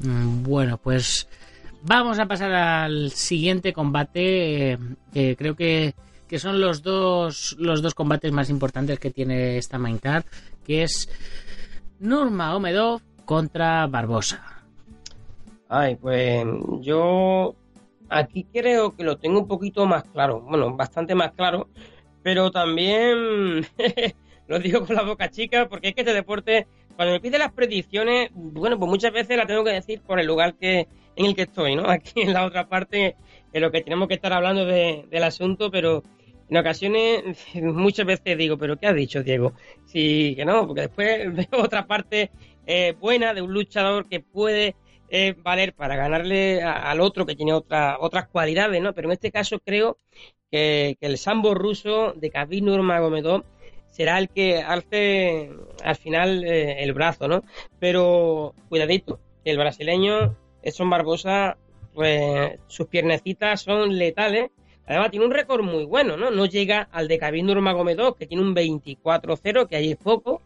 Mm, 0.00 0.42
Bueno, 0.42 0.78
pues 0.78 1.28
vamos 1.82 2.18
a 2.18 2.26
pasar 2.26 2.52
al 2.52 3.10
siguiente 3.10 3.72
combate, 3.72 4.72
eh, 4.72 4.78
que 5.12 5.36
creo 5.36 5.54
que, 5.54 5.94
que 6.26 6.38
son 6.38 6.60
los 6.60 6.82
dos, 6.82 7.56
los 7.58 7.82
dos 7.82 7.94
combates 7.94 8.32
más 8.32 8.50
importantes 8.50 8.98
que 8.98 9.10
tiene 9.10 9.58
esta 9.58 9.78
main 9.78 9.98
card, 9.98 10.24
que 10.64 10.82
es 10.82 11.08
Nurmagomedov 12.00 13.02
contra 13.24 13.86
Barbosa. 13.86 14.64
Ay, 15.68 15.96
pues 15.96 16.44
yo 16.80 17.54
aquí 18.18 18.44
creo 18.52 18.94
que 18.96 19.04
lo 19.04 19.18
tengo 19.18 19.40
un 19.40 19.48
poquito 19.48 19.86
más 19.86 20.04
claro, 20.04 20.40
bueno, 20.40 20.74
bastante 20.76 21.14
más 21.14 21.32
claro, 21.32 21.68
pero 22.22 22.50
también 22.50 23.66
lo 24.48 24.58
digo 24.58 24.86
con 24.86 24.96
la 24.96 25.02
boca 25.02 25.30
chica 25.30 25.68
porque 25.68 25.88
es 25.88 25.94
que 25.94 26.02
este 26.02 26.14
deporte, 26.14 26.66
cuando 26.96 27.12
me 27.14 27.20
pide 27.20 27.38
las 27.38 27.52
predicciones, 27.52 28.30
bueno, 28.34 28.78
pues 28.78 28.90
muchas 28.90 29.12
veces 29.12 29.36
la 29.36 29.46
tengo 29.46 29.64
que 29.64 29.72
decir 29.72 30.00
por 30.02 30.20
el 30.20 30.26
lugar 30.26 30.54
que 30.56 30.86
en 31.16 31.26
el 31.26 31.34
que 31.34 31.42
estoy, 31.42 31.76
¿no? 31.76 31.84
Aquí 31.90 32.22
en 32.22 32.32
la 32.32 32.44
otra 32.46 32.68
parte 32.68 33.16
en 33.52 33.62
lo 33.62 33.70
que 33.70 33.82
tenemos 33.82 34.08
que 34.08 34.14
estar 34.14 34.32
hablando 34.32 34.64
de- 34.66 35.06
del 35.10 35.24
asunto, 35.24 35.70
pero 35.70 36.02
en 36.48 36.56
ocasiones 36.56 37.22
muchas 37.54 38.06
veces 38.06 38.36
digo, 38.38 38.58
pero 38.58 38.76
¿qué 38.78 38.86
has 38.86 38.94
dicho, 38.94 39.22
Diego? 39.22 39.52
Sí, 39.84 40.34
que 40.36 40.44
no, 40.44 40.66
porque 40.66 40.82
después 40.82 41.34
veo 41.34 41.62
otra 41.62 41.86
parte 41.86 42.30
eh, 42.66 42.94
buena 42.98 43.34
de 43.34 43.42
un 43.42 43.52
luchador 43.52 44.08
que 44.08 44.20
puede 44.20 44.74
valer 45.42 45.74
para 45.74 45.96
ganarle 45.96 46.62
al 46.62 47.00
otro 47.00 47.26
que 47.26 47.36
tiene 47.36 47.52
otra, 47.52 47.96
otras 48.00 48.28
cualidades, 48.28 48.80
¿no? 48.82 48.92
Pero 48.94 49.08
en 49.08 49.12
este 49.12 49.30
caso 49.30 49.58
creo 49.60 49.98
que, 50.50 50.96
el 51.00 51.18
sambo 51.18 51.54
ruso 51.54 52.12
de 52.12 52.30
Khabib 52.30 52.64
Nurmagomedov 52.64 53.44
será 53.90 54.18
el 54.18 54.28
que 54.28 54.60
alce 54.60 55.50
al 55.84 55.96
final 55.96 56.44
eh, 56.44 56.82
el 56.82 56.92
brazo, 56.92 57.28
¿no? 57.28 57.42
Pero 57.78 58.54
cuidadito, 58.68 59.20
el 59.44 59.58
brasileño 59.58 60.36
Edson 60.62 60.90
Barbosa 60.90 61.56
pues 61.94 62.58
sus 62.66 62.88
piernecitas 62.88 63.62
son 63.62 63.96
letales. 63.96 64.50
Además, 64.86 65.10
tiene 65.10 65.26
un 65.26 65.32
récord 65.32 65.62
muy 65.62 65.84
bueno, 65.84 66.16
¿no? 66.16 66.30
No 66.30 66.46
llega 66.46 66.88
al 66.92 67.08
de 67.08 67.18
Khabib 67.18 67.44
Nurmagomedov, 67.44 68.16
que 68.16 68.26
tiene 68.26 68.42
un 68.42 68.54
24-0, 68.54 69.66
que 69.66 69.76
ahí 69.76 69.92
es 69.92 69.96
poco, 69.96 70.42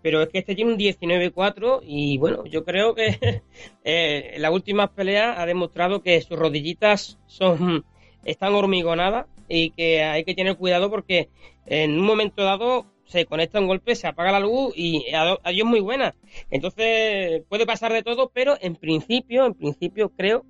pero 0.00 0.22
es 0.22 0.28
que 0.30 0.38
este 0.38 0.54
tiene 0.54 0.72
un 0.72 0.78
19-4 0.78 1.80
y 1.86 2.16
bueno, 2.18 2.44
yo 2.46 2.64
creo 2.64 2.94
que 2.94 3.42
eh, 3.84 4.32
en 4.34 4.42
las 4.42 4.52
últimas 4.52 4.90
peleas 4.90 5.38
ha 5.38 5.46
demostrado 5.46 6.02
que 6.02 6.20
sus 6.22 6.38
rodillitas 6.38 7.18
son 7.26 7.84
están 8.24 8.54
hormigonadas 8.54 9.26
y 9.48 9.70
que 9.70 10.02
hay 10.02 10.24
que 10.24 10.34
tener 10.34 10.56
cuidado 10.56 10.90
porque 10.90 11.28
en 11.66 11.98
un 11.98 12.06
momento 12.06 12.42
dado 12.44 12.86
se 13.04 13.26
conecta 13.26 13.60
un 13.60 13.66
golpe, 13.66 13.94
se 13.94 14.06
apaga 14.06 14.32
la 14.32 14.40
luz 14.40 14.72
y 14.74 15.04
adiós 15.12 15.66
muy 15.66 15.80
buena. 15.80 16.14
Entonces 16.50 17.42
puede 17.48 17.66
pasar 17.66 17.92
de 17.92 18.02
todo, 18.02 18.30
pero 18.32 18.56
en 18.60 18.76
principio, 18.76 19.44
en 19.44 19.54
principio 19.54 20.10
creo 20.10 20.46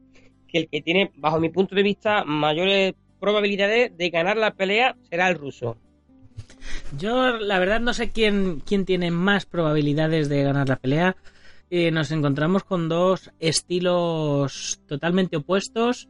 que 0.47 0.59
el 0.59 0.69
que 0.69 0.81
tiene, 0.83 1.11
bajo 1.17 1.41
mi 1.41 1.49
punto 1.49 1.75
de 1.75 1.83
vista, 1.83 2.25
mayores 2.25 2.95
probabilidades 3.23 3.97
de 3.97 4.11
ganar 4.11 4.37
la 4.37 4.55
pelea 4.55 4.97
será 5.09 5.29
el 5.29 5.37
ruso. 5.37 5.77
Yo, 6.99 7.39
la 7.39 7.61
verdad, 7.61 7.81
no 7.81 7.95
sé 7.95 8.11
quién, 8.11 8.61
quién 8.67 8.85
tiene 8.85 9.13
más 9.13 9.47
probabilidades 9.47 10.29
de 10.29 10.43
ganar 10.43 10.69
la 10.69 10.75
pelea. 10.75 11.17
Eh, 11.71 11.93
nos 11.93 12.11
encontramos 12.11 12.65
con 12.65 12.89
dos 12.89 13.31
estilos 13.39 14.81
totalmente 14.89 15.37
opuestos 15.37 16.09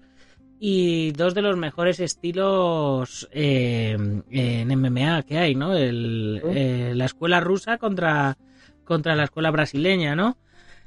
y 0.59 1.13
dos 1.13 1.35
de 1.35 1.43
los 1.43 1.59
mejores 1.59 2.01
estilos 2.01 3.29
eh, 3.31 3.95
en 4.31 4.69
MMA 4.81 5.23
que 5.25 5.37
hay, 5.37 5.55
¿no? 5.55 5.77
El, 5.77 6.41
eh, 6.47 6.93
la 6.97 7.05
escuela 7.05 7.41
rusa 7.41 7.77
contra, 7.77 8.39
contra 8.85 9.15
la 9.17 9.25
escuela 9.25 9.51
brasileña, 9.51 10.17
¿no? 10.17 10.39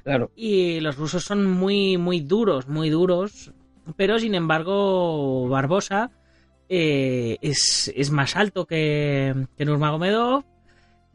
Claro. 0.04 0.32
Y 0.36 0.80
los 0.80 0.98
rusos 0.98 1.24
son 1.24 1.46
muy, 1.46 1.98
muy 1.98 2.20
duros, 2.20 2.68
muy 2.68 2.90
duros. 2.90 3.52
Pero 3.98 4.20
sin 4.20 4.36
embargo, 4.36 5.48
Barbosa 5.48 6.12
eh, 6.70 7.38
es, 7.42 7.92
es 7.96 8.12
más 8.12 8.36
alto 8.36 8.66
que, 8.66 9.34
que 9.58 9.66
Nurmagomedov. 9.66 10.44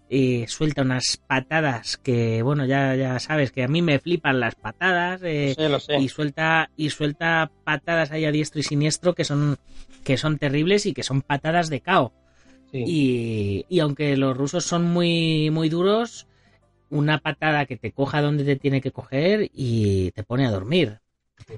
eh, 0.09 0.47
suelta 0.49 0.83
unas 0.83 1.19
patadas 1.27 1.97
que, 1.97 2.43
bueno, 2.43 2.67
ya, 2.67 2.97
ya 2.97 3.19
sabes 3.21 3.53
que 3.53 3.63
a 3.65 3.69
mí 3.69 3.83
me 3.83 3.99
flipan 4.01 4.41
las 4.41 4.55
patadas. 4.57 5.21
eh, 5.25 5.55
Sí, 5.57 5.69
lo 5.69 5.81
sé. 5.81 5.99
y 5.99 6.09
suelta 6.09 6.71
y 6.77 6.91
suelta 6.91 7.51
patadas 7.65 8.11
ahí 8.13 8.25
a 8.25 8.33
diestro 8.33 8.61
y 8.61 8.65
siniestro 8.65 9.15
que 9.15 9.25
son 9.25 9.59
que 10.05 10.17
son 10.17 10.39
terribles 10.39 10.87
y 10.87 10.95
que 10.95 11.03
son 11.03 11.23
patadas 11.23 11.69
de 11.71 11.81
cao. 11.81 12.13
Sí. 12.73 12.83
Y, 12.87 13.67
y 13.69 13.81
aunque 13.81 14.17
los 14.17 14.37
rusos 14.37 14.65
son 14.65 14.85
muy, 14.85 15.51
muy 15.51 15.69
duros, 15.69 16.27
una 16.91 17.19
patada 17.19 17.67
que 17.67 17.77
te 17.77 17.93
coja 17.93 18.23
donde 18.23 18.45
te 18.45 18.57
tiene 18.57 18.81
que 18.81 18.93
coger 18.93 19.51
y 19.53 20.11
te 20.13 20.25
pone 20.25 20.47
a 20.47 20.51
dormir. 20.51 21.01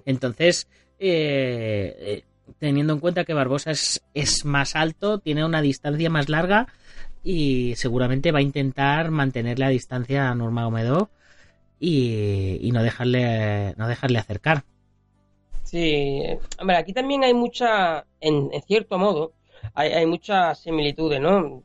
Entonces, 0.04 0.68
eh, 1.02 1.96
eh, 1.98 2.24
teniendo 2.58 2.92
en 2.92 3.00
cuenta 3.00 3.24
que 3.24 3.34
Barbosa 3.34 3.72
es, 3.72 4.04
es 4.14 4.44
más 4.44 4.76
alto, 4.76 5.18
tiene 5.18 5.44
una 5.44 5.60
distancia 5.60 6.08
más 6.10 6.28
larga 6.28 6.68
y 7.24 7.74
seguramente 7.76 8.30
va 8.30 8.38
a 8.38 8.42
intentar 8.42 9.10
mantener 9.10 9.58
la 9.58 9.68
distancia 9.68 10.30
a 10.30 10.34
Nurmagomedov 10.34 11.08
y, 11.80 12.58
y 12.60 12.70
no 12.70 12.82
dejarle 12.82 13.74
no 13.76 13.88
dejarle 13.88 14.18
acercar. 14.18 14.62
Sí, 15.64 16.22
hombre, 16.60 16.76
aquí 16.76 16.92
también 16.92 17.24
hay 17.24 17.34
mucha, 17.34 18.04
en 18.20 18.50
cierto 18.66 18.98
modo, 18.98 19.32
hay, 19.74 20.06
muchas 20.06 20.60
similitudes, 20.60 21.20
¿no? 21.20 21.62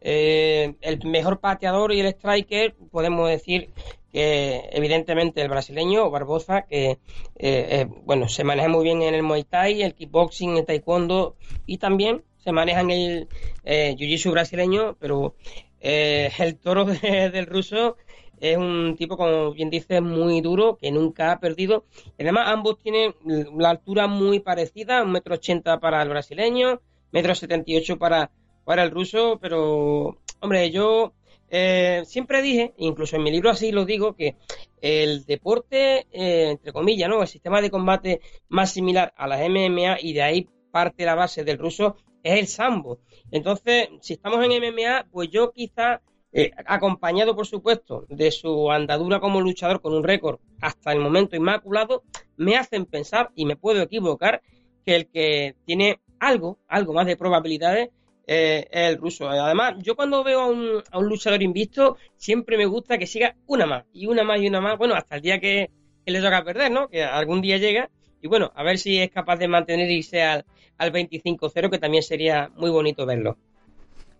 Eh, 0.00 0.74
el 0.80 1.04
mejor 1.06 1.40
pateador 1.40 1.92
y 1.92 2.00
el 2.00 2.06
striker, 2.06 2.74
podemos 2.90 3.28
decir 3.28 3.70
que 4.12 4.68
evidentemente 4.72 5.42
el 5.42 5.48
brasileño, 5.48 6.10
Barbosa, 6.10 6.62
que 6.62 6.90
eh, 6.90 6.98
eh, 7.36 7.86
bueno, 8.04 8.28
se 8.28 8.44
maneja 8.44 8.68
muy 8.68 8.84
bien 8.84 9.02
en 9.02 9.14
el 9.14 9.22
Muay 9.22 9.44
Thai, 9.44 9.82
el 9.82 9.94
kickboxing, 9.94 10.56
el 10.56 10.64
taekwondo 10.64 11.36
y 11.66 11.78
también 11.78 12.22
se 12.38 12.52
maneja 12.52 12.80
en 12.80 12.90
el 12.90 13.28
jiu-jitsu 13.64 14.30
brasileño, 14.30 14.96
pero 14.98 15.34
el 15.80 16.56
toro 16.58 16.84
de- 16.86 17.30
del 17.30 17.46
ruso 17.46 17.96
es 18.40 18.56
un 18.56 18.94
tipo, 18.96 19.16
como 19.16 19.52
bien 19.52 19.68
dice, 19.68 20.00
muy 20.00 20.40
duro, 20.40 20.76
que 20.80 20.90
nunca 20.92 21.32
ha 21.32 21.40
perdido. 21.40 21.84
Además, 22.18 22.44
ambos 22.48 22.78
tienen 22.78 23.14
la 23.56 23.70
altura 23.70 24.06
muy 24.06 24.40
parecida, 24.40 25.02
un 25.02 25.12
metro 25.12 25.34
ochenta 25.34 25.80
para 25.80 26.00
el 26.02 26.08
brasileño, 26.08 26.80
metro 27.12 27.34
setenta 27.34 27.70
y 27.70 27.76
ocho 27.76 27.98
para, 27.98 28.30
para 28.64 28.82
el 28.82 28.90
ruso, 28.90 29.38
pero, 29.40 30.18
hombre, 30.40 30.70
yo 30.70 31.12
eh, 31.50 32.02
siempre 32.04 32.42
dije, 32.42 32.74
incluso 32.76 33.16
en 33.16 33.22
mi 33.22 33.30
libro 33.30 33.50
así 33.50 33.72
lo 33.72 33.84
digo, 33.84 34.14
que 34.14 34.36
el 34.80 35.24
deporte, 35.24 36.06
eh, 36.12 36.50
entre 36.50 36.72
comillas, 36.72 37.08
¿no? 37.08 37.22
El 37.22 37.28
sistema 37.28 37.60
de 37.60 37.70
combate 37.70 38.20
más 38.48 38.72
similar 38.72 39.12
a 39.16 39.26
las 39.26 39.40
MMA 39.40 40.00
y 40.00 40.12
de 40.12 40.22
ahí 40.22 40.48
parte 40.70 41.04
la 41.04 41.14
base 41.14 41.44
del 41.44 41.58
ruso 41.58 41.96
es 42.22 42.38
el 42.38 42.46
sambo. 42.46 42.98
Entonces, 43.30 43.88
si 44.00 44.14
estamos 44.14 44.44
en 44.44 44.50
MMA, 44.50 45.06
pues 45.10 45.30
yo 45.30 45.52
quizá 45.52 46.02
eh, 46.32 46.50
acompañado 46.66 47.34
por 47.34 47.46
supuesto 47.46 48.04
de 48.08 48.30
su 48.30 48.70
andadura 48.70 49.18
como 49.18 49.40
luchador 49.40 49.80
con 49.80 49.94
un 49.94 50.04
récord 50.04 50.38
hasta 50.60 50.92
el 50.92 51.00
momento 51.00 51.36
inmaculado, 51.36 52.02
me 52.36 52.56
hacen 52.56 52.84
pensar, 52.84 53.30
y 53.34 53.46
me 53.46 53.56
puedo 53.56 53.80
equivocar, 53.82 54.42
que 54.84 54.94
el 54.94 55.06
que 55.08 55.56
tiene 55.64 56.00
algo, 56.20 56.58
algo 56.68 56.92
más 56.92 57.06
de 57.06 57.16
probabilidades 57.16 57.90
eh, 58.26 58.68
el 58.70 58.98
ruso. 58.98 59.28
Además, 59.28 59.76
yo 59.78 59.96
cuando 59.96 60.22
veo 60.22 60.40
a 60.40 60.46
un, 60.46 60.82
a 60.90 60.98
un 60.98 61.08
luchador 61.08 61.42
invisto, 61.42 61.96
siempre 62.16 62.58
me 62.58 62.66
gusta 62.66 62.98
que 62.98 63.06
siga 63.06 63.34
una 63.46 63.64
más, 63.64 63.84
y 63.92 64.06
una 64.06 64.22
más, 64.22 64.40
y 64.40 64.48
una 64.48 64.60
más, 64.60 64.76
bueno, 64.76 64.94
hasta 64.94 65.16
el 65.16 65.22
día 65.22 65.40
que, 65.40 65.70
que 66.04 66.12
le 66.12 66.20
toca 66.20 66.44
perder, 66.44 66.70
¿no? 66.70 66.88
Que 66.88 67.02
algún 67.02 67.40
día 67.40 67.56
llega, 67.56 67.88
y 68.20 68.28
bueno, 68.28 68.52
a 68.54 68.62
ver 68.62 68.78
si 68.78 68.98
es 68.98 69.10
capaz 69.10 69.36
de 69.36 69.48
mantener 69.48 69.90
y 69.90 69.98
irse 69.98 70.22
al, 70.22 70.44
al 70.76 70.92
25-0, 70.92 71.70
que 71.70 71.78
también 71.78 72.02
sería 72.02 72.50
muy 72.54 72.70
bonito 72.70 73.06
verlo. 73.06 73.38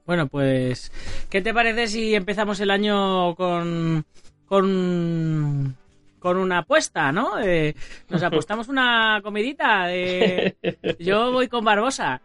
Bueno, 0.07 0.27
pues, 0.27 0.91
¿qué 1.29 1.43
te 1.43 1.53
parece 1.53 1.87
si 1.87 2.15
empezamos 2.15 2.61
el 2.61 2.71
año 2.71 3.35
con 3.35 4.07
con 4.47 5.77
con 6.19 6.37
una 6.37 6.59
apuesta, 6.59 7.13
¿no? 7.13 7.39
Eh, 7.41 7.75
nos 8.09 8.23
apostamos 8.23 8.69
una 8.69 9.21
comidita. 9.23 9.95
eh, 9.95 10.57
yo 10.99 11.33
voy 11.33 11.49
con 11.49 11.65
Barbosa. 11.65 12.21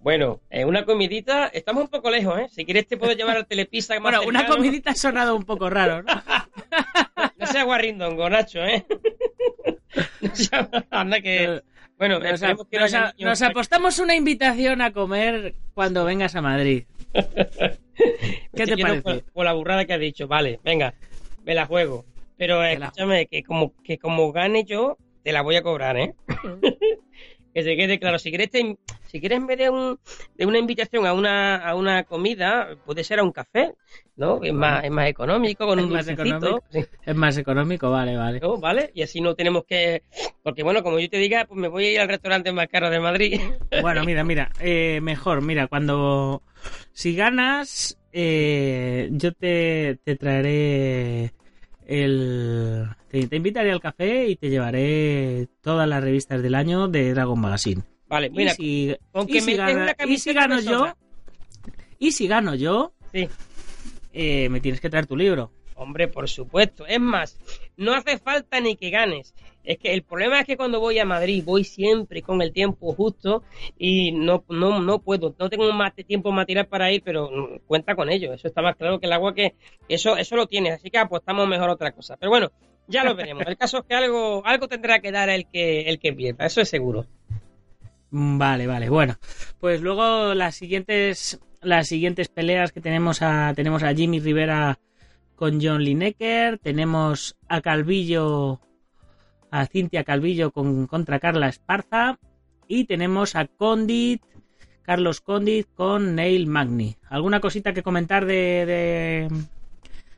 Bueno, 0.00 0.40
eh, 0.48 0.64
una 0.64 0.84
comidita, 0.84 1.48
estamos 1.48 1.82
un 1.84 1.90
poco 1.90 2.10
lejos, 2.10 2.38
¿eh? 2.38 2.46
Si 2.50 2.64
quieres 2.64 2.86
te 2.86 2.96
puedo 2.96 3.12
llevar 3.12 3.36
al 3.36 3.46
Telepizza 3.46 3.94
más 3.98 4.02
Bueno, 4.16 4.22
una 4.28 4.46
comidita 4.46 4.90
ha 4.90 4.94
sonado 4.94 5.34
un 5.34 5.44
poco 5.44 5.68
raro, 5.70 6.02
¿no? 6.02 6.12
No 7.38 7.46
sea 7.46 7.64
guarrindongo, 7.64 8.28
Nacho, 8.30 8.60
¿eh? 8.64 8.84
No 10.20 10.34
sea- 10.34 10.68
Anda 10.90 11.20
que... 11.20 11.62
Bueno, 11.96 12.20
Nos, 12.20 12.40
que 12.70 13.44
apostamos 13.44 13.98
una 13.98 14.14
invitación 14.14 14.82
a 14.82 14.92
comer 14.92 15.54
cuando 15.74 16.04
vengas 16.04 16.36
a 16.36 16.42
Madrid. 16.42 16.84
¿Qué 18.54 18.66
te 18.66 18.78
parece? 18.78 19.02
Por, 19.02 19.22
por 19.24 19.44
la 19.44 19.52
burrada 19.52 19.84
que 19.84 19.94
has 19.94 20.00
dicho, 20.00 20.28
vale, 20.28 20.60
venga, 20.62 20.94
me 21.44 21.54
la 21.54 21.66
juego. 21.66 22.04
Pero 22.38 22.64
eh, 22.64 22.74
escúchame, 22.74 23.26
que 23.26 23.42
como, 23.42 23.74
que 23.82 23.98
como 23.98 24.32
gane 24.32 24.64
yo, 24.64 24.96
te 25.22 25.32
la 25.32 25.42
voy 25.42 25.56
a 25.56 25.62
cobrar, 25.62 25.96
¿eh? 25.98 26.14
que 27.54 27.62
se 27.62 27.76
quede 27.76 27.98
claro. 27.98 28.18
Si 28.18 28.30
quieres, 28.30 28.50
te 28.50 28.76
si 29.06 29.20
quieres 29.20 29.38
en 29.38 29.46
vez 29.46 29.58
de, 29.58 29.70
un, 29.70 29.98
de 30.36 30.46
una 30.46 30.58
invitación 30.58 31.06
a 31.06 31.12
una, 31.14 31.56
a 31.56 31.74
una 31.74 32.04
comida, 32.04 32.76
puede 32.84 33.02
ser 33.04 33.18
a 33.20 33.24
un 33.24 33.32
café, 33.32 33.72
¿no? 34.16 34.40
Es 34.42 34.52
más, 34.52 34.84
es 34.84 34.90
más 34.90 35.08
económico, 35.08 35.66
con 35.66 35.78
Es 35.78 35.84
un 35.86 35.92
más 35.92 36.06
dulcecito. 36.06 36.36
económico. 36.36 36.64
sí, 36.70 36.84
Es 37.06 37.16
más 37.16 37.36
económico, 37.38 37.90
vale, 37.90 38.16
vale. 38.16 38.38
¿no? 38.40 38.58
¿Vale? 38.58 38.90
Y 38.94 39.02
así 39.02 39.20
no 39.20 39.34
tenemos 39.34 39.64
que... 39.64 40.02
Porque 40.42 40.62
bueno, 40.62 40.82
como 40.82 40.98
yo 41.00 41.08
te 41.08 41.16
diga, 41.18 41.46
pues 41.46 41.58
me 41.58 41.68
voy 41.68 41.86
a 41.86 41.92
ir 41.92 42.00
al 42.00 42.08
restaurante 42.08 42.52
más 42.52 42.68
caro 42.68 42.90
de 42.90 43.00
Madrid. 43.00 43.40
Bueno, 43.82 44.04
mira, 44.04 44.24
mira, 44.24 44.52
eh, 44.60 45.00
mejor, 45.02 45.40
mira, 45.42 45.68
cuando 45.68 46.42
si 46.92 47.16
ganas, 47.16 47.98
eh, 48.12 49.08
yo 49.12 49.32
te, 49.32 49.98
te 50.04 50.16
traeré 50.16 51.32
el, 51.88 52.86
te, 53.08 53.26
te 53.26 53.36
invitaré 53.36 53.72
al 53.72 53.80
café 53.80 54.28
y 54.28 54.36
te 54.36 54.50
llevaré 54.50 55.48
todas 55.62 55.88
las 55.88 56.02
revistas 56.04 56.42
del 56.42 56.54
año 56.54 56.86
de 56.86 57.12
Dragon 57.14 57.40
Magazine. 57.40 57.82
Vale, 58.06 58.30
mira, 58.30 58.52
y 58.52 58.54
si, 58.90 58.96
con 59.10 59.24
y 59.28 59.32
que 59.32 59.40
si 59.40 59.46
me 59.46 59.56
des 59.56 59.66
gana- 59.76 59.94
y 60.06 60.18
si 60.18 60.32
gano 60.32 60.60
yo, 60.60 60.94
y 61.98 62.12
si 62.12 62.28
gano 62.28 62.54
yo, 62.54 62.92
sí. 63.12 63.28
eh, 64.12 64.48
me 64.50 64.60
tienes 64.60 64.80
que 64.80 64.88
traer 64.90 65.06
tu 65.06 65.16
libro. 65.16 65.50
Hombre, 65.74 66.08
por 66.08 66.28
supuesto. 66.28 66.86
Es 66.86 67.00
más, 67.00 67.38
no 67.76 67.94
hace 67.94 68.18
falta 68.18 68.60
ni 68.60 68.76
que 68.76 68.90
ganes. 68.90 69.34
Es 69.68 69.76
que 69.76 69.92
el 69.92 70.02
problema 70.02 70.40
es 70.40 70.46
que 70.46 70.56
cuando 70.56 70.80
voy 70.80 70.98
a 70.98 71.04
Madrid 71.04 71.44
voy 71.44 71.62
siempre 71.62 72.22
con 72.22 72.40
el 72.40 72.54
tiempo 72.54 72.94
justo 72.94 73.42
y 73.76 74.12
no, 74.12 74.42
no, 74.48 74.80
no 74.80 75.00
puedo, 75.00 75.34
no 75.38 75.50
tengo 75.50 75.70
más 75.74 75.94
tiempo 75.94 76.32
material 76.32 76.66
para 76.68 76.90
ir, 76.90 77.02
pero 77.04 77.30
mm, 77.30 77.58
cuenta 77.66 77.94
con 77.94 78.08
ello. 78.08 78.32
Eso 78.32 78.48
está 78.48 78.62
más 78.62 78.76
claro 78.76 78.98
que 78.98 79.04
el 79.04 79.12
agua 79.12 79.34
que 79.34 79.56
eso, 79.86 80.16
eso 80.16 80.36
lo 80.36 80.46
tienes, 80.46 80.72
así 80.72 80.90
que 80.90 80.96
apostamos 80.96 81.46
mejor 81.46 81.68
a 81.68 81.74
otra 81.74 81.92
cosa. 81.92 82.16
Pero 82.16 82.30
bueno, 82.30 82.50
ya 82.86 83.04
lo 83.04 83.14
veremos. 83.14 83.44
El 83.46 83.58
caso 83.58 83.80
es 83.80 83.84
que 83.84 83.94
algo, 83.94 84.42
algo 84.46 84.68
tendrá 84.68 85.00
que 85.00 85.12
dar 85.12 85.28
el 85.28 85.46
que, 85.46 85.82
el 85.82 85.98
que 85.98 86.14
pierda, 86.14 86.46
eso 86.46 86.62
es 86.62 86.70
seguro. 86.70 87.04
Mm, 88.10 88.38
Vale, 88.38 88.66
vale, 88.66 88.88
bueno. 88.88 89.16
Pues 89.60 89.82
luego 89.82 90.32
las 90.32 90.54
siguientes 90.54 91.38
las 91.60 91.88
siguientes 91.88 92.28
peleas 92.28 92.72
que 92.72 92.80
tenemos 92.80 93.20
a 93.20 93.52
tenemos 93.54 93.82
a 93.82 93.92
Jimmy 93.92 94.18
Rivera 94.18 94.78
con 95.36 95.60
John 95.60 95.84
Lineker, 95.84 96.58
tenemos 96.58 97.36
a 97.48 97.60
Calvillo 97.60 98.60
a 99.50 99.66
Cintia 99.66 100.04
Calvillo 100.04 100.50
con, 100.50 100.86
contra 100.86 101.18
Carla 101.18 101.48
Esparza 101.48 102.18
y 102.66 102.84
tenemos 102.84 103.34
a 103.34 103.46
Condit, 103.46 104.22
Carlos 104.82 105.20
Condit 105.20 105.66
con 105.74 106.14
Neil 106.14 106.46
Magni. 106.46 106.96
¿Alguna 107.08 107.40
cosita 107.40 107.72
que 107.72 107.82
comentar 107.82 108.26
de, 108.26 108.66
de, 108.66 109.28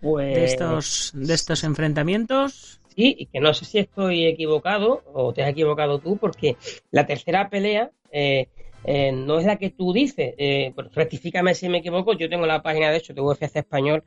Pues, 0.00 0.34
de 0.34 0.44
estos, 0.44 1.12
de 1.14 1.34
estos 1.34 1.64
enfrentamientos? 1.64 2.80
Sí, 2.94 3.14
y 3.18 3.26
que 3.26 3.40
no 3.40 3.54
sé 3.54 3.64
si 3.64 3.78
estoy 3.78 4.26
equivocado 4.26 5.02
o 5.12 5.32
te 5.32 5.42
has 5.42 5.50
equivocado 5.50 6.00
tú, 6.00 6.16
porque 6.16 6.56
la 6.90 7.06
tercera 7.06 7.48
pelea 7.48 7.92
eh, 8.10 8.48
eh, 8.84 9.12
no 9.12 9.38
es 9.38 9.46
la 9.46 9.56
que 9.56 9.70
tú 9.70 9.92
dices. 9.92 10.34
Eh, 10.38 10.72
pues 10.74 10.92
rectifícame 10.94 11.54
si 11.54 11.68
me 11.68 11.78
equivoco. 11.78 12.14
Yo 12.14 12.28
tengo 12.28 12.46
la 12.46 12.62
página, 12.62 12.90
de 12.90 12.98
hecho, 12.98 13.14
de 13.14 13.20
UFC 13.20 13.56
Español 13.56 14.02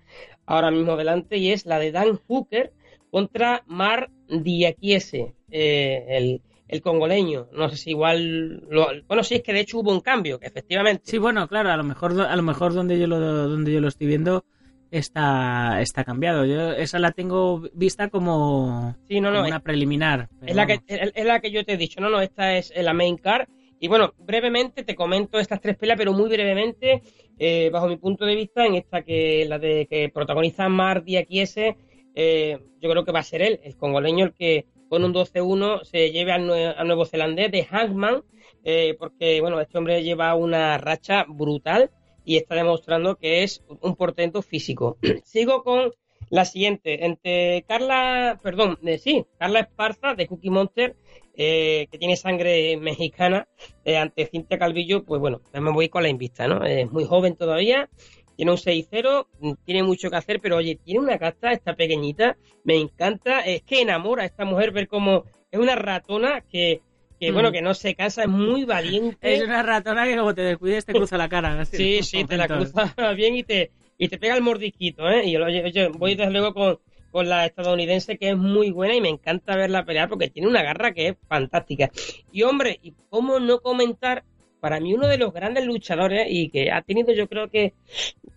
ahora 0.46 0.72
mismo 0.72 0.98
delante 0.98 1.38
y 1.38 1.52
es 1.52 1.66
la 1.66 1.80
de 1.80 1.92
Dan 1.92 2.20
Hooker 2.28 2.74
contra 3.14 3.62
Mar 3.68 4.10
Diakiese, 4.28 5.36
eh, 5.52 6.04
el, 6.10 6.42
el 6.68 6.82
congoleño. 6.82 7.48
No 7.54 7.70
sé 7.70 7.78
si 7.78 7.92
igual. 7.92 8.64
lo- 8.72 8.88
bueno, 9.08 9.24
sí, 9.24 9.36
es 9.36 9.44
que 9.44 9.54
de 9.54 9.60
hecho 9.60 9.78
hubo 9.78 9.92
un 9.92 10.02
cambio, 10.02 10.40
efectivamente. 10.42 11.04
Sí, 11.06 11.20
bueno, 11.20 11.48
claro, 11.48 11.70
a 11.70 11.78
lo 11.78 11.84
mejor, 11.84 12.20
a 12.20 12.36
lo 12.36 12.42
mejor 12.42 12.74
donde 12.74 12.98
yo 12.98 13.06
lo, 13.06 13.20
donde 13.20 13.72
yo 13.72 13.82
lo 13.82 13.88
estoy 13.90 14.08
viendo 14.08 14.46
está, 14.90 15.80
está 15.82 16.04
cambiado. 16.04 16.44
Yo 16.46 16.72
esa 16.72 16.98
la 16.98 17.12
tengo 17.12 17.62
vista 17.76 18.10
como, 18.10 18.96
Sí, 19.08 19.22
no, 19.22 19.30
no, 19.30 19.36
como 19.38 19.46
es- 19.46 19.52
una 19.52 19.60
preliminar. 19.60 20.28
Es 20.46 20.56
la, 20.56 20.66
que, 20.66 20.80
es 20.88 21.12
es 21.14 21.26
la 21.26 21.40
que 21.40 21.52
yo 21.52 21.64
te 21.64 21.74
he 21.74 21.78
dicho, 21.78 22.02
no, 22.02 22.10
no, 22.10 22.20
esta 22.20 22.58
es 22.58 22.74
la 22.76 22.94
main 22.94 23.18
card. 23.18 23.48
Y 23.80 23.88
bueno, 23.90 24.14
brevemente 24.18 24.84
te 24.84 24.96
comento 24.96 25.38
estas 25.40 25.62
tres 25.62 25.78
peleas, 25.78 25.98
pero 26.00 26.14
muy 26.14 26.30
brevemente, 26.30 27.04
eh, 27.38 27.70
bajo 27.72 27.88
mi 27.88 27.98
punto 27.98 28.26
de 28.26 28.36
vista, 28.36 28.66
en 28.66 28.76
esta 28.76 29.04
que 29.04 29.46
la 29.48 29.60
de 29.60 29.86
que 29.88 30.10
protagoniza 30.10 30.68
Mar 30.70 31.04
Diakiese, 31.04 31.76
eh, 32.16 32.60
yo 32.80 32.90
creo 32.90 33.04
que 33.06 33.12
va 33.12 33.20
a 33.20 33.24
ser 33.24 33.42
él, 33.42 33.60
el 33.64 33.76
congoleño, 33.78 34.26
el 34.26 34.34
que 34.34 34.66
con 34.90 35.04
un 35.04 35.14
12-1 35.14 35.84
se 35.84 36.12
lleve 36.12 36.32
al, 36.32 36.48
nue- 36.48 36.86
nuevo 36.86 37.06
zelandés 37.06 37.52
de 37.52 37.64
Hangman, 37.66 38.24
eh, 38.64 38.96
porque 39.00 39.42
bueno, 39.42 39.60
este 39.60 39.78
hombre 39.78 40.04
lleva 40.04 40.36
una 40.36 40.78
racha 40.78 41.26
brutal 41.28 41.90
y 42.26 42.38
está 42.38 42.56
demostrando 42.56 43.16
que 43.18 43.44
es 43.44 43.64
un 43.82 43.96
portento 43.96 44.42
físico. 44.42 44.98
Sigo 45.24 45.64
con 45.64 45.92
la 46.30 46.46
siguiente, 46.46 47.06
entre 47.06 47.64
Carla, 47.68 48.40
perdón, 48.42 48.80
eh, 48.86 48.98
sí, 48.98 49.26
Carla 49.38 49.60
Esparza 49.62 50.16
de 50.16 50.26
Cookie 50.28 50.50
Monster, 50.50 50.96
eh, 51.36 51.88
que 51.92 51.98
tiene 51.98 52.16
sangre 52.16 52.78
mexicana, 52.78 53.48
eh, 53.84 53.98
ante 53.98 54.26
Cintia 54.28 54.58
Calvillo, 54.58 55.04
pues 55.04 55.20
bueno, 55.20 55.42
me 55.54 55.72
voy 55.72 55.90
con 55.90 56.04
la 56.04 56.10
invista, 56.10 56.48
¿no? 56.48 56.64
Es 56.64 56.90
muy 56.92 57.04
joven 57.06 57.36
todavía, 57.36 57.90
tiene 58.36 58.52
un 58.52 58.58
6-0, 58.58 59.28
mm, 59.40 59.52
tiene 59.66 59.84
mucho 59.84 60.10
que 60.10 60.16
hacer, 60.16 60.40
pero 60.40 60.58
oye, 60.58 60.76
tiene 60.84 61.00
una 61.00 61.18
casta, 61.18 61.52
esta 61.52 61.76
pequeñita, 61.76 62.38
me 62.64 62.76
encanta, 62.78 63.42
es 63.42 63.62
que 63.64 63.82
enamora 63.82 64.24
a 64.24 64.26
esta 64.26 64.46
mujer 64.46 64.72
ver 64.72 64.88
cómo 64.88 65.26
es 65.52 65.60
una 65.60 65.76
ratona 65.76 66.42
que, 66.42 66.82
que 67.20 67.32
Mm. 67.32 67.34
bueno, 67.34 67.52
que 67.52 67.62
no 67.62 67.74
se 67.74 67.96
cansa, 67.96 68.24
es 68.24 68.30
muy 68.30 68.66
valiente. 68.66 69.36
Es 69.36 69.44
una 69.44 69.64
ratona 69.64 70.06
que 70.06 70.18
como 70.18 70.34
te 70.34 70.42
descuides 70.42 70.86
te 70.86 70.94
cruza 70.94 71.18
la 71.18 71.30
cara. 71.30 71.62
así, 71.62 71.78
Sí, 72.02 72.04
sí, 72.04 72.26
te 72.26 72.38
la 72.38 72.48
cruza 72.48 72.94
bien 73.16 73.36
y 73.36 73.44
te, 73.44 73.72
y 73.98 74.08
te 74.08 74.18
pega 74.18 74.36
el 74.36 74.42
mordisquito, 74.42 75.10
¿eh? 75.10 75.26
Y 75.26 75.38
oye, 75.38 75.64
oye, 75.64 75.88
voy 75.90 76.16
desde 76.16 76.32
luego 76.32 76.54
con, 76.54 76.80
con 77.12 77.30
la 77.30 77.46
estadounidense 77.46 78.18
que 78.18 78.30
es 78.30 78.38
muy 78.38 78.72
buena 78.72 78.96
y 78.96 79.02
me 79.02 79.10
encanta 79.10 79.56
verla 79.56 79.86
pelear 79.86 80.10
porque 80.10 80.30
tiene 80.30 80.48
una 80.48 80.64
garra 80.64 80.94
que 80.94 81.10
es 81.10 81.16
fantástica. 81.28 81.92
Y 82.32 82.42
hombre, 82.44 82.80
¿y 82.82 82.94
cómo 83.10 83.40
no 83.40 83.60
comentar? 83.60 84.24
Para 84.64 84.80
mí 84.80 84.94
uno 84.94 85.10
de 85.10 85.18
los 85.18 85.34
grandes 85.34 85.66
luchadores 85.66 86.26
y 86.30 86.48
que 86.48 86.72
ha 86.72 86.82
tenido 86.84 87.12
yo 87.12 87.28
creo 87.28 87.50
que 87.50 87.74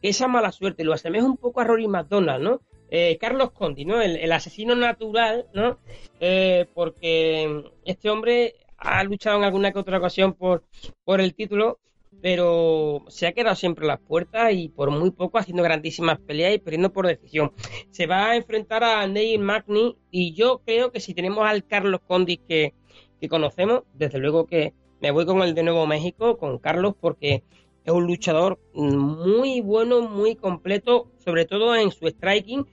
esa 0.02 0.26
mala 0.26 0.50
suerte, 0.50 0.82
lo 0.82 0.92
asemeja 0.92 1.24
un 1.24 1.36
poco 1.36 1.60
a 1.60 1.64
Rory 1.64 1.86
McDonald, 1.86 2.42
¿no? 2.42 2.62
Eh, 2.90 3.16
Carlos 3.20 3.52
Conti, 3.52 3.84
¿no? 3.84 4.02
El, 4.02 4.32
asesino 4.32 4.74
natural, 4.74 5.46
¿no? 5.54 5.78
Eh, 6.18 6.66
porque 6.74 7.62
este 7.84 8.10
hombre 8.10 8.56
ha 8.76 9.04
luchado 9.04 9.38
en 9.38 9.44
alguna 9.44 9.70
que 9.70 9.78
otra 9.78 9.98
ocasión 9.98 10.32
por, 10.32 10.64
por 11.04 11.20
el 11.20 11.32
título, 11.32 11.78
pero 12.20 13.04
se 13.06 13.28
ha 13.28 13.32
quedado 13.32 13.54
siempre 13.54 13.84
a 13.84 13.90
las 13.90 14.00
puertas 14.00 14.52
y 14.52 14.68
por 14.68 14.90
muy 14.90 15.12
poco 15.12 15.38
haciendo 15.38 15.62
grandísimas 15.62 16.18
peleas 16.18 16.56
y 16.56 16.58
perdiendo 16.58 16.92
por 16.92 17.06
decisión. 17.06 17.52
Se 17.92 18.08
va 18.08 18.30
a 18.30 18.36
enfrentar 18.36 18.82
a 18.82 19.06
Neil 19.06 19.38
Magny 19.38 19.96
y 20.10 20.34
yo 20.34 20.60
creo 20.66 20.90
que 20.90 20.98
si 20.98 21.14
tenemos 21.14 21.46
al 21.46 21.64
Carlos 21.64 22.00
Condis 22.04 22.40
que, 22.48 22.74
que 23.20 23.28
conocemos, 23.28 23.84
desde 23.94 24.18
luego 24.18 24.46
que 24.46 24.74
me 25.01 25.11
voy 25.11 25.26
con 25.26 25.42
el 25.42 25.55
de 25.55 25.62
Nuevo 25.62 25.86
México, 25.86 26.38
con 26.38 26.59
Carlos, 26.59 26.94
porque 27.01 27.42
es 27.84 27.92
un 27.92 28.07
luchador 28.07 28.59
muy 28.74 29.61
bueno, 29.61 30.03
muy 30.03 30.34
completo, 30.34 31.11
sobre 31.18 31.44
todo 31.44 31.74
en 31.76 31.90
su 31.90 32.07
striking. 32.07 32.66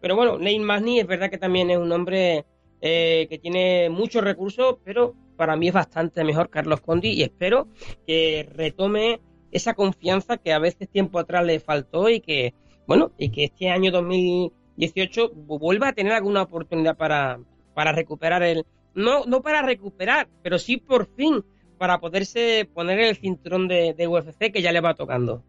Pero 0.00 0.16
bueno, 0.16 0.38
Neil 0.38 0.62
Magny 0.62 1.00
es 1.00 1.06
verdad 1.06 1.30
que 1.30 1.38
también 1.38 1.70
es 1.70 1.78
un 1.78 1.92
hombre 1.92 2.44
eh, 2.80 3.26
que 3.30 3.38
tiene 3.38 3.88
muchos 3.90 4.24
recursos, 4.24 4.76
pero 4.84 5.14
para 5.36 5.56
mí 5.56 5.68
es 5.68 5.74
bastante 5.74 6.24
mejor 6.24 6.50
Carlos 6.50 6.80
Condi 6.80 7.10
y 7.10 7.22
espero 7.22 7.68
que 8.06 8.48
retome 8.54 9.20
esa 9.50 9.74
confianza 9.74 10.36
que 10.38 10.52
a 10.52 10.58
veces 10.58 10.88
tiempo 10.88 11.18
atrás 11.18 11.44
le 11.44 11.60
faltó 11.60 12.08
y 12.08 12.20
que, 12.20 12.54
bueno, 12.86 13.12
y 13.18 13.30
que 13.30 13.44
este 13.44 13.70
año 13.70 13.90
2018 13.90 15.30
vuelva 15.34 15.88
a 15.88 15.92
tener 15.92 16.12
alguna 16.12 16.42
oportunidad 16.42 16.96
para, 16.96 17.40
para 17.74 17.92
recuperar 17.92 18.42
el, 18.42 18.64
no, 18.94 19.24
no 19.26 19.42
para 19.42 19.62
recuperar, 19.62 20.28
pero 20.42 20.58
sí 20.58 20.76
por 20.76 21.06
fin 21.14 21.44
para 21.78 21.98
poderse 21.98 22.68
poner 22.72 23.00
el 23.00 23.16
cinturón 23.16 23.68
de, 23.68 23.94
de 23.94 24.08
UFC 24.08 24.52
que 24.52 24.62
ya 24.62 24.72
le 24.72 24.80
va 24.80 24.94
tocando. 24.94 25.42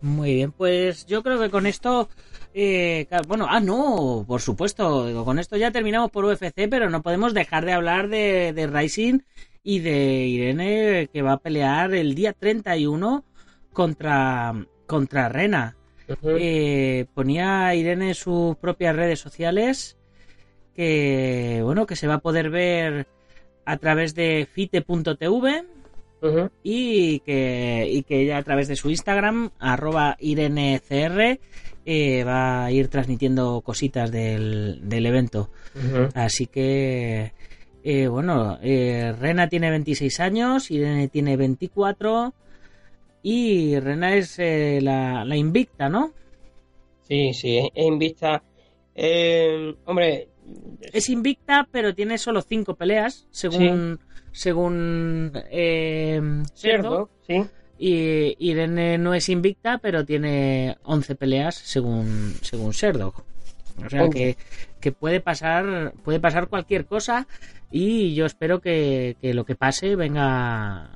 Muy 0.00 0.34
bien, 0.34 0.52
pues 0.52 1.06
yo 1.06 1.22
creo 1.22 1.40
que 1.40 1.50
con 1.50 1.66
esto, 1.66 2.08
eh, 2.54 3.08
bueno, 3.26 3.46
ah, 3.48 3.58
no, 3.58 4.24
por 4.26 4.40
supuesto, 4.40 5.06
digo, 5.06 5.24
con 5.24 5.40
esto 5.40 5.56
ya 5.56 5.72
terminamos 5.72 6.10
por 6.10 6.24
UFC, 6.24 6.68
pero 6.70 6.88
no 6.88 7.02
podemos 7.02 7.34
dejar 7.34 7.64
de 7.64 7.72
hablar 7.72 8.08
de, 8.08 8.52
de 8.52 8.66
Rising 8.68 9.20
y 9.64 9.80
de 9.80 10.26
Irene 10.26 11.10
que 11.12 11.22
va 11.22 11.32
a 11.32 11.38
pelear 11.38 11.94
el 11.94 12.14
día 12.14 12.32
31 12.32 13.24
contra, 13.72 14.54
contra 14.86 15.28
Rena. 15.28 15.76
Eh, 16.22 17.06
ponía 17.12 17.74
Irene 17.74 18.08
en 18.08 18.14
sus 18.14 18.56
propias 18.56 18.96
redes 18.96 19.18
sociales 19.18 19.98
que, 20.74 21.60
bueno, 21.64 21.86
que 21.86 21.96
se 21.96 22.06
va 22.06 22.14
a 22.14 22.20
poder 22.20 22.50
ver 22.50 23.08
a 23.68 23.76
través 23.76 24.14
de 24.14 24.48
fite.tv 24.50 25.64
y 26.62 27.20
que, 27.20 27.86
y 27.90 28.02
que 28.02 28.22
ella 28.22 28.38
a 28.38 28.42
través 28.42 28.66
de 28.66 28.76
su 28.76 28.88
Instagram, 28.88 29.50
arroba 29.58 30.16
IreneCR, 30.18 31.38
eh, 31.84 32.24
va 32.24 32.64
a 32.64 32.72
ir 32.72 32.88
transmitiendo 32.88 33.60
cositas 33.60 34.10
del, 34.10 34.88
del 34.88 35.04
evento. 35.04 35.50
Así 36.14 36.46
que, 36.46 37.32
eh, 37.84 38.08
bueno, 38.08 38.58
eh, 38.62 39.12
Rena 39.20 39.48
tiene 39.48 39.70
26 39.70 40.18
años, 40.20 40.70
Irene 40.70 41.08
tiene 41.08 41.36
24 41.36 42.32
y 43.22 43.78
Rena 43.78 44.16
es 44.16 44.38
la, 44.38 45.26
la 45.26 45.36
invicta, 45.36 45.90
¿no? 45.90 46.14
Sí, 47.02 47.34
sí, 47.34 47.70
es. 47.74 48.42
Eh, 48.94 49.74
hombre, 49.84 50.28
Es 50.80 51.08
invicta, 51.08 51.68
pero 51.70 51.94
tiene 51.94 52.18
solo 52.18 52.42
5 52.42 52.74
peleas, 52.74 53.26
según, 53.30 54.00
según 54.32 55.32
eh, 55.50 56.20
cierto, 56.54 57.10
sí. 57.26 57.44
Y 57.78 58.36
Irene 58.38 58.98
no 58.98 59.14
es 59.14 59.28
invicta, 59.28 59.78
pero 59.78 60.04
tiene 60.04 60.76
11 60.82 61.14
peleas 61.14 61.54
según, 61.54 62.34
según 62.42 62.72
Serdog. 62.72 63.24
O 63.84 63.88
sea 63.88 64.08
que, 64.10 64.36
que 64.80 64.90
puede 64.90 65.20
pasar 65.20 65.92
puede 66.02 66.18
pasar 66.18 66.48
cualquier 66.48 66.86
cosa 66.86 67.28
y 67.70 68.14
yo 68.14 68.26
espero 68.26 68.60
que, 68.60 69.16
que 69.20 69.34
lo 69.34 69.44
que 69.44 69.54
pase 69.54 69.94
venga 69.94 70.90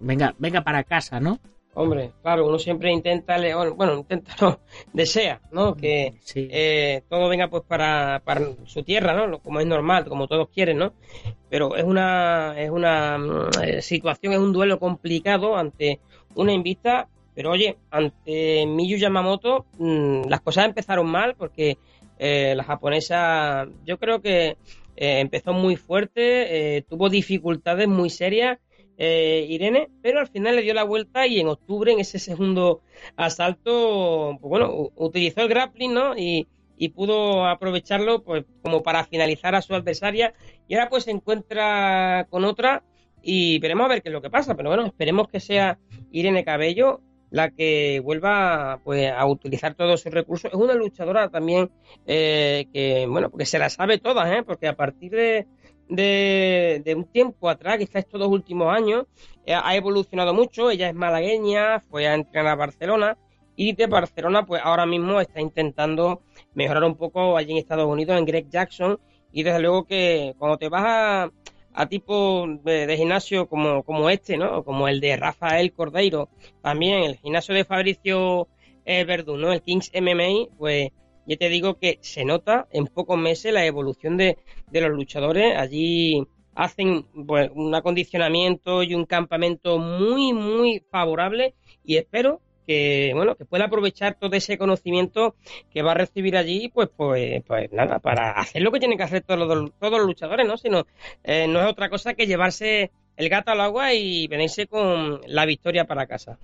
venga 0.00 0.36
venga 0.38 0.62
para 0.62 0.84
casa, 0.84 1.18
¿no? 1.18 1.40
Hombre, 1.80 2.10
claro, 2.22 2.44
uno 2.48 2.58
siempre 2.58 2.90
intenta, 2.90 3.36
bueno, 3.76 3.94
intenta, 3.98 4.32
no, 4.40 4.58
desea, 4.92 5.40
¿no? 5.52 5.76
Que 5.76 6.14
Sí. 6.24 6.48
eh, 6.50 7.02
todo 7.08 7.28
venga 7.28 7.46
pues 7.48 7.62
para, 7.62 8.20
para 8.24 8.40
su 8.64 8.82
tierra, 8.82 9.14
¿no? 9.14 9.28
Lo- 9.28 9.38
Como 9.38 9.60
es 9.60 9.66
normal, 9.66 10.04
como 10.08 10.26
todos 10.26 10.48
quieren, 10.48 10.78
¿no? 10.78 10.92
Pero 11.48 11.76
es 11.76 11.84
una, 11.84 12.54
es 12.60 12.68
una 12.70 13.16
mm, 13.18 13.50
eh, 13.62 13.82
situación, 13.82 14.32
es 14.32 14.40
un 14.40 14.52
duelo 14.52 14.80
complicado 14.80 15.56
ante 15.56 16.00
una 16.34 16.52
invista, 16.52 17.06
pero 17.36 17.52
oye, 17.52 17.76
ante 17.92 18.66
Miyu 18.66 18.96
Yamamoto 18.98 19.64
mm, 19.78 20.22
las 20.28 20.40
cosas 20.40 20.64
empezaron 20.64 21.06
mal 21.06 21.36
porque 21.36 21.78
eh, 22.18 22.54
la 22.56 22.64
japonesa, 22.64 23.68
yo 23.86 23.98
creo 23.98 24.20
que 24.20 24.56
eh, 24.96 25.20
empezó 25.20 25.52
muy 25.52 25.76
fuerte, 25.76 26.84
tuvo 26.88 27.08
dificultades 27.08 27.86
muy 27.86 28.10
serias 28.10 28.58
eh, 28.98 29.46
Irene, 29.48 29.88
pero 30.02 30.20
al 30.20 30.26
final 30.28 30.56
le 30.56 30.62
dio 30.62 30.74
la 30.74 30.84
vuelta 30.84 31.26
y 31.26 31.40
en 31.40 31.48
octubre, 31.48 31.92
en 31.92 32.00
ese 32.00 32.18
segundo 32.18 32.82
asalto, 33.16 34.36
pues 34.40 34.50
bueno, 34.50 34.90
utilizó 34.96 35.42
el 35.42 35.48
grappling, 35.48 35.94
¿no? 35.94 36.18
Y, 36.18 36.48
y 36.76 36.88
pudo 36.90 37.46
aprovecharlo 37.46 38.22
pues 38.22 38.44
como 38.62 38.82
para 38.82 39.04
finalizar 39.04 39.54
a 39.54 39.62
su 39.62 39.74
adversaria 39.74 40.34
y 40.68 40.74
ahora 40.74 40.88
pues 40.88 41.04
se 41.04 41.10
encuentra 41.10 42.26
con 42.30 42.44
otra 42.44 42.84
y 43.22 43.58
veremos 43.58 43.86
a 43.86 43.88
ver 43.88 44.02
qué 44.02 44.08
es 44.08 44.12
lo 44.12 44.22
que 44.22 44.30
pasa, 44.30 44.54
pero 44.54 44.70
bueno, 44.70 44.86
esperemos 44.86 45.28
que 45.28 45.40
sea 45.40 45.78
Irene 46.12 46.44
Cabello 46.44 47.00
la 47.30 47.50
que 47.50 48.00
vuelva 48.00 48.80
pues 48.84 49.10
a 49.10 49.26
utilizar 49.26 49.74
todos 49.74 50.00
sus 50.00 50.12
recursos. 50.12 50.50
Es 50.50 50.58
una 50.58 50.74
luchadora 50.74 51.28
también 51.28 51.70
eh, 52.06 52.66
que, 52.72 53.06
bueno, 53.06 53.30
porque 53.30 53.46
se 53.46 53.58
la 53.58 53.68
sabe 53.68 53.98
todas, 53.98 54.30
¿eh? 54.32 54.42
porque 54.44 54.68
a 54.68 54.76
partir 54.76 55.12
de, 55.12 55.46
de, 55.88 56.82
de 56.84 56.94
un 56.94 57.04
tiempo 57.04 57.48
atrás, 57.48 57.78
quizás 57.78 58.04
estos 58.04 58.20
dos 58.20 58.28
últimos 58.28 58.74
años, 58.74 59.06
eh, 59.46 59.54
ha 59.54 59.74
evolucionado 59.76 60.34
mucho. 60.34 60.70
Ella 60.70 60.88
es 60.88 60.94
malagueña, 60.94 61.80
fue 61.80 62.06
a 62.06 62.14
entrenar 62.14 62.52
a 62.52 62.56
Barcelona 62.56 63.18
y 63.56 63.72
de 63.72 63.86
Barcelona, 63.86 64.46
pues 64.46 64.62
ahora 64.64 64.86
mismo 64.86 65.20
está 65.20 65.40
intentando 65.40 66.22
mejorar 66.54 66.84
un 66.84 66.94
poco 66.94 67.36
allí 67.36 67.50
en 67.50 67.58
Estados 67.58 67.88
Unidos, 67.88 68.16
en 68.16 68.24
Greg 68.24 68.48
Jackson. 68.48 69.00
Y 69.32 69.42
desde 69.42 69.58
luego 69.58 69.84
que 69.84 70.34
cuando 70.38 70.58
te 70.58 70.68
vas 70.68 70.84
a, 70.86 71.32
a 71.72 71.86
tipo 71.88 72.46
de, 72.62 72.96
gimnasio 72.96 73.48
como, 73.48 73.82
como 73.82 74.10
este, 74.10 74.36
¿no? 74.36 74.62
Como 74.64 74.86
el 74.86 75.00
de 75.00 75.16
Rafael 75.16 75.72
Cordeiro, 75.72 76.28
también 76.62 77.02
el 77.02 77.16
gimnasio 77.16 77.52
de 77.52 77.64
Fabricio 77.64 78.46
eh, 78.84 79.04
Verdún, 79.04 79.40
¿no? 79.40 79.52
El 79.52 79.62
Kings 79.62 79.90
MMA, 79.92 80.56
pues 80.56 80.90
yo 81.28 81.36
te 81.36 81.50
digo 81.50 81.78
que 81.78 81.98
se 82.00 82.24
nota 82.24 82.66
en 82.72 82.86
pocos 82.86 83.18
meses 83.18 83.52
la 83.52 83.66
evolución 83.66 84.16
de, 84.16 84.38
de 84.70 84.80
los 84.80 84.90
luchadores. 84.90 85.54
Allí 85.56 86.26
hacen 86.54 87.04
un 87.14 87.74
acondicionamiento 87.74 88.82
y 88.82 88.94
un 88.94 89.04
campamento 89.04 89.78
muy, 89.78 90.32
muy 90.32 90.82
favorable 90.90 91.54
y 91.84 91.98
espero 91.98 92.40
que 92.66 93.12
bueno 93.14 93.36
que 93.36 93.44
pueda 93.44 93.66
aprovechar 93.66 94.16
todo 94.18 94.34
ese 94.36 94.58
conocimiento 94.58 95.36
que 95.72 95.82
va 95.82 95.92
a 95.92 95.94
recibir 95.94 96.36
allí 96.36 96.68
pues 96.68 96.90
pues 96.94 97.42
pues 97.46 97.72
nada 97.72 97.98
para 97.98 98.32
hacer 98.32 98.60
lo 98.60 98.72
que 98.72 98.78
tienen 98.80 98.98
que 98.98 99.04
hacer 99.04 99.22
todos 99.22 99.48
los, 99.48 99.72
todos 99.78 99.98
los 99.98 100.06
luchadores 100.06 100.46
no 100.46 100.58
sino 100.58 100.86
eh, 101.24 101.46
no 101.48 101.60
es 101.60 101.66
otra 101.66 101.88
cosa 101.88 102.12
que 102.12 102.26
llevarse 102.26 102.90
el 103.16 103.28
gato 103.30 103.52
al 103.52 103.60
agua 103.62 103.94
y 103.94 104.26
venirse 104.26 104.66
con 104.66 105.20
la 105.26 105.46
victoria 105.46 105.86
para 105.86 106.06
casa 106.06 106.38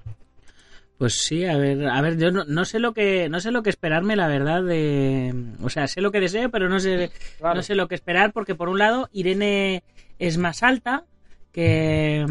Pues 0.98 1.14
sí, 1.24 1.44
a 1.44 1.56
ver, 1.56 1.88
a 1.88 2.00
ver, 2.00 2.16
yo 2.18 2.30
no, 2.30 2.44
no 2.44 2.64
sé 2.64 2.78
lo 2.78 2.94
que 2.94 3.28
no 3.28 3.40
sé 3.40 3.50
lo 3.50 3.62
que 3.62 3.70
esperarme, 3.70 4.14
la 4.14 4.28
verdad, 4.28 4.62
de, 4.62 5.34
o 5.62 5.68
sea, 5.68 5.88
sé 5.88 6.00
lo 6.00 6.12
que 6.12 6.20
deseo, 6.20 6.50
pero 6.50 6.68
no 6.68 6.78
sé 6.78 7.10
Claro. 7.38 7.56
no 7.56 7.62
sé 7.62 7.74
lo 7.74 7.88
que 7.88 7.96
esperar 7.96 8.32
porque 8.32 8.54
por 8.54 8.68
un 8.68 8.78
lado 8.78 9.08
Irene 9.12 9.82
es 10.20 10.38
más 10.38 10.62
alta 10.62 11.04
que, 11.50 12.24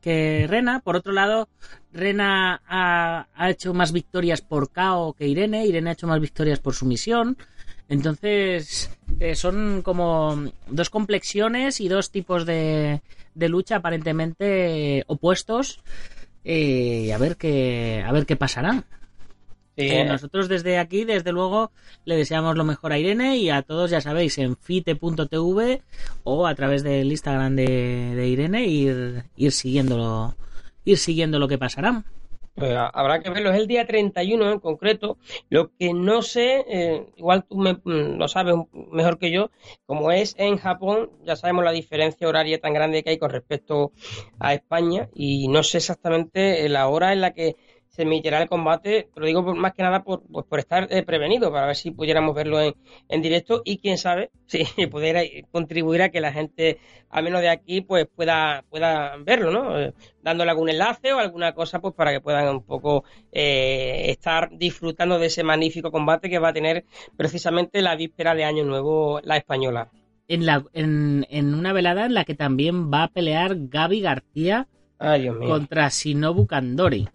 que 0.00 0.46
Rena, 0.48 0.78
por 0.80 0.94
otro 0.94 1.12
lado 1.12 1.48
Rena 1.92 2.62
ha, 2.68 3.26
ha 3.34 3.50
hecho 3.50 3.74
más 3.74 3.90
victorias 3.92 4.40
por 4.42 4.70
KO 4.72 5.14
que 5.18 5.26
Irene, 5.26 5.66
Irene 5.66 5.90
ha 5.90 5.94
hecho 5.94 6.06
más 6.06 6.20
victorias 6.20 6.60
por 6.60 6.74
sumisión, 6.74 7.36
entonces 7.88 8.90
eh, 9.18 9.34
son 9.34 9.82
como 9.82 10.50
dos 10.68 10.88
complexiones 10.88 11.80
y 11.80 11.88
dos 11.88 12.12
tipos 12.12 12.46
de, 12.46 13.02
de 13.34 13.48
lucha 13.48 13.76
aparentemente 13.76 15.02
opuestos 15.08 15.80
y 16.44 17.10
a 17.10 17.18
ver 17.18 17.36
qué 17.36 18.04
a 18.06 18.12
ver 18.12 18.26
qué 18.26 18.36
pasará. 18.36 18.84
Eh, 19.76 20.02
eh, 20.02 20.04
nosotros 20.04 20.48
desde 20.48 20.78
aquí, 20.78 21.04
desde 21.04 21.32
luego, 21.32 21.72
le 22.04 22.16
deseamos 22.16 22.56
lo 22.56 22.62
mejor 22.62 22.92
a 22.92 22.98
Irene 22.98 23.38
y 23.38 23.50
a 23.50 23.62
todos, 23.62 23.90
ya 23.90 24.00
sabéis, 24.00 24.38
en 24.38 24.56
fite.tv 24.56 25.82
o 26.22 26.46
a 26.46 26.54
través 26.54 26.84
del 26.84 27.10
Instagram 27.10 27.56
de, 27.56 28.14
de 28.14 28.28
Irene 28.28 28.66
ir, 28.66 29.24
ir 29.36 29.50
siguiéndolo 29.50 30.36
ir 30.84 30.98
siguiendo 30.98 31.38
lo 31.38 31.48
que 31.48 31.58
pasará. 31.58 32.04
Pues 32.54 32.70
ha- 32.72 32.86
habrá 32.86 33.20
que 33.20 33.30
verlo, 33.30 33.50
es 33.50 33.56
el 33.58 33.66
día 33.66 33.84
31 33.86 34.50
en 34.52 34.60
concreto. 34.60 35.18
Lo 35.48 35.72
que 35.76 35.92
no 35.92 36.22
sé, 36.22 36.64
eh, 36.68 37.06
igual 37.16 37.44
tú 37.48 37.56
me, 37.56 37.72
mm, 37.74 38.16
lo 38.16 38.28
sabes 38.28 38.54
mejor 38.92 39.18
que 39.18 39.32
yo, 39.32 39.50
como 39.86 40.12
es 40.12 40.34
en 40.38 40.56
Japón, 40.58 41.10
ya 41.24 41.34
sabemos 41.34 41.64
la 41.64 41.72
diferencia 41.72 42.28
horaria 42.28 42.60
tan 42.60 42.72
grande 42.72 43.02
que 43.02 43.10
hay 43.10 43.18
con 43.18 43.30
respecto 43.30 43.92
a 44.38 44.54
España 44.54 45.08
y 45.14 45.48
no 45.48 45.62
sé 45.64 45.78
exactamente 45.78 46.68
la 46.68 46.86
hora 46.88 47.12
en 47.12 47.22
la 47.22 47.32
que 47.34 47.56
se 47.94 48.02
emitirá 48.02 48.42
el 48.42 48.48
combate, 48.48 49.08
te 49.14 49.20
lo 49.20 49.26
digo 49.26 49.44
por- 49.44 49.54
más 49.54 49.72
que 49.72 49.82
nada 49.82 50.02
por, 50.02 50.22
pues 50.30 50.44
por 50.46 50.58
estar 50.58 50.88
eh, 50.90 51.02
prevenido, 51.04 51.52
para 51.52 51.66
ver 51.66 51.76
si 51.76 51.92
pudiéramos 51.92 52.34
verlo 52.34 52.60
en, 52.60 52.74
en 53.08 53.22
directo 53.22 53.62
y 53.64 53.78
quién 53.78 53.98
sabe 53.98 54.30
si 54.46 54.64
pudiera 54.88 55.20
contribuir 55.52 56.02
a 56.02 56.08
que 56.10 56.20
la 56.20 56.32
gente, 56.32 56.78
al 57.10 57.22
menos 57.24 57.40
de 57.40 57.48
aquí, 57.50 57.80
pues 57.82 58.06
pueda, 58.14 58.64
pueda 58.68 59.16
verlo, 59.18 59.50
¿no? 59.52 59.78
Eh, 59.80 59.94
dándole 60.22 60.50
algún 60.50 60.70
enlace 60.70 61.12
o 61.12 61.18
alguna 61.18 61.52
cosa 61.54 61.80
pues 61.80 61.94
para 61.94 62.10
que 62.12 62.20
puedan 62.20 62.48
un 62.48 62.62
poco 62.64 63.04
eh, 63.32 64.06
estar 64.10 64.50
disfrutando 64.56 65.18
de 65.18 65.26
ese 65.26 65.44
magnífico 65.44 65.90
combate 65.92 66.28
que 66.30 66.38
va 66.38 66.48
a 66.48 66.52
tener 66.52 66.84
precisamente 67.16 67.80
la 67.82 67.94
víspera 67.96 68.34
de 68.34 68.44
Año 68.44 68.64
Nuevo 68.64 69.20
la 69.22 69.36
española. 69.36 69.90
En, 70.26 70.46
la, 70.46 70.64
en, 70.72 71.26
en 71.28 71.54
una 71.54 71.72
velada 71.72 72.06
en 72.06 72.14
la 72.14 72.24
que 72.24 72.34
también 72.34 72.90
va 72.90 73.04
a 73.04 73.08
pelear 73.08 73.54
Gaby 73.56 74.00
García 74.00 74.66
Ay, 74.98 75.22
Dios 75.22 75.36
mío. 75.36 75.48
contra 75.50 75.88
Shinobu 75.88 76.46
Kandori. 76.46 77.06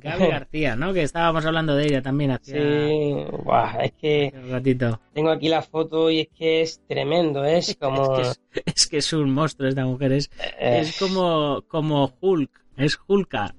Gaby 0.00 0.26
García, 0.28 0.76
¿no? 0.76 0.92
Que 0.92 1.02
estábamos 1.02 1.44
hablando 1.46 1.74
de 1.76 1.84
ella 1.84 2.02
también 2.02 2.30
hace 2.32 2.52
Sí, 2.52 3.24
buah, 3.44 3.82
es 3.84 3.92
que 3.92 4.32
un 4.34 4.50
ratito. 4.50 5.00
tengo 5.12 5.30
aquí 5.30 5.48
la 5.48 5.62
foto 5.62 6.10
y 6.10 6.20
es 6.20 6.28
que 6.28 6.62
es 6.62 6.80
tremendo, 6.88 7.44
es 7.44 7.76
como... 7.80 8.18
Es, 8.18 8.38
que 8.52 8.60
es, 8.60 8.74
es 8.74 8.86
que 8.86 8.96
es 8.98 9.12
un 9.12 9.32
monstruo 9.32 9.68
esta 9.68 9.84
mujer, 9.84 10.12
es, 10.12 10.30
eh, 10.58 10.78
es 10.80 10.98
como, 10.98 11.62
como 11.68 12.12
Hulk, 12.20 12.50
es 12.76 12.98
Hulka. 13.06 13.54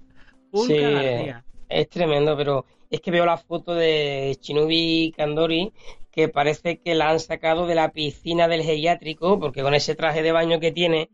Hulka 0.51 0.67
Sí. 0.73 0.77
García. 0.79 1.43
Es 1.69 1.89
tremendo, 1.89 2.37
pero 2.37 2.65
es 2.91 3.01
que 3.01 3.09
veo 3.11 3.25
la 3.25 3.37
foto 3.37 3.73
de 3.73 4.37
Shinobi 4.41 5.13
Kandori 5.17 5.71
que 6.11 6.29
parece 6.29 6.77
que 6.77 6.93
la 6.93 7.09
han 7.09 7.19
sacado 7.19 7.65
de 7.65 7.73
la 7.73 7.89
piscina 7.91 8.47
del 8.47 8.61
geriátrico, 8.61 9.39
porque 9.39 9.63
con 9.63 9.73
ese 9.73 9.95
traje 9.95 10.21
de 10.21 10.31
baño 10.31 10.59
que 10.59 10.71
tiene 10.71 11.09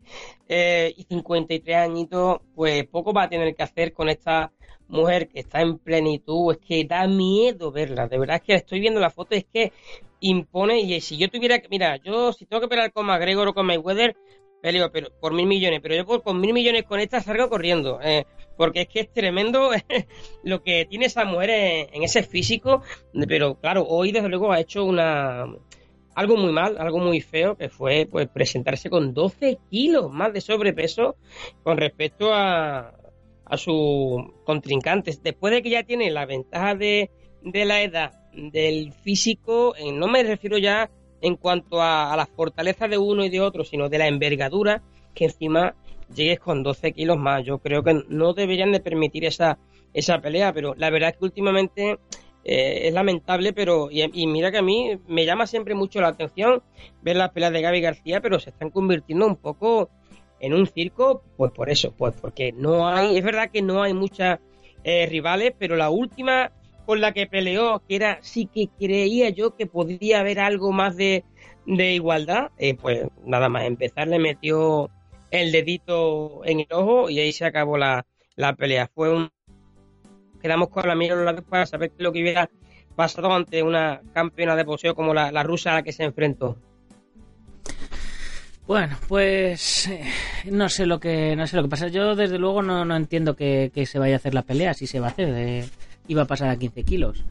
eh, 0.46 0.92
y 0.94 1.04
53 1.04 1.74
añitos, 1.76 2.40
pues 2.54 2.86
poco 2.86 3.14
va 3.14 3.22
a 3.22 3.28
tener 3.30 3.54
que 3.54 3.62
hacer 3.62 3.94
con 3.94 4.10
esta 4.10 4.52
mujer 4.90 5.28
que 5.28 5.40
está 5.40 5.60
en 5.62 5.78
plenitud. 5.78 6.52
Es 6.52 6.58
que 6.58 6.84
da 6.84 7.06
miedo 7.06 7.72
verla, 7.72 8.08
de 8.08 8.18
verdad 8.18 8.36
es 8.36 8.42
que 8.42 8.54
estoy 8.54 8.80
viendo 8.80 9.00
la 9.00 9.10
foto, 9.10 9.34
es 9.34 9.46
que 9.52 9.72
impone. 10.20 10.80
Y 10.80 11.00
si 11.00 11.16
yo 11.16 11.28
tuviera 11.28 11.58
que, 11.60 11.68
mira, 11.68 11.96
yo 11.96 12.32
si 12.32 12.46
tengo 12.46 12.60
que 12.60 12.68
pelear 12.68 12.92
con 12.92 13.06
McGregor 13.06 13.48
o 13.48 13.54
con 13.54 13.66
Mayweather, 13.66 14.16
peleo 14.60 14.92
pero, 14.92 15.08
por 15.20 15.32
mil 15.32 15.46
millones, 15.46 15.80
pero 15.82 15.94
yo 15.94 16.04
por, 16.04 16.22
con 16.22 16.40
mil 16.40 16.52
millones 16.52 16.84
con 16.84 17.00
esta 17.00 17.20
salgo 17.20 17.48
corriendo. 17.48 18.00
eh, 18.02 18.26
porque 18.56 18.82
es 18.82 18.88
que 18.88 19.00
es 19.00 19.12
tremendo 19.12 19.70
lo 20.44 20.62
que 20.62 20.84
tiene 20.84 21.06
esa 21.06 21.24
mujer 21.24 21.50
en, 21.50 21.94
en 21.94 22.02
ese 22.02 22.22
físico, 22.22 22.82
pero 23.26 23.54
claro, 23.58 23.86
hoy 23.88 24.12
desde 24.12 24.28
luego 24.28 24.52
ha 24.52 24.60
hecho 24.60 24.84
una 24.84 25.46
algo 26.14 26.36
muy 26.36 26.52
mal, 26.52 26.76
algo 26.78 26.98
muy 26.98 27.20
feo, 27.20 27.56
que 27.56 27.68
fue 27.68 28.06
pues 28.10 28.28
presentarse 28.28 28.90
con 28.90 29.14
12 29.14 29.58
kilos 29.70 30.12
más 30.12 30.32
de 30.32 30.40
sobrepeso 30.42 31.16
con 31.62 31.78
respecto 31.78 32.34
a, 32.34 32.92
a 33.50 33.56
sus 33.56 34.22
contrincantes. 34.44 35.22
Después 35.22 35.52
de 35.52 35.62
que 35.62 35.70
ya 35.70 35.82
tiene 35.82 36.10
la 36.10 36.24
ventaja 36.24 36.74
de, 36.74 37.10
de 37.42 37.64
la 37.64 37.82
edad, 37.82 38.12
del 38.32 38.92
físico, 38.92 39.74
eh, 39.76 39.92
no 39.92 40.06
me 40.06 40.22
refiero 40.22 40.56
ya 40.56 40.88
en 41.20 41.36
cuanto 41.36 41.82
a, 41.82 42.12
a 42.12 42.16
la 42.16 42.26
fortaleza 42.26 42.88
de 42.88 42.96
uno 42.96 43.24
y 43.24 43.28
de 43.28 43.40
otro, 43.40 43.64
sino 43.64 43.88
de 43.88 43.98
la 43.98 44.06
envergadura, 44.06 44.82
que 45.14 45.24
encima 45.24 45.74
llegues 46.14 46.38
con 46.38 46.62
12 46.62 46.92
kilos 46.92 47.18
más. 47.18 47.44
Yo 47.44 47.58
creo 47.58 47.82
que 47.82 48.04
no 48.08 48.32
deberían 48.32 48.72
de 48.72 48.80
permitir 48.80 49.24
esa, 49.24 49.58
esa 49.92 50.20
pelea, 50.20 50.52
pero 50.52 50.74
la 50.76 50.90
verdad 50.90 51.10
es 51.10 51.16
que 51.16 51.24
últimamente 51.24 51.98
eh, 52.44 52.88
es 52.88 52.94
lamentable, 52.94 53.52
pero 53.52 53.90
y, 53.90 54.02
y 54.02 54.26
mira 54.26 54.50
que 54.50 54.58
a 54.58 54.62
mí 54.62 54.98
me 55.08 55.26
llama 55.26 55.46
siempre 55.46 55.74
mucho 55.74 56.00
la 56.00 56.08
atención 56.08 56.62
ver 57.02 57.16
las 57.16 57.30
peleas 57.30 57.52
de 57.52 57.62
Gaby 57.62 57.80
García, 57.80 58.20
pero 58.20 58.38
se 58.38 58.50
están 58.50 58.70
convirtiendo 58.70 59.26
un 59.26 59.36
poco 59.36 59.90
en 60.40 60.54
un 60.54 60.66
circo, 60.66 61.22
pues 61.36 61.52
por 61.52 61.70
eso, 61.70 61.92
pues 61.96 62.14
porque 62.20 62.52
no 62.52 62.88
hay, 62.88 63.16
es 63.16 63.24
verdad 63.24 63.50
que 63.50 63.62
no 63.62 63.82
hay 63.82 63.94
muchas 63.94 64.40
eh, 64.84 65.06
rivales, 65.06 65.52
pero 65.58 65.76
la 65.76 65.90
última 65.90 66.52
con 66.86 67.00
la 67.00 67.12
que 67.12 67.26
peleó, 67.26 67.82
que 67.86 67.96
era 67.96 68.18
sí 68.22 68.46
que 68.46 68.68
creía 68.78 69.28
yo 69.28 69.54
que 69.54 69.66
podía 69.66 70.20
haber 70.20 70.40
algo 70.40 70.72
más 70.72 70.96
de, 70.96 71.24
igualdad, 71.66 72.50
eh, 72.58 72.74
pues 72.74 73.06
nada 73.24 73.48
más 73.48 73.64
empezar 73.64 74.08
le 74.08 74.18
metió 74.18 74.90
el 75.30 75.52
dedito 75.52 76.40
en 76.44 76.60
el 76.60 76.66
ojo 76.70 77.08
y 77.10 77.20
ahí 77.20 77.32
se 77.32 77.44
acabó 77.44 77.78
la, 77.78 78.06
la 78.34 78.54
pelea. 78.54 78.90
Fue 78.92 79.14
un 79.14 79.30
quedamos 80.40 80.68
con 80.70 80.88
la 80.88 80.94
mira 80.94 81.14
a 81.14 81.16
los 81.16 81.26
labios 81.26 81.44
para 81.44 81.66
saber 81.66 81.92
lo 81.98 82.12
que 82.12 82.22
hubiera 82.22 82.50
pasado 82.96 83.32
ante 83.32 83.62
una 83.62 84.00
campeona 84.12 84.56
de 84.56 84.64
boxeo 84.64 84.94
como 84.94 85.14
la, 85.14 85.30
la 85.30 85.42
rusa 85.42 85.72
a 85.72 85.74
la 85.74 85.82
que 85.82 85.92
se 85.92 86.04
enfrentó. 86.04 86.56
Bueno, 88.70 88.96
pues 89.08 89.88
eh, 89.88 90.04
no 90.44 90.68
sé 90.68 90.86
lo 90.86 91.00
que 91.00 91.34
no 91.34 91.44
sé 91.48 91.56
lo 91.56 91.64
que 91.64 91.68
pasa. 91.68 91.88
Yo 91.88 92.14
desde 92.14 92.38
luego 92.38 92.62
no, 92.62 92.84
no 92.84 92.94
entiendo 92.94 93.34
que, 93.34 93.72
que 93.74 93.84
se 93.84 93.98
vaya 93.98 94.14
a 94.14 94.18
hacer 94.18 94.32
la 94.32 94.42
pelea, 94.42 94.74
si 94.74 94.86
se 94.86 95.00
va 95.00 95.08
a 95.08 95.10
hacer. 95.10 95.64
iba 96.06 96.22
a 96.22 96.26
pasar 96.26 96.50
a 96.50 96.56
15 96.56 96.84
kilos. 96.84 97.24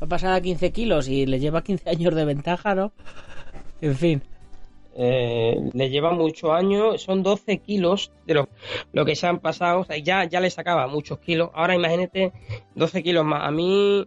Va 0.00 0.06
a 0.06 0.06
pasar 0.06 0.34
a 0.34 0.40
15 0.40 0.70
kilos 0.70 1.08
y 1.08 1.26
le 1.26 1.40
lleva 1.40 1.64
15 1.64 1.90
años 1.90 2.14
de 2.14 2.24
ventaja, 2.24 2.76
¿no? 2.76 2.92
En 3.80 3.96
fin. 3.96 4.22
Eh, 4.94 5.56
le 5.72 5.90
lleva 5.90 6.12
muchos 6.12 6.50
años, 6.52 7.02
son 7.02 7.24
12 7.24 7.58
kilos 7.58 8.12
de 8.24 8.34
lo, 8.34 8.48
lo 8.92 9.04
que 9.04 9.16
se 9.16 9.26
han 9.26 9.40
pasado, 9.40 9.80
o 9.80 9.84
sea, 9.84 9.98
ya, 9.98 10.26
ya 10.26 10.38
le 10.38 10.48
sacaba 10.48 10.86
muchos 10.86 11.18
kilos, 11.18 11.50
ahora 11.54 11.74
imagínate 11.74 12.32
12 12.76 13.02
kilos 13.02 13.24
más. 13.24 13.42
A 13.42 13.50
mí, 13.50 14.06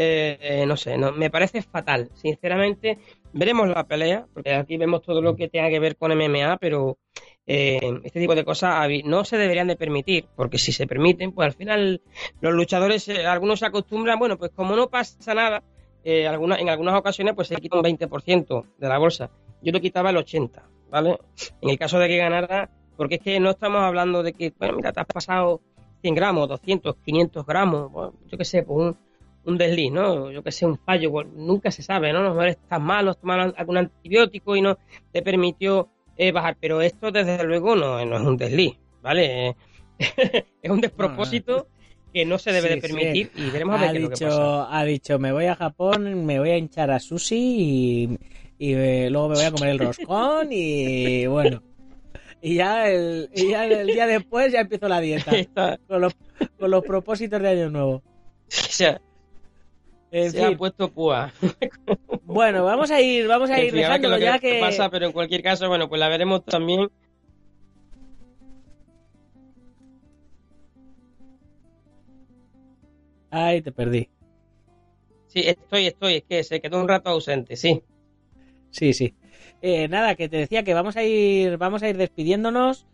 eh, 0.00 0.38
eh, 0.40 0.64
no 0.64 0.76
sé, 0.76 0.96
no, 0.96 1.10
me 1.10 1.28
parece 1.28 1.60
fatal, 1.60 2.08
sinceramente. 2.14 2.98
Veremos 3.32 3.68
la 3.68 3.84
pelea, 3.86 4.26
porque 4.32 4.54
aquí 4.54 4.76
vemos 4.76 5.02
todo 5.02 5.20
lo 5.20 5.36
que 5.36 5.48
tenga 5.48 5.68
que 5.68 5.78
ver 5.78 5.96
con 5.96 6.10
MMA, 6.12 6.56
pero 6.58 6.98
eh, 7.46 7.78
este 8.04 8.20
tipo 8.20 8.34
de 8.34 8.44
cosas 8.44 8.88
no 9.04 9.24
se 9.24 9.36
deberían 9.36 9.68
de 9.68 9.76
permitir, 9.76 10.26
porque 10.34 10.58
si 10.58 10.72
se 10.72 10.86
permiten, 10.86 11.32
pues 11.32 11.46
al 11.46 11.52
final 11.52 12.00
los 12.40 12.54
luchadores, 12.54 13.06
eh, 13.08 13.26
algunos 13.26 13.58
se 13.60 13.66
acostumbran, 13.66 14.18
bueno, 14.18 14.38
pues 14.38 14.50
como 14.54 14.74
no 14.76 14.88
pasa 14.88 15.34
nada, 15.34 15.62
eh, 16.04 16.26
alguna- 16.26 16.56
en 16.56 16.68
algunas 16.70 16.94
ocasiones 16.98 17.34
pues 17.34 17.48
se 17.48 17.56
quita 17.56 17.76
un 17.76 17.82
20% 17.82 18.64
de 18.78 18.88
la 18.88 18.98
bolsa. 18.98 19.30
Yo 19.62 19.72
le 19.72 19.80
quitaba 19.80 20.10
el 20.10 20.16
80%, 20.16 20.62
¿vale? 20.90 21.18
En 21.60 21.68
el 21.70 21.78
caso 21.78 21.98
de 21.98 22.08
que 22.08 22.16
ganara, 22.16 22.70
porque 22.96 23.16
es 23.16 23.20
que 23.22 23.40
no 23.40 23.50
estamos 23.50 23.82
hablando 23.82 24.22
de 24.22 24.32
que, 24.32 24.52
bueno, 24.58 24.74
mira, 24.76 24.92
te 24.92 25.00
has 25.00 25.06
pasado 25.06 25.60
100 26.00 26.14
gramos, 26.14 26.48
200, 26.48 26.96
500 27.04 27.44
gramos, 27.44 27.90
yo 28.26 28.38
qué 28.38 28.44
sé, 28.44 28.62
pues 28.62 28.78
un, 28.78 28.96
un 29.44 29.58
desliz, 29.58 29.90
¿no? 29.92 30.30
Yo 30.30 30.42
que 30.42 30.52
sé, 30.52 30.66
un 30.66 30.78
fallo, 30.78 31.10
pues, 31.10 31.26
nunca 31.28 31.70
se 31.70 31.82
sabe, 31.82 32.12
¿no? 32.12 32.20
A 32.20 32.22
lo 32.22 32.30
mejor 32.30 32.48
estás 32.48 32.80
mal, 32.80 33.08
has 33.08 33.18
tomado 33.18 33.54
algún 33.56 33.78
antibiótico 33.78 34.56
y 34.56 34.62
no 34.62 34.78
te 35.12 35.22
permitió 35.22 35.88
eh, 36.16 36.32
bajar, 36.32 36.56
pero 36.60 36.80
esto 36.80 37.10
desde 37.10 37.42
luego 37.44 37.76
no, 37.76 38.04
no 38.04 38.16
es 38.16 38.22
un 38.22 38.36
desliz, 38.36 38.76
¿vale? 39.02 39.56
es 39.98 40.70
un 40.70 40.80
despropósito 40.80 41.68
que 42.12 42.24
no 42.24 42.38
se 42.38 42.52
debe 42.52 42.68
Sí, 42.68 42.74
de 42.74 42.80
permitir 42.80 43.30
y 43.34 43.50
veremos 43.50 43.76
a 43.76 43.78
ver 43.78 43.88
ha 43.88 43.92
qué 43.92 43.98
es 43.98 44.02
lo 44.02 44.10
que 44.10 44.16
pasa. 44.16 44.26
dicho, 44.26 44.66
ha 44.70 44.84
dicho, 44.84 45.18
me 45.18 45.32
voy 45.32 45.46
a 45.46 45.54
Japón, 45.54 46.24
me 46.24 46.38
voy 46.38 46.50
a 46.50 46.56
hinchar 46.56 46.90
a 46.90 46.98
sushi 46.98 47.36
y, 47.36 48.18
y, 48.58 48.74
eh, 48.74 49.08
luego 49.10 49.28
me 49.28 49.34
voy 49.36 49.44
a 49.44 49.50
comer 49.52 49.70
el 49.70 49.78
roscón 49.78 50.48
y 50.50 51.26
bueno. 51.26 51.62
Y 52.40 52.54
ya, 52.56 52.88
el, 52.88 53.30
y 53.34 53.50
ya 53.50 53.66
el 53.66 53.86
día 53.88 54.06
después 54.06 54.52
ya 54.52 54.60
empiezo 54.60 54.88
la 54.88 55.00
dieta 55.00 55.32
con 55.88 56.00
los, 56.00 56.14
con 56.58 56.70
los 56.70 56.84
propósitos 56.84 57.42
de 57.42 57.48
año 57.48 57.70
nuevo. 57.70 58.02
se 58.48 58.86
ha, 58.86 59.00
En 60.10 60.30
se 60.30 60.42
ha 60.44 60.56
puesto 60.56 60.90
púa. 60.90 61.32
bueno, 62.24 62.64
vamos 62.64 62.90
a 62.90 63.00
ir, 63.00 63.26
vamos 63.26 63.50
a 63.50 63.60
ir 63.60 63.70
fin, 63.70 63.80
dejándolo 63.80 64.16
lo 64.16 64.22
ya 64.22 64.38
que 64.38 64.54
que 64.54 64.60
pasa, 64.60 64.88
pero 64.90 65.06
en 65.06 65.12
cualquier 65.12 65.42
caso, 65.42 65.68
bueno, 65.68 65.88
pues 65.88 65.98
la 65.98 66.08
veremos 66.08 66.44
también. 66.44 66.88
Ay, 73.30 73.60
te 73.60 73.72
perdí. 73.72 74.08
Sí, 75.26 75.40
estoy, 75.40 75.86
estoy, 75.86 76.14
es 76.14 76.24
que 76.24 76.42
se 76.42 76.60
quedó 76.60 76.80
un 76.80 76.88
rato 76.88 77.10
ausente, 77.10 77.56
sí. 77.56 77.82
Sí, 78.70 78.94
sí. 78.94 79.14
Eh, 79.60 79.88
nada, 79.88 80.14
que 80.14 80.28
te 80.28 80.38
decía 80.38 80.62
que 80.62 80.72
vamos 80.72 80.96
a 80.96 81.04
ir, 81.04 81.58
vamos 81.58 81.82
a 81.82 81.88
ir 81.88 81.96
despidiéndonos, 81.98 82.86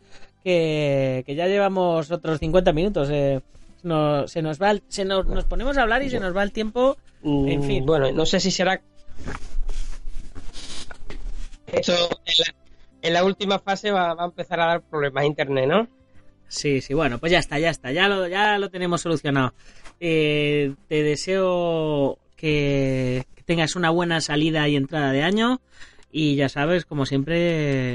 que, 0.43 1.23
que 1.27 1.35
ya 1.37 1.47
llevamos 1.47 2.11
otros 2.11 2.41
50 2.41 2.73
minutos. 2.73 3.09
eh. 3.13 3.41
No- 3.85 4.27
se 4.27 4.43
nos 4.43 4.61
va, 4.61 4.71
el- 4.73 4.83
se 4.89 5.05
nos, 5.05 5.27
nos 5.27 5.45
ponemos 5.45 5.77
a 5.79 5.83
hablar 5.83 6.03
y 6.03 6.11
se 6.11 6.19
nos 6.19 6.35
va 6.37 6.43
el 6.43 6.53
tiempo. 6.53 6.97
En 7.23 7.61
Mm, 7.61 7.63
fin. 7.63 7.87
Bueno, 7.87 8.11
no 8.13 8.27
sé 8.27 8.41
si 8.41 8.51
será. 8.51 8.81
Esto 11.67 11.93
en 12.27 12.35
la, 12.39 12.55
en 13.03 13.13
la 13.15 13.25
última 13.25 13.59
fase 13.59 13.91
va, 13.91 14.15
va 14.15 14.23
a 14.25 14.27
empezar 14.27 14.61
a 14.61 14.67
dar 14.67 14.83
problemas 14.83 15.23
a 15.23 15.27
internet, 15.27 15.67
¿no? 15.69 15.89
Sí, 16.49 16.81
sí, 16.81 16.95
bueno, 16.95 17.19
pues 17.19 17.33
ya 17.33 17.39
está, 17.39 17.59
ya 17.59 17.71
está, 17.71 17.91
ya 17.93 18.09
lo, 18.09 18.29
ya 18.29 18.59
lo 18.59 18.71
tenemos 18.71 19.01
solucionado. 19.01 19.55
Eh, 20.01 20.75
te 20.89 21.03
deseo 21.03 22.19
que, 22.37 23.25
que 23.35 23.43
tengas 23.43 23.77
una 23.77 23.91
buena 23.91 24.21
salida 24.21 24.69
y 24.69 24.77
entrada 24.77 25.11
de 25.13 25.23
año. 25.23 25.61
Y 26.17 26.37
ya 26.37 26.49
sabes, 26.49 26.85
como 26.85 27.07
siempre, 27.07 27.35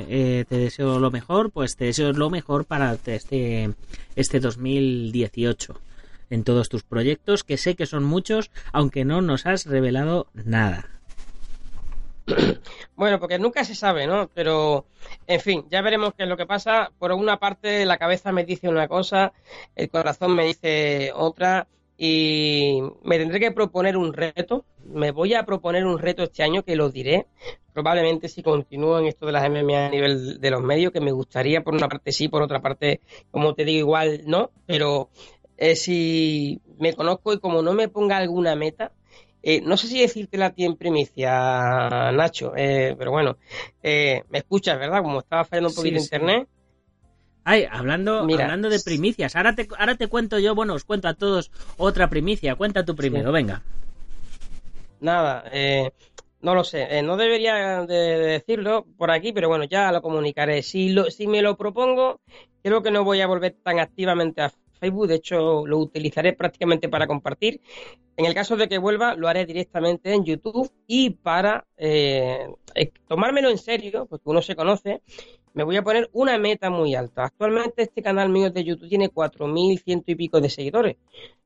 eh, 0.10 0.44
te 0.44 0.58
deseo 0.58 1.00
lo 1.00 1.10
mejor, 1.10 1.52
pues 1.52 1.78
te 1.78 1.86
deseo 1.86 2.12
lo 2.12 2.30
mejor 2.30 2.66
para 2.66 2.98
este, 3.06 3.74
este 4.18 4.42
2018 4.42 5.80
en 6.30 6.44
todos 6.44 6.68
tus 6.68 6.84
proyectos, 6.84 7.46
que 7.46 7.56
sé 7.56 7.76
que 7.76 7.86
son 7.86 8.04
muchos, 8.04 8.52
aunque 8.74 9.06
no 9.06 9.22
nos 9.22 9.46
has 9.46 9.66
revelado 9.66 10.28
nada. 10.34 10.90
Bueno, 12.98 13.22
porque 13.22 13.40
nunca 13.40 13.64
se 13.64 13.74
sabe, 13.74 14.06
¿no? 14.06 14.30
Pero, 14.34 14.86
en 15.26 15.40
fin, 15.40 15.66
ya 15.72 15.82
veremos 15.82 16.14
qué 16.14 16.24
es 16.24 16.30
lo 16.30 16.36
que 16.36 16.46
pasa. 16.46 16.92
Por 17.00 17.14
una 17.14 17.38
parte, 17.38 17.86
la 17.86 17.98
cabeza 17.98 18.34
me 18.34 18.44
dice 18.44 18.68
una 18.68 18.90
cosa, 18.90 19.32
el 19.78 19.90
corazón 19.90 20.36
me 20.36 20.44
dice 20.44 21.14
otra, 21.16 21.70
y 22.02 22.82
me 23.04 23.18
tendré 23.18 23.42
que 23.42 23.52
proponer 23.52 23.98
un 23.98 24.14
reto. 24.14 24.64
Me 24.86 25.12
voy 25.12 25.34
a 25.34 25.46
proponer 25.46 25.86
un 25.86 26.00
reto 26.00 26.24
este 26.24 26.44
año 26.44 26.64
que 26.64 26.78
lo 26.78 26.90
diré. 26.90 27.28
Probablemente 27.74 28.30
si 28.30 28.42
continúo 28.42 28.98
en 29.00 29.08
esto 29.08 29.26
de 29.26 29.34
las 29.34 29.44
MMA 29.50 29.88
a 29.88 29.90
nivel 29.90 30.40
de 30.40 30.50
los 30.50 30.62
medios, 30.64 30.94
que 30.94 31.02
me 31.02 31.12
gustaría, 31.12 31.62
por 31.62 31.74
una 31.74 31.90
parte 31.90 32.14
sí, 32.14 32.30
por 32.30 32.42
otra 32.42 32.62
parte, 32.62 33.02
como 33.32 33.54
te 33.54 33.66
digo, 33.66 33.80
igual 33.80 34.22
no. 34.26 34.50
Pero 34.66 35.10
eh, 35.58 35.76
si 35.76 36.62
me 36.78 36.94
conozco 36.94 37.34
y 37.34 37.40
como 37.40 37.62
no 37.62 37.74
me 37.74 37.90
ponga 37.90 38.16
alguna 38.16 38.56
meta, 38.56 38.94
eh, 39.44 39.60
no 39.60 39.76
sé 39.76 39.88
si 39.88 40.00
decírtela 40.00 40.48
a 40.48 40.54
ti 40.54 40.64
en 40.64 40.78
primicia, 40.78 42.12
Nacho, 42.14 42.54
eh, 42.56 42.96
pero 42.98 43.12
bueno, 43.12 43.36
eh, 43.84 44.24
me 44.30 44.38
escuchas, 44.40 44.80
¿verdad? 44.80 45.02
Como 45.02 45.20
estaba 45.20 45.44
fallando 45.44 45.68
un 45.68 45.74
Sí, 45.74 45.82
poquito 45.82 46.00
sí. 46.00 46.06
internet. 46.06 46.48
Ay, 47.44 47.66
hablando, 47.72 48.26
Mira. 48.26 48.46
hablando 48.46 48.70
de 48.70 48.80
primicias, 48.80 49.36
ahora 49.36 49.56
te, 49.56 49.68
ahora 49.78 49.96
te 49.96 50.08
cuento 50.08 50.40
yo, 50.40 50.54
bueno, 50.56 50.74
os 50.74 50.84
cuento 50.84 51.08
a 51.08 51.14
todos 51.14 51.52
otra 51.78 52.10
primicia, 52.10 52.56
cuenta 52.56 52.86
tú 52.86 52.96
primero, 52.96 53.32
venga. 53.32 53.62
Nada, 55.00 55.46
eh, 55.52 55.90
no 56.42 56.54
lo 56.54 56.64
sé, 56.64 56.84
eh, 56.90 57.02
no 57.02 57.18
debería 57.18 57.86
de 57.86 57.88
de 57.88 58.18
decirlo 58.20 58.86
por 58.98 59.12
aquí, 59.12 59.32
pero 59.32 59.48
bueno, 59.48 59.64
ya 59.64 59.92
lo 59.92 60.02
comunicaré. 60.02 60.62
Si, 60.62 60.90
lo, 60.90 61.10
si 61.10 61.28
me 61.28 61.42
lo 61.42 61.58
propongo, 61.58 62.20
creo 62.62 62.84
que 62.84 62.92
no 62.92 63.04
voy 63.04 63.22
a 63.22 63.28
volver 63.28 63.56
tan 63.64 63.80
activamente 63.80 64.42
a 64.42 64.52
Facebook, 64.80 65.08
de 65.08 65.16
hecho 65.16 65.66
lo 65.66 65.78
utilizaré 65.78 66.34
prácticamente 66.34 66.90
para 66.90 67.08
compartir. 67.08 67.62
En 68.16 68.26
el 68.26 68.34
caso 68.34 68.58
de 68.58 68.68
que 68.68 68.78
vuelva, 68.78 69.16
lo 69.16 69.28
haré 69.28 69.46
directamente 69.46 70.14
en 70.14 70.26
YouTube 70.26 70.72
y 70.88 71.12
para 71.12 71.66
eh, 71.78 72.48
tomármelo 73.08 73.50
en 73.50 73.58
serio, 73.58 74.08
porque 74.10 74.30
uno 74.30 74.42
se 74.42 74.56
conoce, 74.56 75.02
me 75.54 75.64
voy 75.64 75.78
a 75.78 75.84
poner 75.84 76.10
una 76.14 76.38
meta 76.38 76.70
muy 76.70 76.96
alta. 76.96 77.26
Actualmente 77.26 77.84
este 77.84 78.02
canal 78.02 78.30
mío 78.30 78.50
de 78.50 78.64
YouTube 78.64 78.90
tiene 78.90 79.10
4.100 79.10 80.04
y 80.06 80.16
pico 80.16 80.42
de 80.42 80.50
seguidores. 80.50 80.98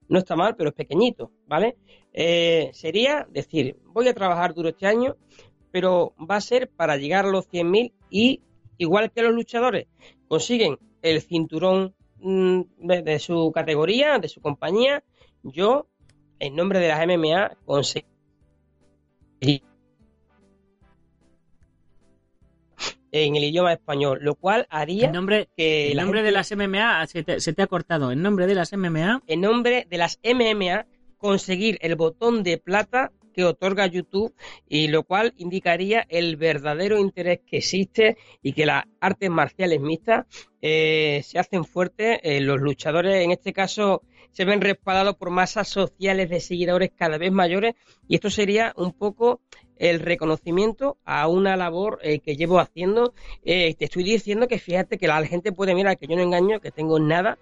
No 0.08 0.20
está 0.20 0.36
mal, 0.36 0.56
pero 0.56 0.70
es 0.70 0.76
pequeñito, 0.76 1.32
¿vale? 1.48 1.78
Eh, 2.14 2.70
sería 2.74 3.28
decir, 3.30 3.78
voy 3.86 4.08
a 4.08 4.14
trabajar 4.14 4.54
duro 4.54 4.70
este 4.70 4.86
año, 4.86 5.16
pero 5.72 6.14
va 6.20 6.36
a 6.36 6.42
ser 6.42 6.70
para 6.70 6.98
llegar 6.98 7.26
a 7.26 7.30
los 7.32 7.50
100.000 7.50 7.94
y, 8.10 8.42
igual 8.78 9.12
que 9.12 9.24
los 9.24 9.34
luchadores, 9.34 9.88
consiguen 10.28 10.78
el 11.02 11.22
cinturón 11.22 11.96
mm, 12.20 12.62
de, 12.78 13.02
de 13.02 13.20
su 13.20 13.52
categoría, 13.52 14.20
de 14.20 14.30
su 14.30 14.42
compañía, 14.42 15.04
yo, 15.42 15.88
en 16.40 16.56
nombre 16.56 16.80
de 16.80 16.90
las 16.90 17.06
MMA, 17.08 17.58
conseguí 17.66 18.06
en 23.14 23.36
el 23.36 23.44
idioma 23.46 23.72
español, 23.72 24.20
lo 24.22 24.36
cual 24.36 24.66
haría 24.70 25.06
El 25.06 25.12
nombre, 25.14 25.48
que 25.56 25.92
el 25.92 25.98
nombre 25.98 26.20
gente- 26.20 26.26
de 26.26 26.32
las 26.34 26.52
MMA 26.52 27.08
se 27.08 27.24
te, 27.24 27.40
se 27.40 27.54
te 27.54 27.62
ha 27.62 27.68
cortado. 27.68 28.12
En 28.12 28.22
nombre 28.22 28.48
de 28.48 28.56
las 28.56 28.74
MMA, 28.74 29.22
en 29.28 29.40
nombre 29.42 29.88
de 29.90 29.98
las 29.98 30.20
MMA 30.24 30.86
conseguir 31.18 31.78
el 31.82 31.96
botón 31.96 32.44
de 32.44 32.58
plata 32.58 33.12
que 33.34 33.46
otorga 33.46 33.88
YouTube 33.88 34.34
y 34.68 34.90
lo 34.90 35.04
cual 35.04 35.34
indicaría 35.38 36.06
el 36.10 36.36
verdadero 36.38 37.00
interés 37.00 37.40
que 37.48 37.58
existe 37.58 38.18
y 38.44 38.54
que 38.54 38.66
las 38.68 38.84
artes 39.00 39.30
marciales 39.30 39.80
mixtas 39.80 40.26
eh, 40.62 41.22
se 41.24 41.40
hacen 41.40 41.66
fuertes. 41.66 42.20
Eh, 42.24 42.42
los 42.42 42.60
luchadores 42.60 43.24
en 43.24 43.32
este 43.32 43.52
caso 43.54 44.04
se 44.34 44.46
ven 44.46 44.62
respaldados 44.62 45.16
por 45.16 45.30
masas 45.30 45.70
sociales 45.70 46.30
de 46.30 46.42
seguidores 46.42 46.92
cada 46.96 47.18
vez 47.18 47.32
mayores 47.32 47.76
y 48.08 48.16
esto 48.16 48.30
sería 48.30 48.74
un 48.76 48.92
poco 48.92 49.40
el 49.78 50.00
reconocimiento 50.00 50.98
a 51.06 51.28
una 51.28 51.56
labor 51.56 52.00
eh, 52.02 52.20
que 52.20 52.36
llevo 52.36 52.60
haciendo. 52.60 53.14
Eh, 53.44 53.76
te 53.76 53.86
estoy 53.86 54.04
diciendo 54.04 54.48
que 54.48 54.60
fíjate 54.60 54.98
que 54.98 55.08
la 55.08 55.26
gente 55.26 55.52
puede 55.52 55.76
mirar 55.76 55.98
que 55.98 56.08
yo 56.08 56.16
no 56.16 56.22
engaño, 56.22 56.60
que 56.60 56.72
tengo 56.72 57.00
nada, 57.00 57.38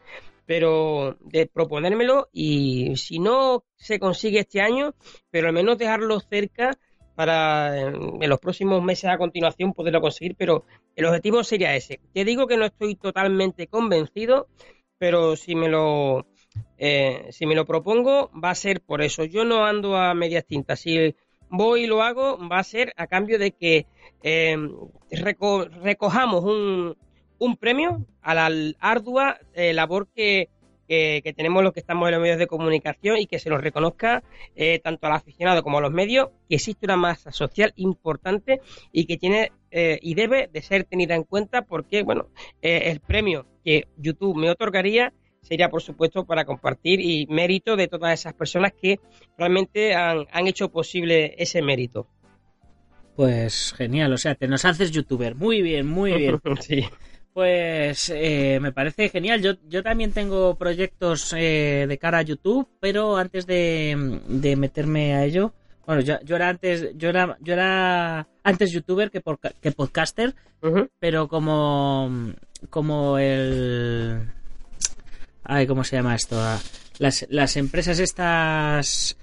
pero 0.46 1.18
de 1.22 1.48
proponérmelo 1.48 2.30
y 2.34 2.96
si 2.98 3.20
no 3.20 3.64
se 3.78 4.00
consigue 4.00 4.40
este 4.40 4.62
año, 4.62 4.94
pero 5.30 5.48
al 5.48 5.54
menos 5.54 5.78
dejarlo 5.78 6.20
cerca 6.20 6.78
para 7.16 7.78
eh, 7.78 7.94
en 8.22 8.30
los 8.30 8.40
próximos 8.40 8.84
meses 8.84 9.10
a 9.10 9.18
continuación 9.18 9.74
poderlo 9.74 10.02
conseguir, 10.02 10.36
pero 10.38 10.66
el 10.96 11.06
objetivo 11.06 11.44
sería 11.44 11.76
ese. 11.76 12.00
Te 12.14 12.26
digo 12.26 12.48
que 12.48 12.58
no 12.58 12.66
estoy 12.66 12.96
totalmente 12.96 13.68
convencido, 13.68 14.48
pero 14.98 15.36
si 15.36 15.56
me 15.56 15.70
lo 15.70 16.26
eh, 16.78 17.28
si 17.32 17.46
me 17.46 17.56
lo 17.56 17.66
propongo 17.66 18.30
va 18.34 18.50
a 18.52 18.56
ser 18.56 18.82
por 18.82 19.02
eso. 19.02 19.24
Yo 19.26 19.46
no 19.46 19.66
ando 19.66 19.96
a 19.98 20.14
medias 20.14 20.46
tintas. 20.46 20.80
Si 20.80 21.16
voy 21.50 21.84
y 21.84 21.88
lo 21.88 22.02
hago, 22.02 22.38
va 22.50 22.60
a 22.60 22.64
ser 22.64 22.94
a 22.98 23.08
cambio 23.08 23.38
de 23.38 23.52
que 23.52 23.86
eh, 24.24 24.58
reco- 25.12 25.70
recojamos 25.82 26.44
un, 26.44 26.98
un 27.40 27.58
premio 27.58 28.06
a 28.22 28.34
la 28.34 28.74
ardua 28.80 29.38
eh, 29.54 29.74
labor 29.74 30.08
que, 30.14 30.50
tenemos 31.38 31.64
los 31.64 31.72
que 31.72 31.80
estamos 31.80 32.10
en 32.10 32.16
los 32.16 32.22
medios 32.22 32.38
de 32.38 32.48
comunicación 32.48 33.16
y 33.18 33.26
que 33.26 33.40
se 33.40 33.50
nos 33.50 33.62
reconozca 33.62 34.24
tanto 34.84 35.08
al 35.08 35.14
aficionado 35.14 35.64
como 35.64 35.78
a 35.78 35.82
los 35.82 35.92
medios 35.92 36.32
que 36.50 36.56
existe 36.56 36.86
una 36.86 36.98
masa 36.98 37.32
social 37.32 37.72
importante 37.78 38.60
y 38.92 39.06
que 39.06 39.16
tiene 39.16 39.54
eh, 39.72 40.00
y 40.02 40.16
debe 40.16 40.50
de 40.52 40.62
ser 40.62 40.84
tenida 40.84 41.16
en 41.16 41.24
cuenta 41.24 41.62
porque 41.62 42.04
bueno 42.04 42.28
el 42.62 43.00
premio 43.00 43.46
que 43.64 43.88
YouTube 43.96 44.36
me 44.36 44.50
otorgaría 44.50 45.14
sería 45.42 45.70
por 45.70 45.82
supuesto 45.82 46.26
para 46.26 46.46
compartir 46.46 47.00
y 47.02 47.26
mérito 47.28 47.76
de 47.76 47.88
todas 47.88 48.20
esas 48.20 48.34
personas 48.34 48.74
que 48.80 49.00
realmente 49.38 49.94
han, 49.96 50.26
han 50.32 50.48
hecho 50.48 50.70
posible 50.70 51.36
ese 51.38 51.62
mérito. 51.62 52.08
pues 53.16 53.74
genial, 53.78 54.14
o 54.14 54.18
sea, 54.18 54.36
te 54.36 54.48
nos 54.48 54.66
haces 54.66 54.92
youtuber. 54.92 55.36
Muy 55.36 55.62
bien, 55.62 55.86
muy 55.88 56.14
bien. 56.14 56.40
sí. 56.62 56.86
Pues 57.34 58.10
eh, 58.14 58.60
me 58.62 58.72
parece 58.74 59.10
genial. 59.10 59.42
Yo, 59.42 59.54
yo 59.70 59.84
también 59.84 60.12
tengo 60.12 60.56
proyectos 60.56 61.34
eh, 61.38 61.86
de 61.88 61.98
cara 61.98 62.18
a 62.20 62.24
YouTube, 62.24 62.68
pero 62.80 63.16
antes 63.16 63.46
de, 63.46 64.20
de 64.28 64.56
meterme 64.56 65.14
a 65.14 65.24
ello, 65.26 65.54
bueno, 65.86 66.02
yo, 66.02 66.16
yo 66.24 66.36
era 66.36 66.50
antes, 66.50 66.90
yo 66.98 67.10
era, 67.10 67.38
yo 67.40 67.54
era 67.54 68.28
antes 68.44 68.72
youtuber 68.72 69.12
que, 69.12 69.22
porca- 69.22 69.54
que 69.62 69.72
podcaster, 69.72 70.36
pero 71.00 71.28
como, 71.30 72.34
como 72.70 73.18
el, 73.18 74.28
ay, 75.52 75.68
¿cómo 75.68 75.84
se 75.84 75.98
llama 75.98 76.16
esto? 76.16 76.38
Ah, 76.40 76.60
Las, 76.98 77.26
las 77.30 77.58
empresas 77.58 78.00
estas 78.00 79.18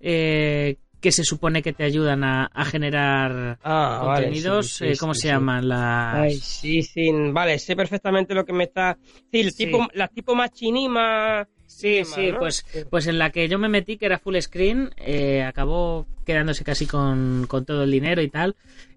eh, 0.00 0.76
que 1.00 1.10
se 1.10 1.24
supone 1.24 1.62
que 1.62 1.72
te 1.72 1.84
ayudan 1.84 2.22
a, 2.22 2.46
a 2.52 2.64
generar 2.66 3.58
Ah, 3.62 4.02
vale, 4.04 4.26
contenidos, 4.26 4.72
sí, 4.72 4.84
sí, 4.84 4.92
eh, 4.92 4.96
¿cómo 4.98 5.14
sí, 5.14 5.22
se 5.22 5.28
llaman? 5.28 5.68
Las... 5.68 6.14
Ay, 6.16 6.34
sí, 6.36 6.82
sí, 6.82 7.10
vale, 7.32 7.58
sé 7.58 7.74
perfectamente 7.76 8.34
lo 8.34 8.44
que 8.44 8.52
me 8.52 8.64
está... 8.64 8.98
Sí, 9.32 9.40
el 9.40 9.54
tipo, 9.54 9.88
las 9.94 10.10
tipo 10.12 10.34
más 10.34 10.52
chiní, 10.52 10.88
más... 10.88 11.46
Sí, 11.66 12.04
sí, 12.04 12.32
pues, 12.38 12.66
pues 12.90 13.06
en 13.06 13.18
la 13.18 13.30
que 13.30 13.48
yo 13.48 13.58
me 13.58 13.68
metí, 13.68 13.96
que 13.96 14.04
era 14.06 14.18
full 14.18 14.36
screen, 14.40 14.90
eh, 14.98 15.42
acabó 15.44 16.04
quedándose 16.26 16.64
casi 16.64 16.84
con, 16.86 17.46
con 17.48 17.64
todo 17.64 17.84
el 17.84 17.90
dinero 17.92 18.20
y 18.20 18.28
tal, 18.28 18.56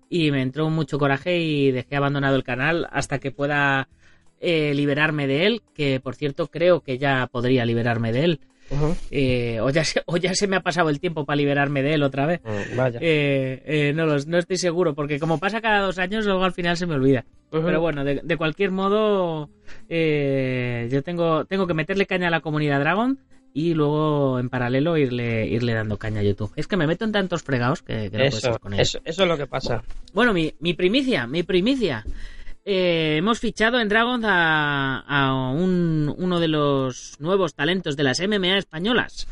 y 0.09 0.31
me 0.31 0.41
entró 0.41 0.69
mucho 0.69 0.97
coraje 0.99 1.38
y 1.39 1.71
dejé 1.71 1.95
abandonado 1.95 2.36
el 2.36 2.43
canal 2.43 2.89
hasta 2.91 3.19
que 3.19 3.31
pueda 3.31 3.88
eh, 4.43 4.73
liberarme 4.75 5.25
de 5.25 5.47
él, 5.47 5.61
que 5.73 5.99
por 5.99 6.15
cierto 6.15 6.47
creo 6.47 6.81
que 6.81 6.97
ya 6.99 7.27
podría 7.31 7.65
liberarme 7.65 8.11
de 8.11 8.23
él, 8.25 8.39
eh, 9.11 9.59
o, 9.61 9.69
ya 9.69 9.83
se, 9.83 10.01
o 10.05 10.17
ya 10.17 10.33
se 10.33 10.47
me 10.47 10.55
ha 10.55 10.61
pasado 10.61 10.89
el 10.89 10.99
tiempo 10.99 11.25
para 11.25 11.35
liberarme 11.37 11.81
de 11.83 11.93
él 11.93 12.03
otra 12.03 12.25
vez. 12.25 12.41
Mm, 12.43 12.75
Vaya. 12.77 12.99
Eh, 13.01 13.93
no, 13.95 14.05
los- 14.05 14.25
no 14.27 14.37
estoy 14.37 14.57
seguro, 14.57 14.93
porque 14.95 15.19
como 15.19 15.37
pasa 15.39 15.61
cada 15.61 15.79
dos 15.81 15.99
años, 15.99 16.25
luego 16.25 16.43
al 16.43 16.53
final 16.53 16.75
se 16.77 16.85
me 16.87 16.95
olvida. 16.95 17.23
Pero 17.51 17.79
bueno, 17.81 18.03
de, 18.03 18.21
de 18.23 18.37
cualquier 18.37 18.71
modo, 18.71 19.49
yo 19.89 21.03
tengo, 21.03 21.45
tengo 21.45 21.67
que 21.67 21.73
meterle 21.73 22.05
caña 22.05 22.27
a 22.27 22.31
la 22.31 22.41
comunidad 22.41 22.79
Dragon 22.79 23.19
y 23.53 23.75
luego 23.75 24.39
en 24.39 24.49
paralelo 24.49 24.97
irle, 24.97 25.45
irle 25.45 25.73
dando 25.73 25.97
caña 25.97 26.21
a 26.21 26.23
YouTube. 26.23 26.51
Es 26.55 26.65
que 26.67 26.77
me 26.77 26.87
meto 26.87 27.05
en 27.05 27.11
tantos 27.11 27.43
fregados 27.43 27.83
que, 27.83 28.09
que 28.09 28.17
no 28.17 28.23
puedo 28.23 28.23
eso, 28.25 28.37
estar 28.37 28.59
con 28.59 28.73
ellos. 28.73 28.87
eso, 28.89 28.99
eso 29.05 29.21
es 29.23 29.29
lo 29.29 29.37
que 29.37 29.45
pasa. 29.45 29.83
Bueno, 30.13 30.33
mi, 30.33 30.53
mi 30.59 30.73
primicia, 30.73 31.27
mi 31.27 31.43
primicia. 31.43 32.03
Eh, 32.66 33.18
hemos 33.18 33.39
fichado 33.39 33.80
en 33.80 33.89
Dragon 33.89 34.22
a, 34.26 35.51
un- 35.53 36.14
uno 36.18 36.39
de 36.39 36.47
los 36.47 37.16
nuevos 37.20 37.55
talentos 37.55 37.97
de 37.97 38.03
las 38.03 38.20
MMA 38.22 38.57
españolas. 38.57 39.28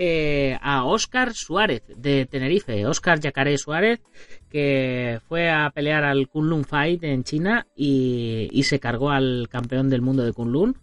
eh, 0.00 0.56
a 0.62 0.84
Óscar 0.84 1.32
Suárez 1.34 1.82
de 1.96 2.24
Tenerife. 2.26 2.86
Óscar 2.86 3.18
Yacaré 3.18 3.58
Suárez, 3.58 4.00
que 4.48 5.18
fue 5.28 5.50
a 5.50 5.70
pelear 5.70 6.04
al 6.04 6.28
Kunlun 6.28 6.64
Fight 6.64 7.02
en 7.02 7.24
China 7.24 7.66
y, 7.74 8.48
y 8.52 8.62
se 8.62 8.78
cargó 8.78 9.10
al 9.10 9.48
campeón 9.50 9.88
del 9.90 10.00
mundo 10.02 10.22
de 10.24 10.32
Kunlun. 10.32 10.76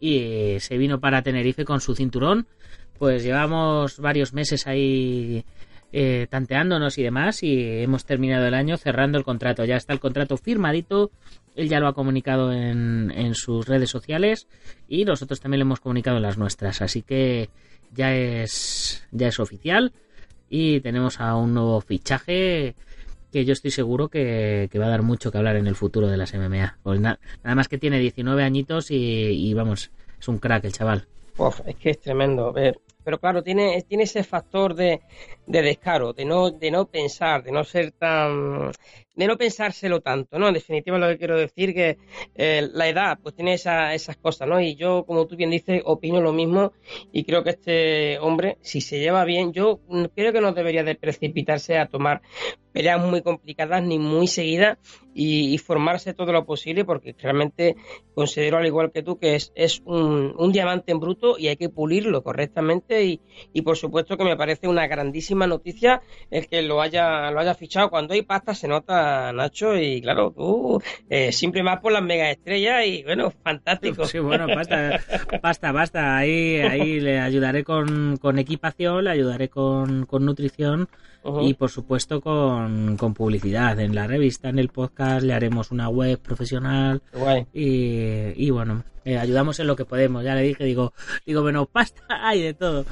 Y 0.00 0.56
se 0.58 0.76
vino 0.78 0.98
para 0.98 1.22
Tenerife 1.22 1.64
con 1.64 1.80
su 1.80 1.94
cinturón. 1.94 2.48
Pues 2.98 3.22
llevamos 3.22 4.00
varios 4.00 4.32
meses 4.32 4.66
ahí 4.66 5.44
eh, 5.96 6.26
tanteándonos 6.28 6.98
y 6.98 7.04
demás 7.04 7.44
y 7.44 7.56
hemos 7.82 8.04
terminado 8.04 8.44
el 8.48 8.54
año 8.54 8.76
cerrando 8.76 9.16
el 9.16 9.22
contrato. 9.24 9.64
Ya 9.64 9.76
está 9.76 9.92
el 9.92 10.00
contrato 10.00 10.36
firmadito, 10.36 11.12
él 11.54 11.68
ya 11.68 11.78
lo 11.78 11.86
ha 11.86 11.92
comunicado 11.94 12.52
en, 12.52 13.12
en 13.14 13.36
sus 13.36 13.68
redes 13.68 13.90
sociales 13.90 14.48
y 14.88 15.04
nosotros 15.04 15.38
también 15.40 15.60
lo 15.60 15.66
hemos 15.66 15.78
comunicado 15.78 16.16
en 16.16 16.24
las 16.24 16.36
nuestras. 16.36 16.82
Así 16.82 17.02
que 17.02 17.48
ya 17.94 18.12
es, 18.12 19.06
ya 19.12 19.28
es 19.28 19.38
oficial 19.38 19.92
y 20.50 20.80
tenemos 20.80 21.20
a 21.20 21.36
un 21.36 21.54
nuevo 21.54 21.80
fichaje 21.80 22.74
que 23.32 23.44
yo 23.44 23.52
estoy 23.52 23.70
seguro 23.70 24.08
que, 24.08 24.68
que 24.72 24.78
va 24.80 24.86
a 24.86 24.90
dar 24.90 25.02
mucho 25.02 25.30
que 25.30 25.38
hablar 25.38 25.54
en 25.56 25.68
el 25.68 25.76
futuro 25.76 26.08
de 26.08 26.16
las 26.16 26.34
MMA. 26.34 26.78
Pues 26.82 26.98
na- 26.98 27.20
nada 27.44 27.54
más 27.54 27.68
que 27.68 27.78
tiene 27.78 28.00
19 28.00 28.42
añitos 28.42 28.90
y, 28.90 28.96
y 28.96 29.54
vamos, 29.54 29.92
es 30.18 30.26
un 30.26 30.38
crack 30.38 30.64
el 30.64 30.72
chaval. 30.72 31.06
Uf, 31.38 31.60
es 31.66 31.76
que 31.76 31.90
es 31.90 32.00
tremendo. 32.00 32.52
Eh, 32.56 32.74
pero 33.04 33.18
claro, 33.20 33.42
tiene, 33.42 33.82
tiene 33.82 34.04
ese 34.04 34.24
factor 34.24 34.74
de, 34.74 35.00
de 35.46 35.62
descaro, 35.62 36.12
de 36.12 36.24
no, 36.24 36.50
de 36.50 36.70
no 36.70 36.86
pensar, 36.86 37.42
de 37.42 37.52
no 37.52 37.64
ser 37.64 37.92
tan. 37.92 38.72
De 39.14 39.26
no 39.26 39.36
pensárselo 39.38 40.00
tanto, 40.00 40.38
¿no? 40.38 40.48
En 40.48 40.54
definitiva, 40.54 40.98
lo 40.98 41.08
que 41.08 41.18
quiero 41.18 41.36
decir 41.38 41.72
que 41.74 41.98
eh, 42.34 42.68
la 42.72 42.88
edad, 42.88 43.18
pues 43.22 43.34
tiene 43.34 43.54
esa- 43.54 43.94
esas 43.94 44.16
cosas, 44.16 44.48
¿no? 44.48 44.60
Y 44.60 44.74
yo, 44.74 45.04
como 45.06 45.26
tú 45.26 45.36
bien 45.36 45.50
dices, 45.50 45.82
opino 45.84 46.20
lo 46.20 46.32
mismo 46.32 46.72
y 47.12 47.24
creo 47.24 47.44
que 47.44 47.50
este 47.50 48.18
hombre, 48.18 48.58
si 48.60 48.80
se 48.80 48.98
lleva 48.98 49.24
bien, 49.24 49.52
yo 49.52 49.80
creo 50.14 50.32
que 50.32 50.40
no 50.40 50.52
debería 50.52 50.82
de 50.84 50.94
precipitarse 50.96 51.78
a 51.78 51.86
tomar 51.86 52.22
peleas 52.72 53.00
muy 53.00 53.22
complicadas 53.22 53.82
ni 53.84 53.98
muy 54.00 54.26
seguidas 54.26 54.78
y, 55.14 55.54
y 55.54 55.58
formarse 55.58 56.12
todo 56.12 56.32
lo 56.32 56.44
posible 56.44 56.84
porque 56.84 57.14
realmente 57.16 57.76
considero 58.14 58.56
al 58.58 58.66
igual 58.66 58.90
que 58.92 59.02
tú 59.02 59.16
que 59.18 59.36
es, 59.36 59.52
es 59.54 59.80
un, 59.84 60.34
un 60.36 60.52
diamante 60.52 60.90
en 60.90 60.98
bruto 60.98 61.38
y 61.38 61.46
hay 61.48 61.56
que 61.56 61.68
pulirlo 61.68 62.24
correctamente 62.24 63.04
y, 63.04 63.20
y 63.52 63.62
por 63.62 63.76
supuesto 63.76 64.16
que 64.16 64.24
me 64.24 64.36
parece 64.36 64.66
una 64.66 64.88
grandísima 64.88 65.46
noticia 65.46 66.02
el 66.30 66.48
que 66.48 66.62
lo 66.62 66.80
haya 66.80 67.30
lo 67.30 67.38
haya 67.40 67.54
fichado 67.54 67.90
cuando 67.90 68.14
hay 68.14 68.22
pasta 68.22 68.54
se 68.54 68.66
nota 68.66 69.03
Nacho 69.32 69.76
y 69.76 70.00
claro 70.00 70.32
tú 70.36 70.82
eh, 71.08 71.32
siempre 71.32 71.62
más 71.62 71.80
por 71.80 71.92
las 71.92 72.02
mega 72.02 72.30
estrellas 72.30 72.86
y 72.86 73.02
bueno 73.02 73.30
fantástico 73.30 74.04
Sí, 74.04 74.18
bueno, 74.18 74.46
basta, 74.46 75.00
basta, 75.42 75.72
basta. 75.72 76.16
Ahí, 76.16 76.56
ahí 76.56 77.00
le 77.00 77.20
ayudaré 77.20 77.64
con, 77.64 78.16
con 78.16 78.38
equipación, 78.38 79.04
le 79.04 79.10
ayudaré 79.10 79.48
con, 79.48 80.06
con 80.06 80.24
nutrición 80.24 80.88
y 81.40 81.54
por 81.54 81.70
supuesto 81.70 82.20
con, 82.20 82.96
con 82.96 83.14
publicidad. 83.14 83.78
En 83.80 83.94
la 83.94 84.06
revista, 84.06 84.48
en 84.48 84.58
el 84.58 84.68
podcast, 84.68 85.24
le 85.24 85.32
haremos 85.32 85.70
una 85.70 85.88
web 85.88 86.18
profesional 86.20 87.02
Guay. 87.12 87.46
y, 87.52 88.46
y 88.46 88.50
bueno, 88.50 88.84
eh, 89.04 89.18
ayudamos 89.18 89.58
en 89.60 89.66
lo 89.66 89.76
que 89.76 89.84
podemos. 89.84 90.22
Ya 90.24 90.34
le 90.34 90.42
dije, 90.42 90.64
digo, 90.64 90.92
digo, 91.26 91.42
bueno, 91.42 91.66
pasta 91.66 92.02
hay 92.08 92.42
de 92.42 92.54
todo. 92.54 92.84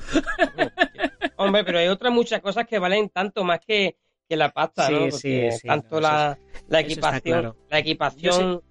hombre 1.36 1.64
pero 1.64 1.78
hay 1.78 1.88
otras 1.88 2.12
muchas 2.12 2.40
cosas 2.40 2.66
que 2.66 2.78
valen 2.78 3.10
tanto 3.10 3.44
más 3.44 3.60
que, 3.60 3.96
que 4.32 4.36
la 4.38 4.50
pasta 4.50 4.86
Sí, 4.86 4.92
¿no? 4.94 5.00
sí, 5.10 5.10
Porque 5.10 5.52
sí, 5.52 5.66
tanto 5.68 5.96
no, 5.96 6.00
la, 6.00 6.38
la 6.68 6.80
equipación 6.80 7.20
claro. 7.22 7.56
la 7.70 7.78
equipación 7.78 8.62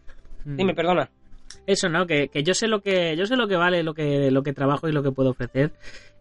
Mm. 0.44 0.56
dime 0.58 0.74
perdona 0.74 1.12
Eso, 1.68 1.88
¿no? 1.88 2.08
Que, 2.08 2.28
que 2.30 2.42
yo 2.42 2.56
sé 2.56 2.68
lo 2.68 2.82
que 2.82 3.16
yo 3.16 3.28
sé 3.28 3.36
lo 3.36 3.48
que 3.48 3.56
vale, 3.58 3.84
lo 3.84 3.94
que 3.94 4.32
lo 4.32 4.42
que 4.42 4.54
trabajo 4.54 4.90
y 4.90 4.92
lo 4.92 5.04
que 5.04 5.12
puedo 5.12 5.30
ofrecer 5.30 5.72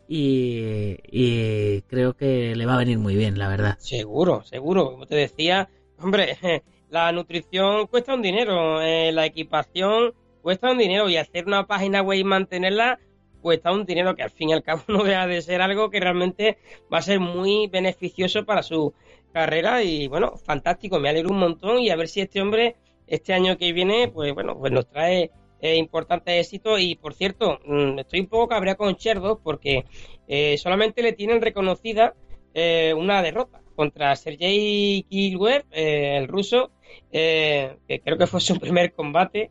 y, 0.09 0.97
y 1.11 1.82
creo 1.82 2.14
que 2.14 2.55
le 2.55 2.66
va 2.66 2.74
a 2.74 2.78
venir 2.78 2.99
muy 2.99 3.14
bien, 3.16 3.38
la 3.38 3.49
verdad. 3.49 3.76
Seguro, 3.78 4.43
seguro. 4.45 4.91
Como 4.91 5.07
te 5.07 5.14
decía, 5.16 5.68
hombre, 5.99 6.36
la 6.91 7.12
nutrición 7.12 7.86
cuesta 7.86 8.14
un 8.14 8.22
dinero, 8.22 8.82
eh, 8.82 9.12
la 9.12 9.24
equipación 9.24 10.12
cuesta 10.43 10.70
un 10.70 10.78
dinero 10.78 11.09
y 11.09 11.16
hacer 11.16 11.47
una 11.47 11.66
página 11.66 12.03
web 12.03 12.18
y 12.18 12.24
mantenerla 12.24 12.99
cuesta 13.41 13.72
un 13.72 13.86
dinero 13.86 14.14
que 14.14 14.22
al 14.22 14.30
fin 14.30 14.51
y 14.51 14.53
al 14.53 14.62
cabo 14.62 14.82
no 14.88 15.03
deja 15.05 15.26
de 15.26 15.41
ser 15.43 15.62
algo 15.62 15.88
que 15.91 16.01
realmente 16.01 16.59
va 16.93 16.99
a 16.99 17.03
ser 17.03 17.20
muy 17.20 17.68
beneficioso 17.68 18.45
para 18.45 18.62
su 18.62 18.93
carrera 19.33 19.83
y 19.83 20.09
bueno, 20.09 20.37
fantástico, 20.37 20.99
me 20.99 21.09
alegro 21.09 21.31
un 21.31 21.41
montón 21.41 21.78
y 21.78 21.91
a 21.91 21.97
ver 21.97 22.09
si 22.09 22.20
este 22.20 22.41
hombre 22.41 22.76
este 23.07 23.33
año 23.33 23.57
que 23.57 23.72
viene 23.72 24.09
pues 24.09 24.33
bueno, 24.35 24.59
pues 24.59 24.72
nos 24.72 24.89
trae 24.89 25.31
eh, 25.61 25.76
importantes 25.76 26.47
éxitos 26.47 26.81
y 26.81 26.95
por 26.95 27.14
cierto, 27.14 27.59
mm, 27.64 27.99
estoy 27.99 28.20
un 28.20 28.26
poco 28.28 28.49
cabreado 28.49 28.78
con 28.78 28.97
Cherdos 28.97 29.39
porque 29.43 29.85
eh, 30.28 30.57
solamente 30.59 31.03
le 31.03 31.12
tienen 31.12 31.43
reconocida 31.43 32.14
eh, 32.55 32.95
una 32.97 33.20
derrota 33.20 33.61
contra 33.74 34.14
Sergei 34.14 35.05
Kilwev, 35.09 35.64
eh, 35.72 36.18
el 36.18 36.28
ruso, 36.28 36.70
que 37.11 38.01
creo 38.05 38.16
que 38.16 38.26
fue 38.26 38.41
su 38.41 38.59
primer 38.61 38.93
combate. 38.93 39.51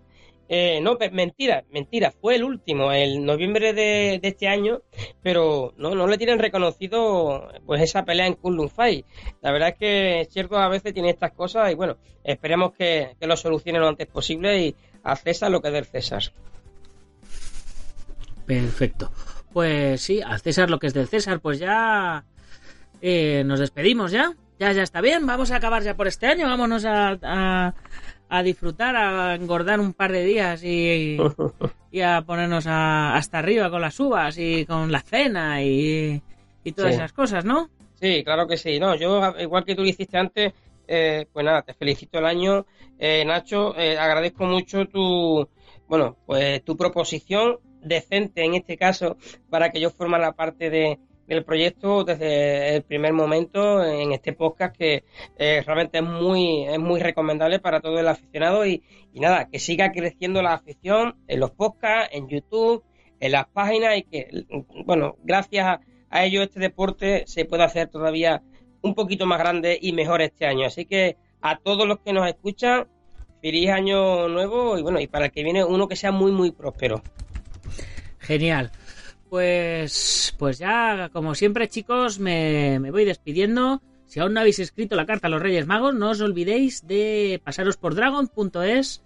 Eh, 0.52 0.80
no, 0.82 0.98
mentira, 1.12 1.64
mentira, 1.70 2.12
fue 2.12 2.36
el 2.36 2.44
último, 2.44 2.92
el 2.92 3.24
noviembre 3.24 3.72
de, 3.72 4.20
este 4.24 4.48
año, 4.48 4.82
pero 5.22 5.76
no, 5.78 5.94
no 5.94 6.08
le 6.08 6.18
tienen 6.18 6.40
reconocido 6.40 7.52
pues 7.68 7.84
esa 7.84 8.04
pelea 8.04 8.26
en 8.26 8.34
Kunlun 8.34 8.72
Fight. 8.72 9.06
La 9.42 9.52
verdad 9.52 9.70
es 9.70 9.76
que 9.78 10.28
cierto 10.32 10.58
a 10.58 10.68
veces 10.68 10.92
tiene 10.92 11.12
estas 11.12 11.34
cosas 11.34 11.72
y 11.72 11.76
bueno, 11.76 11.98
esperemos 12.24 12.74
que, 12.74 13.16
que 13.20 13.28
lo 13.28 13.38
solucionen 13.38 13.82
lo 13.82 13.90
antes 13.90 14.08
posible 14.08 14.60
y 14.60 14.76
a 15.04 15.16
César 15.16 15.52
lo 15.52 15.62
que 15.62 15.70
del 15.70 15.86
César. 15.86 16.24
Perfecto. 18.48 19.12
Pues 19.54 20.02
sí, 20.02 20.20
al 20.20 20.40
César 20.42 20.72
lo 20.72 20.80
que 20.80 20.88
es 20.88 20.96
del 20.96 21.08
César, 21.08 21.42
pues 21.42 21.60
ya 21.60 22.26
eh, 23.04 23.44
nos 23.46 23.60
despedimos 23.60 24.12
ya. 24.12 24.34
Ya, 24.58 24.74
ya 24.74 24.84
está 24.84 25.00
bien, 25.00 25.26
vamos 25.26 25.52
a 25.52 25.56
acabar 25.56 25.84
ya 25.84 25.96
por 25.96 26.08
este 26.08 26.26
año, 26.28 26.46
vámonos 26.46 26.84
a, 26.84 27.18
a, 27.22 27.76
a 28.30 28.44
disfrutar, 28.44 28.96
a 28.96 29.36
engordar 29.36 29.80
un 29.80 29.94
par 29.94 30.12
de 30.12 30.24
días 30.24 30.64
y, 30.64 31.18
y 31.92 32.02
a 32.02 32.22
ponernos 32.22 32.68
a- 32.68 33.16
hasta 33.16 33.40
arriba 33.40 33.70
con 33.70 33.82
las 33.82 34.00
uvas 34.00 34.38
y 34.38 34.66
con 34.66 34.92
la 34.92 35.02
cena 35.02 35.62
y, 35.64 36.22
y 36.64 36.72
todas 36.72 36.92
Sí. 36.92 36.98
esas 36.98 37.12
cosas, 37.14 37.44
¿no? 37.46 37.70
Sí, 37.96 38.24
claro 38.24 38.48
que 38.48 38.56
sí. 38.58 38.80
No, 38.80 38.96
yo, 38.96 39.34
igual 39.40 39.66
que 39.66 39.76
tú 39.76 39.82
lo 39.82 39.90
hiciste 39.90 40.18
antes, 40.18 40.54
eh, 40.88 41.26
pues 41.34 41.44
nada, 41.46 41.64
te 41.64 41.74
felicito 41.74 42.20
el 42.20 42.26
año. 42.26 42.66
Eh, 42.98 43.26
Nacho, 43.26 43.76
eh, 43.78 43.98
agradezco 43.98 44.46
mucho 44.46 44.86
tu, 44.86 45.48
bueno, 45.88 46.16
pues 46.26 46.64
tu 46.64 46.78
proposición 46.78 47.58
decente 47.82 48.44
en 48.44 48.56
este 48.56 48.78
caso 48.78 49.18
para 49.50 49.70
que 49.72 49.80
yo 49.82 49.90
formara 49.90 50.34
parte 50.34 50.70
de, 50.70 51.00
del 51.30 51.46
proyecto 51.46 52.04
desde 52.04 52.76
el 52.76 52.82
primer 52.82 53.14
momento 53.14 53.86
en 53.86 54.12
este 54.12 54.34
podcast 54.34 54.76
que 54.76 55.04
eh, 55.38 55.64
realmente 55.64 56.00
es 56.00 56.04
muy, 56.04 56.66
es 56.66 56.80
muy 56.80 57.00
recomendable 57.00 57.60
para 57.60 57.80
todo 57.80 58.00
el 58.00 58.08
aficionado 58.08 58.66
y, 58.66 58.84
y 59.14 59.20
nada, 59.20 59.48
que 59.48 59.60
siga 59.60 59.92
creciendo 59.92 60.42
la 60.42 60.56
afición 60.56 61.16
en 61.28 61.40
los 61.40 61.52
podcasts, 61.52 62.10
en 62.16 62.28
YouTube, 62.28 62.84
en 63.20 63.32
las 63.32 63.48
páginas 63.48 63.98
y 63.98 64.04
que, 64.04 64.46
bueno, 64.86 65.18
gracias 65.24 65.66
a, 65.68 65.82
a 66.10 66.26
ello 66.26 66.42
este 66.42 66.60
deporte 66.60 67.24
se 67.28 67.46
puede 67.46 67.64
hacer 67.64 67.90
todavía 67.90 68.42
un 68.82 68.96
poquito 68.96 69.28
más 69.28 69.38
grande 69.38 69.78
y 69.80 69.92
mejor 69.92 70.24
este 70.24 70.48
año. 70.48 70.66
Así 70.66 70.86
que 70.86 71.16
a 71.42 71.60
todos 71.60 71.88
los 71.88 72.00
que 72.00 72.12
nos 72.12 72.28
escuchan, 72.28 72.88
feliz 73.40 73.70
año 73.70 74.28
nuevo 74.30 74.80
y 74.80 74.82
bueno, 74.82 75.00
y 75.00 75.06
para 75.06 75.26
el 75.26 75.32
que 75.32 75.44
viene 75.44 75.64
uno 75.64 75.88
que 75.88 75.96
sea 75.96 76.12
muy, 76.12 76.32
muy 76.32 76.50
próspero. 76.50 77.04
Genial. 78.18 78.72
Pues, 79.30 80.34
pues 80.38 80.58
ya, 80.58 81.10
como 81.14 81.36
siempre, 81.36 81.68
chicos, 81.68 82.20
me, 82.20 82.80
me 82.80 82.92
voy 82.92 83.06
despidiendo. 83.06 83.82
Si 84.10 84.20
aún 84.20 84.34
no 84.34 84.40
habéis 84.40 84.58
escrito 84.58 84.96
la 84.96 85.06
carta 85.06 85.28
a 85.28 85.30
los 85.30 85.40
Reyes 85.42 85.68
Magos, 85.68 85.94
no 85.94 86.10
os 86.10 86.20
olvidéis 86.20 86.88
de 86.88 87.40
pasaros 87.44 87.78
por 87.78 87.94
dragon.es, 87.94 89.04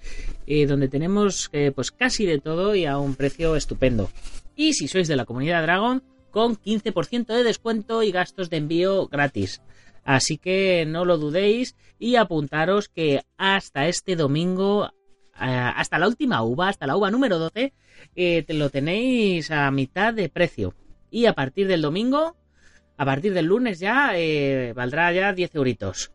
eh, 0.47 0.65
donde 0.65 0.88
tenemos 0.88 1.49
eh, 1.51 1.74
pues 1.76 1.91
casi 1.91 2.26
de 2.26 2.39
todo 2.39 2.74
y 2.74 2.86
a 2.86 2.97
un 2.97 3.15
precio 3.15 3.57
estupendo. 3.57 4.09
Y 4.55 4.74
si 4.76 4.88
sois 4.88 5.09
de 5.09 5.17
la 5.17 5.26
comunidad 5.26 5.63
Dragon, 5.63 6.01
con 6.32 6.55
15% 6.55 7.26
de 7.26 7.43
descuento 7.43 8.01
y 8.01 8.13
gastos 8.13 8.49
de 8.49 8.57
envío 8.57 9.07
gratis. 9.07 9.61
Así 10.05 10.38
que 10.38 10.86
no 10.88 11.03
lo 11.03 11.17
dudéis 11.17 11.76
y 11.99 12.15
apuntaros 12.15 12.88
que 12.88 13.24
hasta 13.38 13.88
este 13.88 14.15
domingo, 14.15 14.89
hasta 15.43 15.99
la 15.99 16.07
última 16.07 16.41
uva, 16.43 16.69
hasta 16.69 16.87
la 16.87 16.95
uva 16.95 17.11
número 17.11 17.39
12, 17.39 17.73
eh, 18.15 18.43
te 18.43 18.53
lo 18.53 18.69
tenéis 18.69 19.51
a 19.51 19.69
mitad 19.71 20.13
de 20.13 20.29
precio. 20.29 20.73
Y 21.11 21.25
a 21.25 21.33
partir 21.33 21.67
del 21.67 21.81
domingo, 21.81 22.35
a 22.97 23.05
partir 23.05 23.33
del 23.33 23.45
lunes 23.45 23.79
ya, 23.79 24.11
eh, 24.15 24.73
valdrá 24.75 25.11
ya 25.11 25.33
10 25.33 25.55
euritos. 25.55 26.11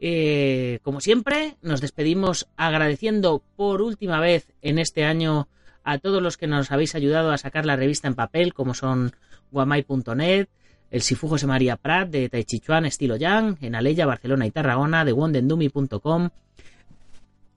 Eh, 0.00 0.80
como 0.82 1.00
siempre, 1.00 1.56
nos 1.62 1.80
despedimos 1.80 2.48
agradeciendo 2.56 3.42
por 3.56 3.80
última 3.80 4.20
vez 4.20 4.52
en 4.60 4.78
este 4.78 5.04
año 5.04 5.48
a 5.84 5.98
todos 5.98 6.22
los 6.22 6.36
que 6.36 6.46
nos 6.46 6.72
habéis 6.72 6.94
ayudado 6.94 7.30
a 7.30 7.38
sacar 7.38 7.66
la 7.66 7.76
revista 7.76 8.08
en 8.08 8.14
papel, 8.14 8.54
como 8.54 8.74
son 8.74 9.12
guamai.net, 9.50 10.48
el 10.90 11.02
Sifu 11.02 11.28
José 11.28 11.46
María 11.46 11.76
Prat 11.76 12.08
de 12.08 12.28
Taichichuan 12.28 12.86
Estilo 12.86 13.16
Yang, 13.16 13.58
en 13.60 13.74
Aleya, 13.74 14.06
Barcelona 14.06 14.46
y 14.46 14.50
Tarragona, 14.50 15.04
de 15.04 15.12
wondendumi.com, 15.12 16.30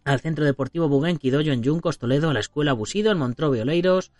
al 0.07 0.21
Centro 0.21 0.45
Deportivo 0.45 0.87
Buguenqui 0.87 1.29
Doyo 1.29 1.51
en 1.51 1.63
Yuncos, 1.63 1.99
Toledo, 1.99 2.29
a 2.29 2.33
la 2.33 2.39
Escuela 2.39 2.73
Busido 2.73 3.11
en 3.11 3.17
Montrove 3.17 3.61
Oleiros, 3.61 4.11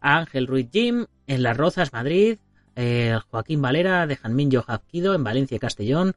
a 0.00 0.18
Ángel 0.18 0.46
Ruiz 0.46 0.68
Jim 0.72 1.06
en 1.26 1.42
Las 1.42 1.56
Rozas, 1.56 1.92
Madrid, 1.92 2.38
eh, 2.76 3.18
Joaquín 3.30 3.62
Valera 3.62 4.06
de 4.06 4.16
Janmin 4.16 4.50
Jafquido 4.50 5.14
en 5.14 5.24
Valencia 5.24 5.58
Castellón, 5.58 6.14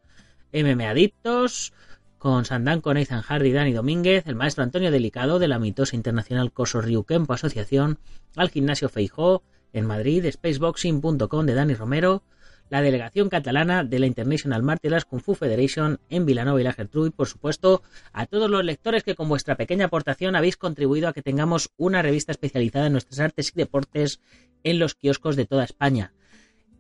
MM 0.52 0.86
Adictos, 0.86 1.74
con 2.18 2.46
Sandán 2.46 2.82
con 2.82 2.96
Nathan 2.96 3.22
Hardy 3.22 3.52
Dani 3.52 3.72
Domínguez, 3.72 4.28
el 4.28 4.36
maestro 4.36 4.64
Antonio 4.64 4.92
Delicado 4.92 5.40
de 5.40 5.48
la 5.48 5.60
mitosa 5.60 5.96
internacional 5.96 6.52
Coso 6.52 6.82
Ryukempo 6.82 7.34
Asociación, 7.34 8.00
al 8.36 8.50
Gimnasio 8.50 8.90
Feijó 8.90 9.44
en 9.74 9.86
Madrid, 9.86 10.30
spaceboxing.com 10.30 11.46
de 11.46 11.54
Dani 11.54 11.74
Romero, 11.74 12.24
la 12.70 12.82
delegación 12.82 13.30
catalana 13.30 13.84
de 13.84 14.00
la 14.00 14.08
International 14.08 14.64
Martial 14.64 15.06
Kung 15.06 15.22
Fu 15.22 15.36
Federation 15.36 16.00
en 16.10 16.26
Vilanova 16.26 16.60
y 16.60 16.64
la 16.64 16.74
Gertrude, 16.74 17.10
y 17.10 17.12
por 17.12 17.28
supuesto 17.28 17.84
a 18.14 18.26
todos 18.26 18.50
los 18.50 18.64
lectores 18.64 19.04
que 19.04 19.16
con 19.16 19.30
vuestra 19.30 19.56
pequeña 19.56 19.86
aportación 19.86 20.36
habéis 20.36 20.58
contribuido 20.58 21.08
a 21.08 21.14
que 21.14 21.22
tengamos 21.22 21.70
una 21.78 22.02
revista 22.02 22.32
especializada 22.32 22.88
en 22.88 22.94
nuestras 22.94 23.20
artes 23.20 23.52
y 23.54 23.58
deportes 23.58 24.20
en 24.64 24.80
los 24.80 24.96
kioscos 24.96 25.36
de 25.36 25.46
toda 25.46 25.64
España. 25.64 26.14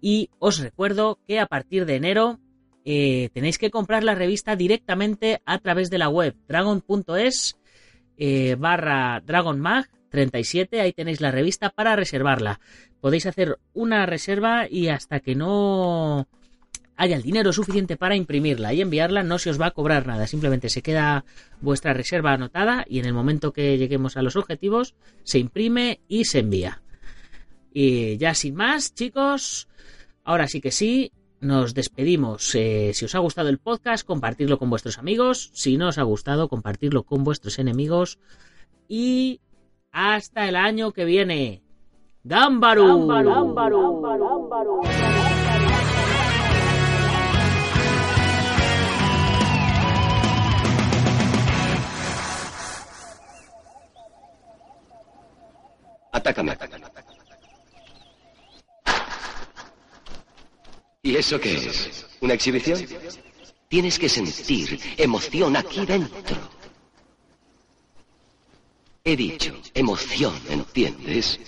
Y 0.01 0.29
os 0.39 0.59
recuerdo 0.59 1.19
que 1.27 1.39
a 1.39 1.45
partir 1.45 1.85
de 1.85 1.95
enero 1.95 2.39
eh, 2.83 3.29
tenéis 3.33 3.57
que 3.57 3.71
comprar 3.71 4.03
la 4.03 4.15
revista 4.15 4.55
directamente 4.55 5.41
a 5.45 5.57
través 5.59 5.89
de 5.89 5.97
la 5.97 6.09
web 6.09 6.35
dragon.es 6.47 7.57
eh, 8.17 8.55
barra 8.57 9.21
dragonmag 9.25 9.89
37, 10.09 10.81
ahí 10.81 10.93
tenéis 10.93 11.21
la 11.21 11.31
revista 11.31 11.69
para 11.69 11.95
reservarla. 11.95 12.59
Podéis 13.01 13.25
hacer 13.25 13.59
una 13.73 14.05
reserva 14.05 14.67
y 14.69 14.87
hasta 14.89 15.19
que 15.19 15.35
no 15.35 16.27
haya 16.97 17.17
el 17.17 17.23
dinero 17.23 17.51
suficiente 17.51 17.97
para 17.97 18.15
imprimirla 18.15 18.73
y 18.73 18.81
enviarla, 18.81 19.23
no 19.23 19.37
se 19.37 19.49
os 19.49 19.59
va 19.59 19.67
a 19.67 19.71
cobrar 19.71 20.07
nada. 20.07 20.27
Simplemente 20.27 20.69
se 20.69 20.81
queda 20.81 21.25
vuestra 21.61 21.93
reserva 21.93 22.33
anotada 22.33 22.85
y 22.87 22.99
en 22.99 23.05
el 23.05 23.13
momento 23.13 23.51
que 23.51 23.77
lleguemos 23.77 24.17
a 24.17 24.21
los 24.21 24.35
objetivos, 24.35 24.95
se 25.23 25.39
imprime 25.39 26.01
y 26.07 26.25
se 26.25 26.39
envía. 26.39 26.81
Y 27.73 28.17
ya 28.17 28.33
sin 28.33 28.55
más, 28.55 28.93
chicos, 28.93 29.67
ahora 30.23 30.47
sí 30.47 30.61
que 30.61 30.71
sí, 30.71 31.11
nos 31.41 31.73
despedimos. 31.73 32.55
Eh, 32.55 32.91
si 32.93 33.05
os 33.05 33.15
ha 33.15 33.19
gustado 33.19 33.49
el 33.49 33.59
podcast, 33.59 34.05
compartirlo 34.05 34.57
con 34.57 34.69
vuestros 34.69 34.97
amigos. 34.97 35.51
Si 35.53 35.77
no 35.77 35.89
os 35.89 35.97
ha 35.97 36.03
gustado, 36.03 36.47
compartirlo 36.47 37.03
con 37.03 37.23
vuestros 37.23 37.59
enemigos. 37.59 38.19
Y 38.87 39.41
hasta 39.95 40.49
el 40.49 40.57
año 40.57 40.91
que 40.91 41.05
viene. 41.05 41.63
¡Gámbaru! 42.25 43.09
Atácame. 56.11 56.57
¿Y 61.03 61.15
eso 61.15 61.39
qué 61.39 61.55
es? 61.55 62.05
¿Una 62.19 62.33
exhibición? 62.33 62.79
Tienes 63.69 63.97
que 63.97 64.09
sentir 64.09 64.77
emoción 64.97 65.55
aquí 65.55 65.85
dentro. 65.85 66.54
He 69.07 69.15
dicho 69.15 69.53
emoción, 69.75 70.33
¿entiendes? 70.49 71.39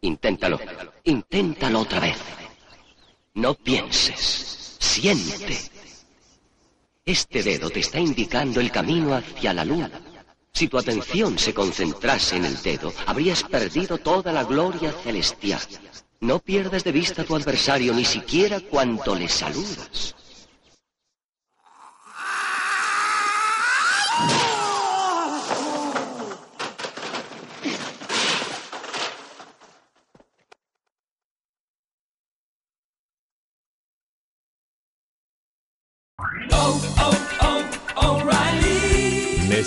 Inténtalo. 0.00 0.58
Inténtalo 1.04 1.80
otra 1.82 2.00
vez. 2.00 2.16
No 3.34 3.54
pienses. 3.54 4.76
Siente. 4.80 5.56
Este 7.04 7.44
dedo 7.44 7.70
te 7.70 7.78
está 7.78 8.00
indicando 8.00 8.58
el 8.58 8.72
camino 8.72 9.14
hacia 9.14 9.54
la 9.54 9.64
luna. 9.64 9.92
Si 10.52 10.66
tu 10.66 10.76
atención 10.76 11.38
se 11.38 11.54
concentrase 11.54 12.34
en 12.34 12.46
el 12.46 12.60
dedo, 12.60 12.92
habrías 13.06 13.44
perdido 13.44 13.98
toda 13.98 14.32
la 14.32 14.42
gloria 14.42 14.90
celestial. 15.04 15.60
No 16.18 16.40
pierdas 16.40 16.82
de 16.82 16.90
vista 16.90 17.22
a 17.22 17.24
tu 17.24 17.36
adversario 17.36 17.94
ni 17.94 18.04
siquiera 18.04 18.58
cuando 18.58 19.14
le 19.14 19.28
saludas. 19.28 20.16